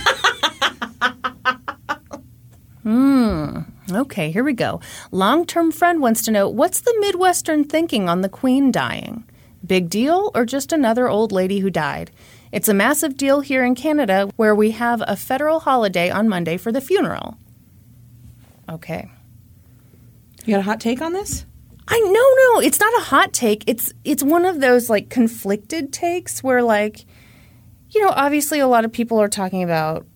[2.82, 3.60] Hmm.
[3.92, 4.80] Okay, here we go.
[5.12, 9.24] Long term friend wants to know what's the Midwestern thinking on the Queen dying?
[9.64, 12.10] Big deal or just another old lady who died?
[12.52, 16.58] It's a massive deal here in Canada where we have a federal holiday on Monday
[16.58, 17.38] for the funeral.
[18.68, 19.10] Okay.
[20.44, 21.46] You got a hot take on this?
[21.88, 22.10] I no
[22.60, 23.64] no, it's not a hot take.
[23.66, 27.06] It's it's one of those like conflicted takes where like
[27.90, 30.06] you know, obviously a lot of people are talking about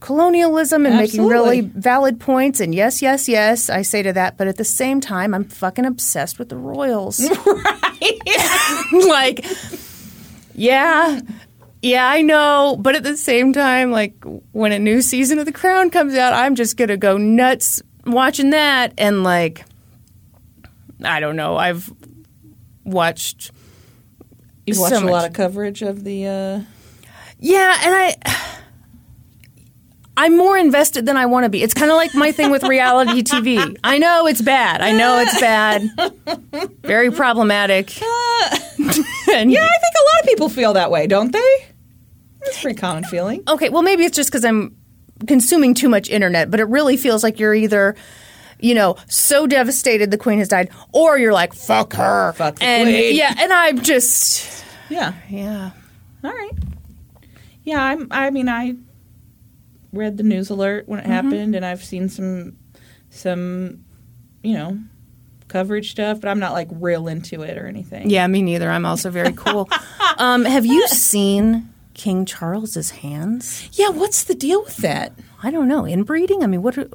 [0.00, 4.46] colonialism and making really valid points and yes, yes, yes, I say to that, but
[4.46, 7.20] at the same time I'm fucking obsessed with the royals.
[7.46, 8.20] Right.
[9.08, 9.46] like
[10.54, 11.20] yeah.
[11.86, 14.14] Yeah, I know, but at the same time like
[14.52, 17.80] when a new season of The Crown comes out, I'm just going to go nuts
[18.04, 19.64] watching that and like
[21.04, 21.56] I don't know.
[21.56, 21.92] I've
[22.84, 23.50] watched
[24.66, 25.12] You've watched So a much.
[25.12, 26.26] lot of coverage of the.
[26.26, 26.60] Uh,
[27.38, 28.16] Yeah, and I
[30.16, 31.62] I'm more invested than I want to be.
[31.62, 33.76] It's kind of like my thing with reality TV.
[33.84, 34.80] I know it's bad.
[34.80, 35.88] I know it's bad.
[36.82, 37.92] Very problematic.
[39.32, 41.66] and yeah, I think a lot of people feel that way, don't they?
[42.46, 43.42] That's a pretty common feeling.
[43.46, 44.74] Okay, well maybe it's just cuz I'm
[45.26, 47.94] consuming too much internet, but it really feels like you're either
[48.58, 52.32] you know, so devastated the queen has died, or you're like, fuck her.
[52.32, 53.14] Fuck the and queen.
[53.14, 55.12] yeah, and I'm just Yeah.
[55.28, 55.72] yeah.
[56.24, 56.52] All right.
[57.64, 58.08] Yeah, I'm.
[58.10, 58.76] I mean, I
[59.92, 61.12] read the news alert when it Mm-hmm.
[61.12, 62.56] happened, and I've seen some,
[63.10, 63.84] some,
[64.42, 64.78] you know,
[65.48, 68.08] coverage stuff, but I'm not like real into it or anything.
[68.08, 68.70] Yeah, me neither.
[68.70, 69.68] I'm also very cool.
[70.18, 73.68] um, have you seen King Charles's hands?
[73.72, 75.14] Yeah, what's the deal with that?
[75.42, 75.86] I don't know.
[75.86, 76.42] Inbreeding?
[76.42, 76.76] I mean, what?
[76.76, 76.88] Are,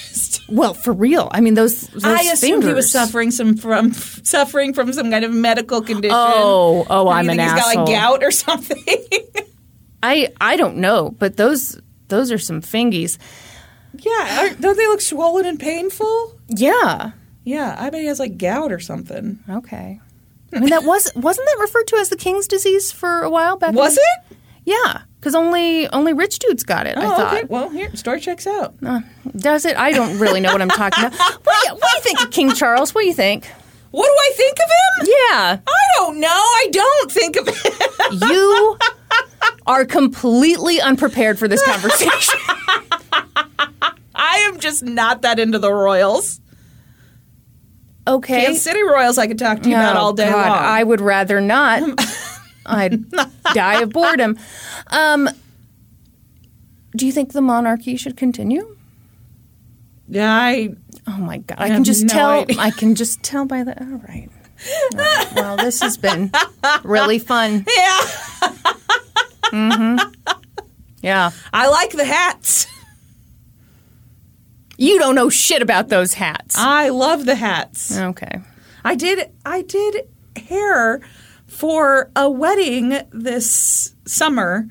[0.48, 1.28] well, for real.
[1.30, 1.82] I mean, those.
[1.88, 6.16] those I assumed he was suffering some from suffering from some kind of medical condition.
[6.18, 7.74] Oh, oh, I'm an think he's asshole.
[7.74, 8.82] got like gout or something.
[10.02, 11.78] I I don't know, but those
[12.08, 13.18] those are some fingies.
[13.98, 16.40] yeah, don't they look swollen and painful?
[16.48, 17.12] Yeah.
[17.44, 19.38] Yeah, I bet he has like gout or something.
[19.50, 20.00] Okay.
[20.52, 23.56] I mean, that was wasn't that referred to as the king's disease for a while
[23.58, 23.74] back?
[23.74, 24.36] Was it?
[24.66, 26.98] Yeah, because only only rich dudes got it.
[26.98, 27.34] I Oh, thought.
[27.34, 27.44] okay.
[27.48, 28.74] Well, here, story checks out.
[28.84, 29.00] Uh,
[29.36, 29.76] does it?
[29.76, 31.18] I don't really know what I'm talking about.
[31.44, 32.92] What do, you, what do you think of King Charles?
[32.94, 33.46] What do you think?
[33.92, 35.14] What do I think of him?
[35.30, 36.28] Yeah, I don't know.
[36.28, 38.28] I don't think of him.
[38.28, 38.78] you
[39.68, 42.38] are completely unprepared for this conversation.
[44.14, 46.40] I am just not that into the Royals.
[48.08, 48.44] Okay.
[48.46, 50.58] Kansas City Royals, I could talk to you about Oh, all day God, long.
[50.58, 51.82] I would rather not.
[52.66, 53.04] I'd
[53.54, 54.38] die of boredom.
[54.88, 55.28] Um,
[56.94, 58.76] do you think the monarchy should continue?
[60.08, 60.74] yeah, I
[61.08, 61.58] Oh my god!
[61.60, 62.30] I can just no tell.
[62.30, 62.56] idea.
[62.58, 63.78] I can just tell by the.
[63.80, 64.28] All right.
[64.94, 65.32] All right.
[65.36, 66.32] Well, this has been
[66.82, 67.64] really fun.
[69.52, 69.96] yeah.
[71.02, 71.30] Yeah.
[71.52, 72.66] I like the hats.
[74.78, 76.56] You don't know shit about those hats.
[76.58, 77.96] I love the hats.
[77.96, 78.40] Okay.
[78.84, 80.08] I did I did
[80.48, 81.00] hair
[81.56, 84.68] for a wedding this summer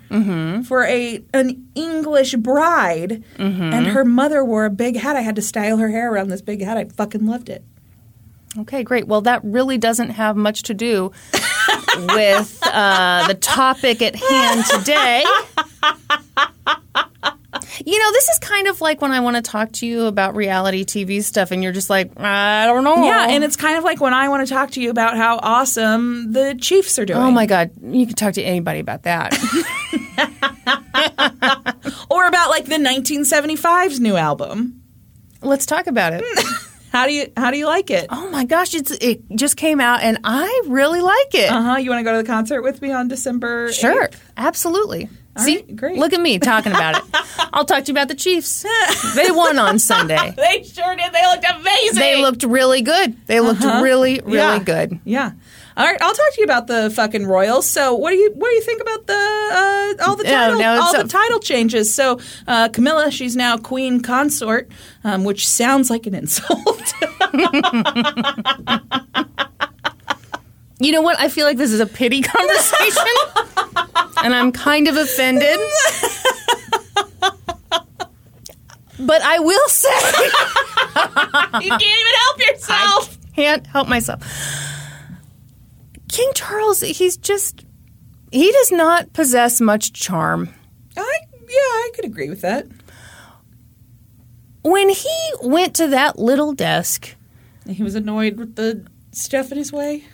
[0.63, 5.15] for a an English bride, and her mother wore a big hat.
[5.15, 6.77] I had to style her hair around this big hat.
[6.77, 7.63] I fucking loved it.
[8.57, 9.07] Okay, great.
[9.07, 11.11] Well, that really doesn't have much to do
[11.97, 15.23] with uh, the topic at hand today.
[17.83, 20.35] You know, this is kind of like when I want to talk to you about
[20.35, 23.03] reality TV stuff, and you're just like, I don't know.
[23.03, 25.39] Yeah, and it's kind of like when I want to talk to you about how
[25.41, 27.19] awesome the Chiefs are doing.
[27.19, 29.33] oh my god, you can talk to anybody about that.
[32.09, 34.81] Or about like the 1975's new album.
[35.41, 36.23] Let's talk about it.
[36.91, 38.07] How do you how do you like it?
[38.09, 41.51] Oh my gosh, it's it just came out, and I really like it.
[41.51, 41.75] Uh huh.
[41.75, 43.73] You want to go to the concert with me on December?
[43.73, 44.17] Sure, 8th?
[44.37, 45.09] absolutely.
[45.37, 45.97] See, right, great.
[45.97, 47.03] look at me talking about it.
[47.53, 48.65] I'll talk to you about the Chiefs.
[49.15, 50.33] They won on Sunday.
[50.37, 51.11] They sure did.
[51.13, 51.99] They looked amazing.
[51.99, 53.15] They looked really good.
[53.27, 54.59] They looked really, really Yeah.
[54.59, 54.99] good.
[55.03, 55.31] Yeah.
[55.77, 57.69] All right, I'll talk to you about the fucking Royals.
[57.69, 60.79] So, what do you what do you think about the uh, all the title no,
[60.81, 61.93] all it's the title changes?
[61.93, 62.17] So,
[62.47, 64.69] uh, Camilla, she's now Queen Consort,
[65.03, 66.93] um, which sounds like an insult.
[70.79, 71.19] You know what?
[71.19, 73.05] I feel like this is a pity conversation,
[74.23, 75.59] and I'm kind of offended.
[78.97, 79.89] But I will say,
[81.65, 83.17] you can't even help yourself.
[83.35, 84.21] can't help myself.
[86.09, 87.65] King Charles, he's just,
[88.31, 90.49] he does not possess much charm.
[90.97, 92.67] I yeah, I could agree with that.
[94.63, 97.15] When he went to that little desk,
[97.69, 100.05] He was annoyed with the stuff in his way.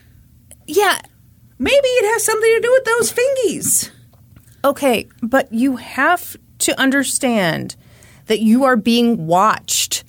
[0.75, 0.99] Yeah,
[1.59, 3.91] Maybe it has something to do with those fingies.
[4.65, 7.75] Okay, but you have to understand
[8.25, 10.03] that you are being watched.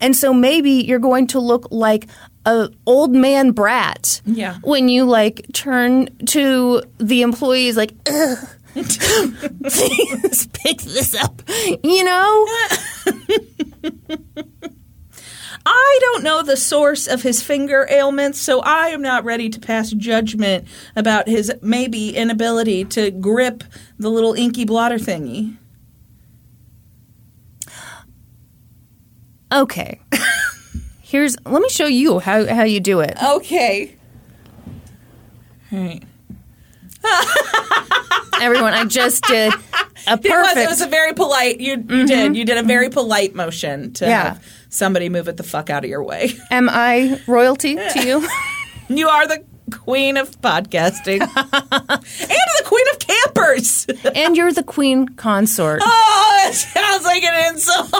[0.00, 2.06] And so maybe you're going to look like
[2.46, 4.56] a old man brat Yeah.
[4.62, 8.38] when you like turn to the employees like Ugh,
[8.74, 11.42] please pick this up
[11.82, 12.46] you know
[15.70, 19.60] I don't know the source of his finger ailments, so I am not ready to
[19.60, 20.66] pass judgment
[20.96, 23.64] about his maybe inability to grip
[23.98, 25.56] the little inky blotter thingy.
[29.50, 29.98] okay
[31.00, 33.96] here's let me show you how, how you do it Okay.
[35.72, 36.02] All right.
[38.42, 39.56] everyone i just did a
[40.06, 41.60] It was, perfect it was a very polite.
[41.60, 42.08] You, you did.
[42.10, 42.34] Mm-hmm.
[42.34, 44.38] You did a very polite motion to Yeah.
[44.68, 46.30] Somebody move it the fuck out of your way.
[46.50, 48.28] am i royalty to you
[48.88, 53.86] You are the queen of podcasting and the queen of campers.
[54.14, 57.92] and you're the queen consort Oh, that sounds like an insult.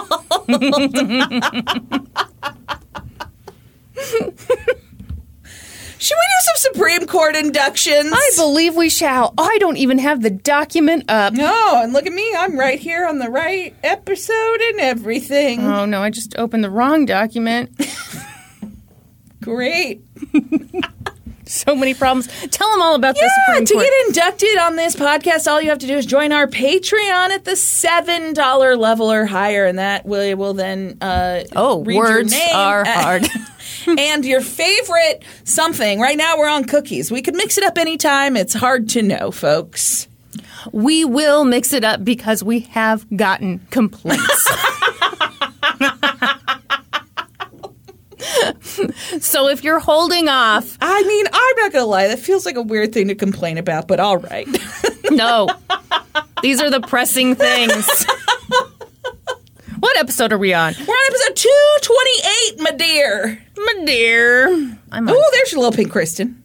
[6.00, 8.10] Should we do some Supreme Court inductions?
[8.12, 9.34] I believe we shall.
[9.36, 11.32] I don't even have the document up.
[11.32, 12.32] no, and look at me.
[12.36, 15.60] I'm right here on the right episode and everything.
[15.60, 17.70] Oh no, I just opened the wrong document.
[19.40, 20.02] Great.
[21.64, 22.28] so many problems.
[22.50, 23.84] Tell them all about the Yeah, Supreme to Court.
[23.86, 27.44] get inducted on this podcast, all you have to do is join our Patreon at
[27.44, 32.84] the seven dollar level or higher, and that will will then uh, Oh, words are
[32.86, 33.26] hard.
[33.98, 36.00] and your favorite something.
[36.00, 37.10] Right now, we're on cookies.
[37.10, 38.36] We could mix it up anytime.
[38.36, 40.08] It's hard to know, folks.
[40.72, 44.48] we will mix it up because we have gotten complaints.
[49.20, 52.08] So if you're holding off, I mean, I'm not gonna lie.
[52.08, 54.47] That feels like a weird thing to complain about, but all right.
[55.10, 55.48] no.
[56.42, 58.07] These are the pressing things.
[59.81, 60.74] what episode are we on?
[60.78, 63.42] We're on episode two twenty eight, my dear.
[63.57, 64.48] My dear.
[64.92, 66.36] I'm Oh, there's your little pink Kristin.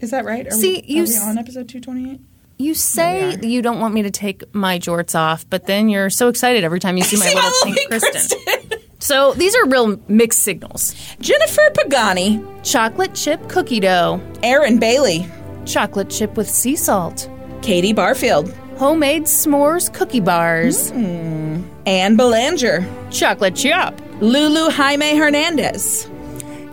[0.00, 0.46] Is that right?
[0.46, 2.20] Are See, we, you are we on episode two twenty eight?
[2.58, 6.28] You say you don't want me to take my jorts off, but then you're so
[6.28, 8.59] excited every time you see my little pink Kristin.
[9.00, 10.94] So these are real mixed signals.
[11.20, 15.26] Jennifer Pagani, Chocolate chip cookie dough, Aaron Bailey,
[15.64, 17.28] chocolate chip with sea salt,
[17.62, 21.62] Katie Barfield, homemade s'mores cookie bars, hmm.
[21.86, 26.10] Anne Belanger, chocolate chip, Lulu Jaime Hernandez,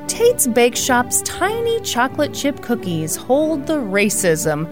[0.07, 4.65] Tate's Bake Shop's tiny chocolate chip cookies hold the racism.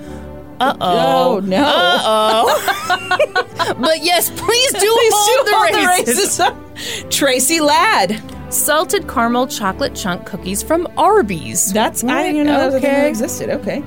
[0.60, 1.36] Uh oh.
[1.36, 1.58] Oh, no.
[1.64, 3.76] Uh oh.
[3.80, 6.52] but yes, please do Please hold do the hold racism.
[6.76, 7.10] racism.
[7.12, 8.22] Tracy Ladd.
[8.54, 11.74] Salted caramel chocolate chunk cookies from Arby's.
[11.74, 13.10] That's I didn't even know that thing that Okay.
[13.10, 13.50] existed.
[13.50, 13.84] Okay,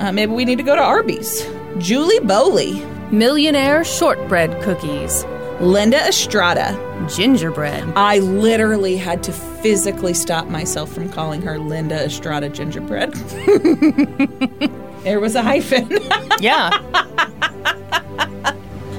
[0.00, 1.46] uh, maybe we need to go to Arby's.
[1.78, 5.24] Julie Bowley, Millionaire shortbread cookies,
[5.60, 6.76] Linda Estrada.
[7.08, 13.14] gingerbread, I literally had to physically stop myself from calling her Linda Estrada gingerbread.
[15.04, 15.88] there was a hyphen.
[16.40, 16.70] yeah,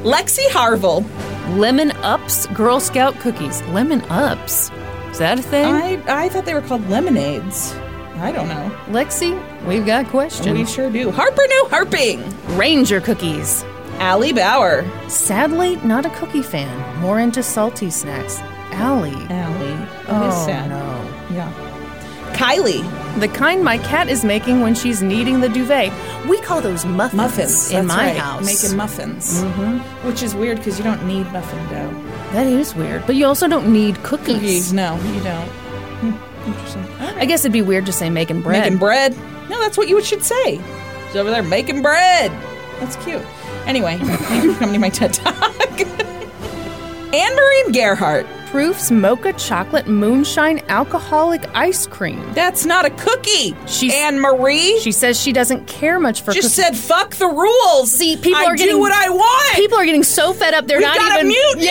[0.04, 1.06] Lexi Harville.
[1.58, 3.62] lemon ups Girl Scout cookies.
[3.64, 4.70] Lemon ups,
[5.12, 5.66] is that a thing?
[5.74, 7.74] I I thought they were called lemonades.
[8.18, 8.72] I don't know.
[8.88, 9.34] Lexi,
[9.66, 10.58] we've got questions.
[10.58, 11.12] We sure do.
[11.12, 12.24] Harper no harping.
[12.58, 13.64] Ranger cookies.
[14.00, 14.86] Allie Bauer.
[15.10, 17.00] Sadly, not a cookie fan.
[17.02, 18.40] More into salty snacks.
[18.72, 19.12] Allie.
[19.30, 19.76] Allie.
[20.08, 20.70] That Oh, sad.
[20.70, 21.36] no.
[21.36, 21.63] Yeah.
[22.34, 22.84] Kylie.
[23.20, 25.92] The kind my cat is making when she's kneading the duvet.
[26.28, 27.72] We call those muffins, Muffins.
[27.72, 28.18] in my right.
[28.18, 28.46] house.
[28.46, 29.42] Making muffins.
[29.44, 30.08] Mm-hmm.
[30.08, 31.94] Which is weird because you don't need muffin dough.
[32.34, 34.36] that is weird, but you also don't need cookies.
[34.36, 34.74] Cookies.
[34.74, 35.48] No, you don't.
[36.02, 36.84] Hmm, Interesting.
[37.00, 37.18] Right.
[37.18, 38.64] I guess it'd be weird to say making bread.
[38.64, 39.16] Making bread.
[39.50, 40.60] No, that's what you should say.
[41.08, 42.32] She's over there making bread.
[42.80, 43.22] That's cute.
[43.68, 45.54] Anyway, thank you for coming to my TED Talk.
[47.14, 48.26] Anne Marie Gerhart.
[48.54, 52.22] Proof's mocha chocolate moonshine alcoholic ice cream.
[52.36, 53.56] That's not a cookie.
[53.66, 54.80] She's- Anne Marie.
[54.80, 56.64] She says she doesn't care much for just cookies.
[56.64, 57.92] said fuck the rules.
[57.92, 59.56] See, people I are getting do what I want.
[59.56, 61.66] People are getting so fed up they're We've not got even a mutiny.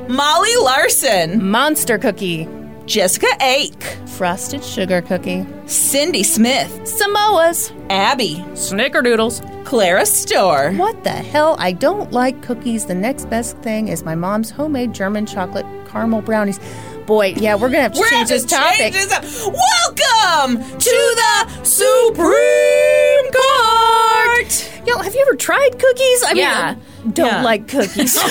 [0.00, 0.08] Yeah.
[0.08, 1.44] Molly Larson.
[1.50, 2.48] Monster cookie,
[2.86, 3.82] Jessica Ake.
[4.06, 6.68] frosted sugar cookie, Cindy Smith.
[6.84, 8.36] Samoas, Abby.
[8.52, 9.40] snickerdoodles.
[9.64, 10.72] Clara Storr.
[10.72, 11.56] What the hell?
[11.58, 12.84] I don't like cookies.
[12.86, 16.60] The next best thing is my mom's homemade German chocolate caramel brownies.
[17.06, 18.78] Boy, yeah, we're gonna have to We're change this to topic.
[18.78, 19.22] change this up.
[19.24, 24.70] Welcome to the Supreme Court.
[24.86, 26.22] Yo, have you ever tried cookies?
[26.24, 26.74] I Yeah.
[27.04, 27.42] mean, don't Yeah.
[27.42, 28.18] like cookies.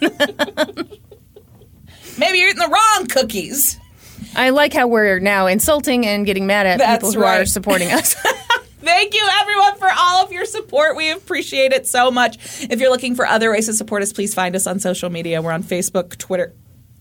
[2.18, 3.78] Maybe you're eating the wrong cookies.
[4.36, 7.92] I like how we're now insulting and getting mad at That's people who are supporting
[7.92, 8.14] us.
[8.80, 10.96] Thank you, everyone, for all of your support.
[10.96, 12.36] We appreciate it so much.
[12.64, 15.40] If you're looking for other ways to support us, please find us on social media.
[15.40, 16.52] We're on Facebook, Twitter.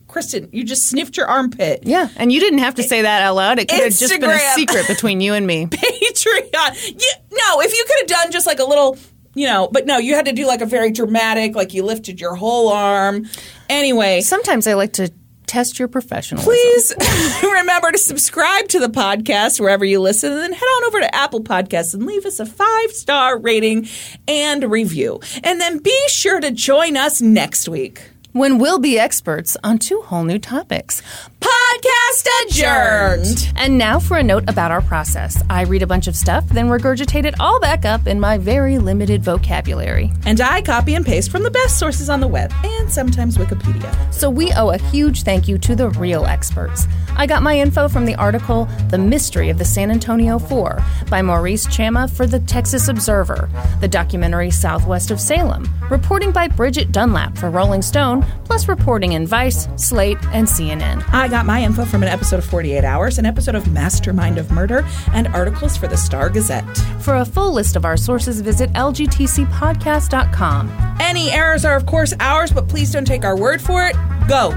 [0.08, 1.82] Kristin, you just sniffed your armpit.
[1.84, 3.58] yeah, and you didn't have to say that out loud.
[3.58, 5.66] It could have just been a secret between you and me.
[5.72, 6.92] Patreon.
[6.92, 8.98] You, no, if you could have done just like a little,
[9.36, 12.20] you know, but no, you had to do like a very dramatic, like you lifted
[12.22, 13.28] your whole arm.
[13.70, 15.12] Anyway, Sometimes I like to
[15.46, 16.46] test your professionalism.
[16.52, 16.94] please
[17.44, 21.14] remember to subscribe to the podcast wherever you listen and then head on over to
[21.16, 23.88] Apple Podcasts and leave us a five star rating
[24.28, 25.20] and review.
[25.44, 28.02] And then be sure to join us next week.
[28.32, 31.04] when we'll be experts on two whole new topics.
[31.44, 33.54] Podcast adjourned.
[33.58, 35.44] And now for a note about our process.
[35.50, 38.78] I read a bunch of stuff, then regurgitate it all back up in my very
[38.78, 40.12] limited vocabulary.
[40.26, 44.14] And I copy and paste from the best sources on the web and sometimes Wikipedia.
[44.14, 46.88] So we owe a huge thank you to the real experts.
[47.18, 51.22] I got my info from the article The Mystery of the San Antonio Four by
[51.22, 53.50] Maurice Chammah for the Texas Observer,
[53.82, 59.28] the documentary Southwest of Salem, reporting by Bridget Dunlap for Rolling Stone, plus reporting in
[59.28, 61.04] Vice, Slate, and CNN.
[61.14, 64.52] I got my info from an episode of 48 Hours, an episode of Mastermind of
[64.52, 66.64] Murder, and articles for the Star Gazette.
[67.02, 70.96] For a full list of our sources, visit lgtcpodcast.com.
[71.00, 73.96] Any errors are, of course, ours, but please don't take our word for it.
[74.28, 74.52] Go.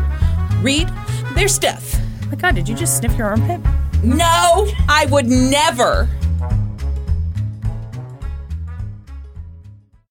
[0.60, 0.90] Read
[1.34, 1.98] their stuff.
[2.28, 3.62] my God, did you just sniff your armpit?
[4.04, 6.10] No, I would never.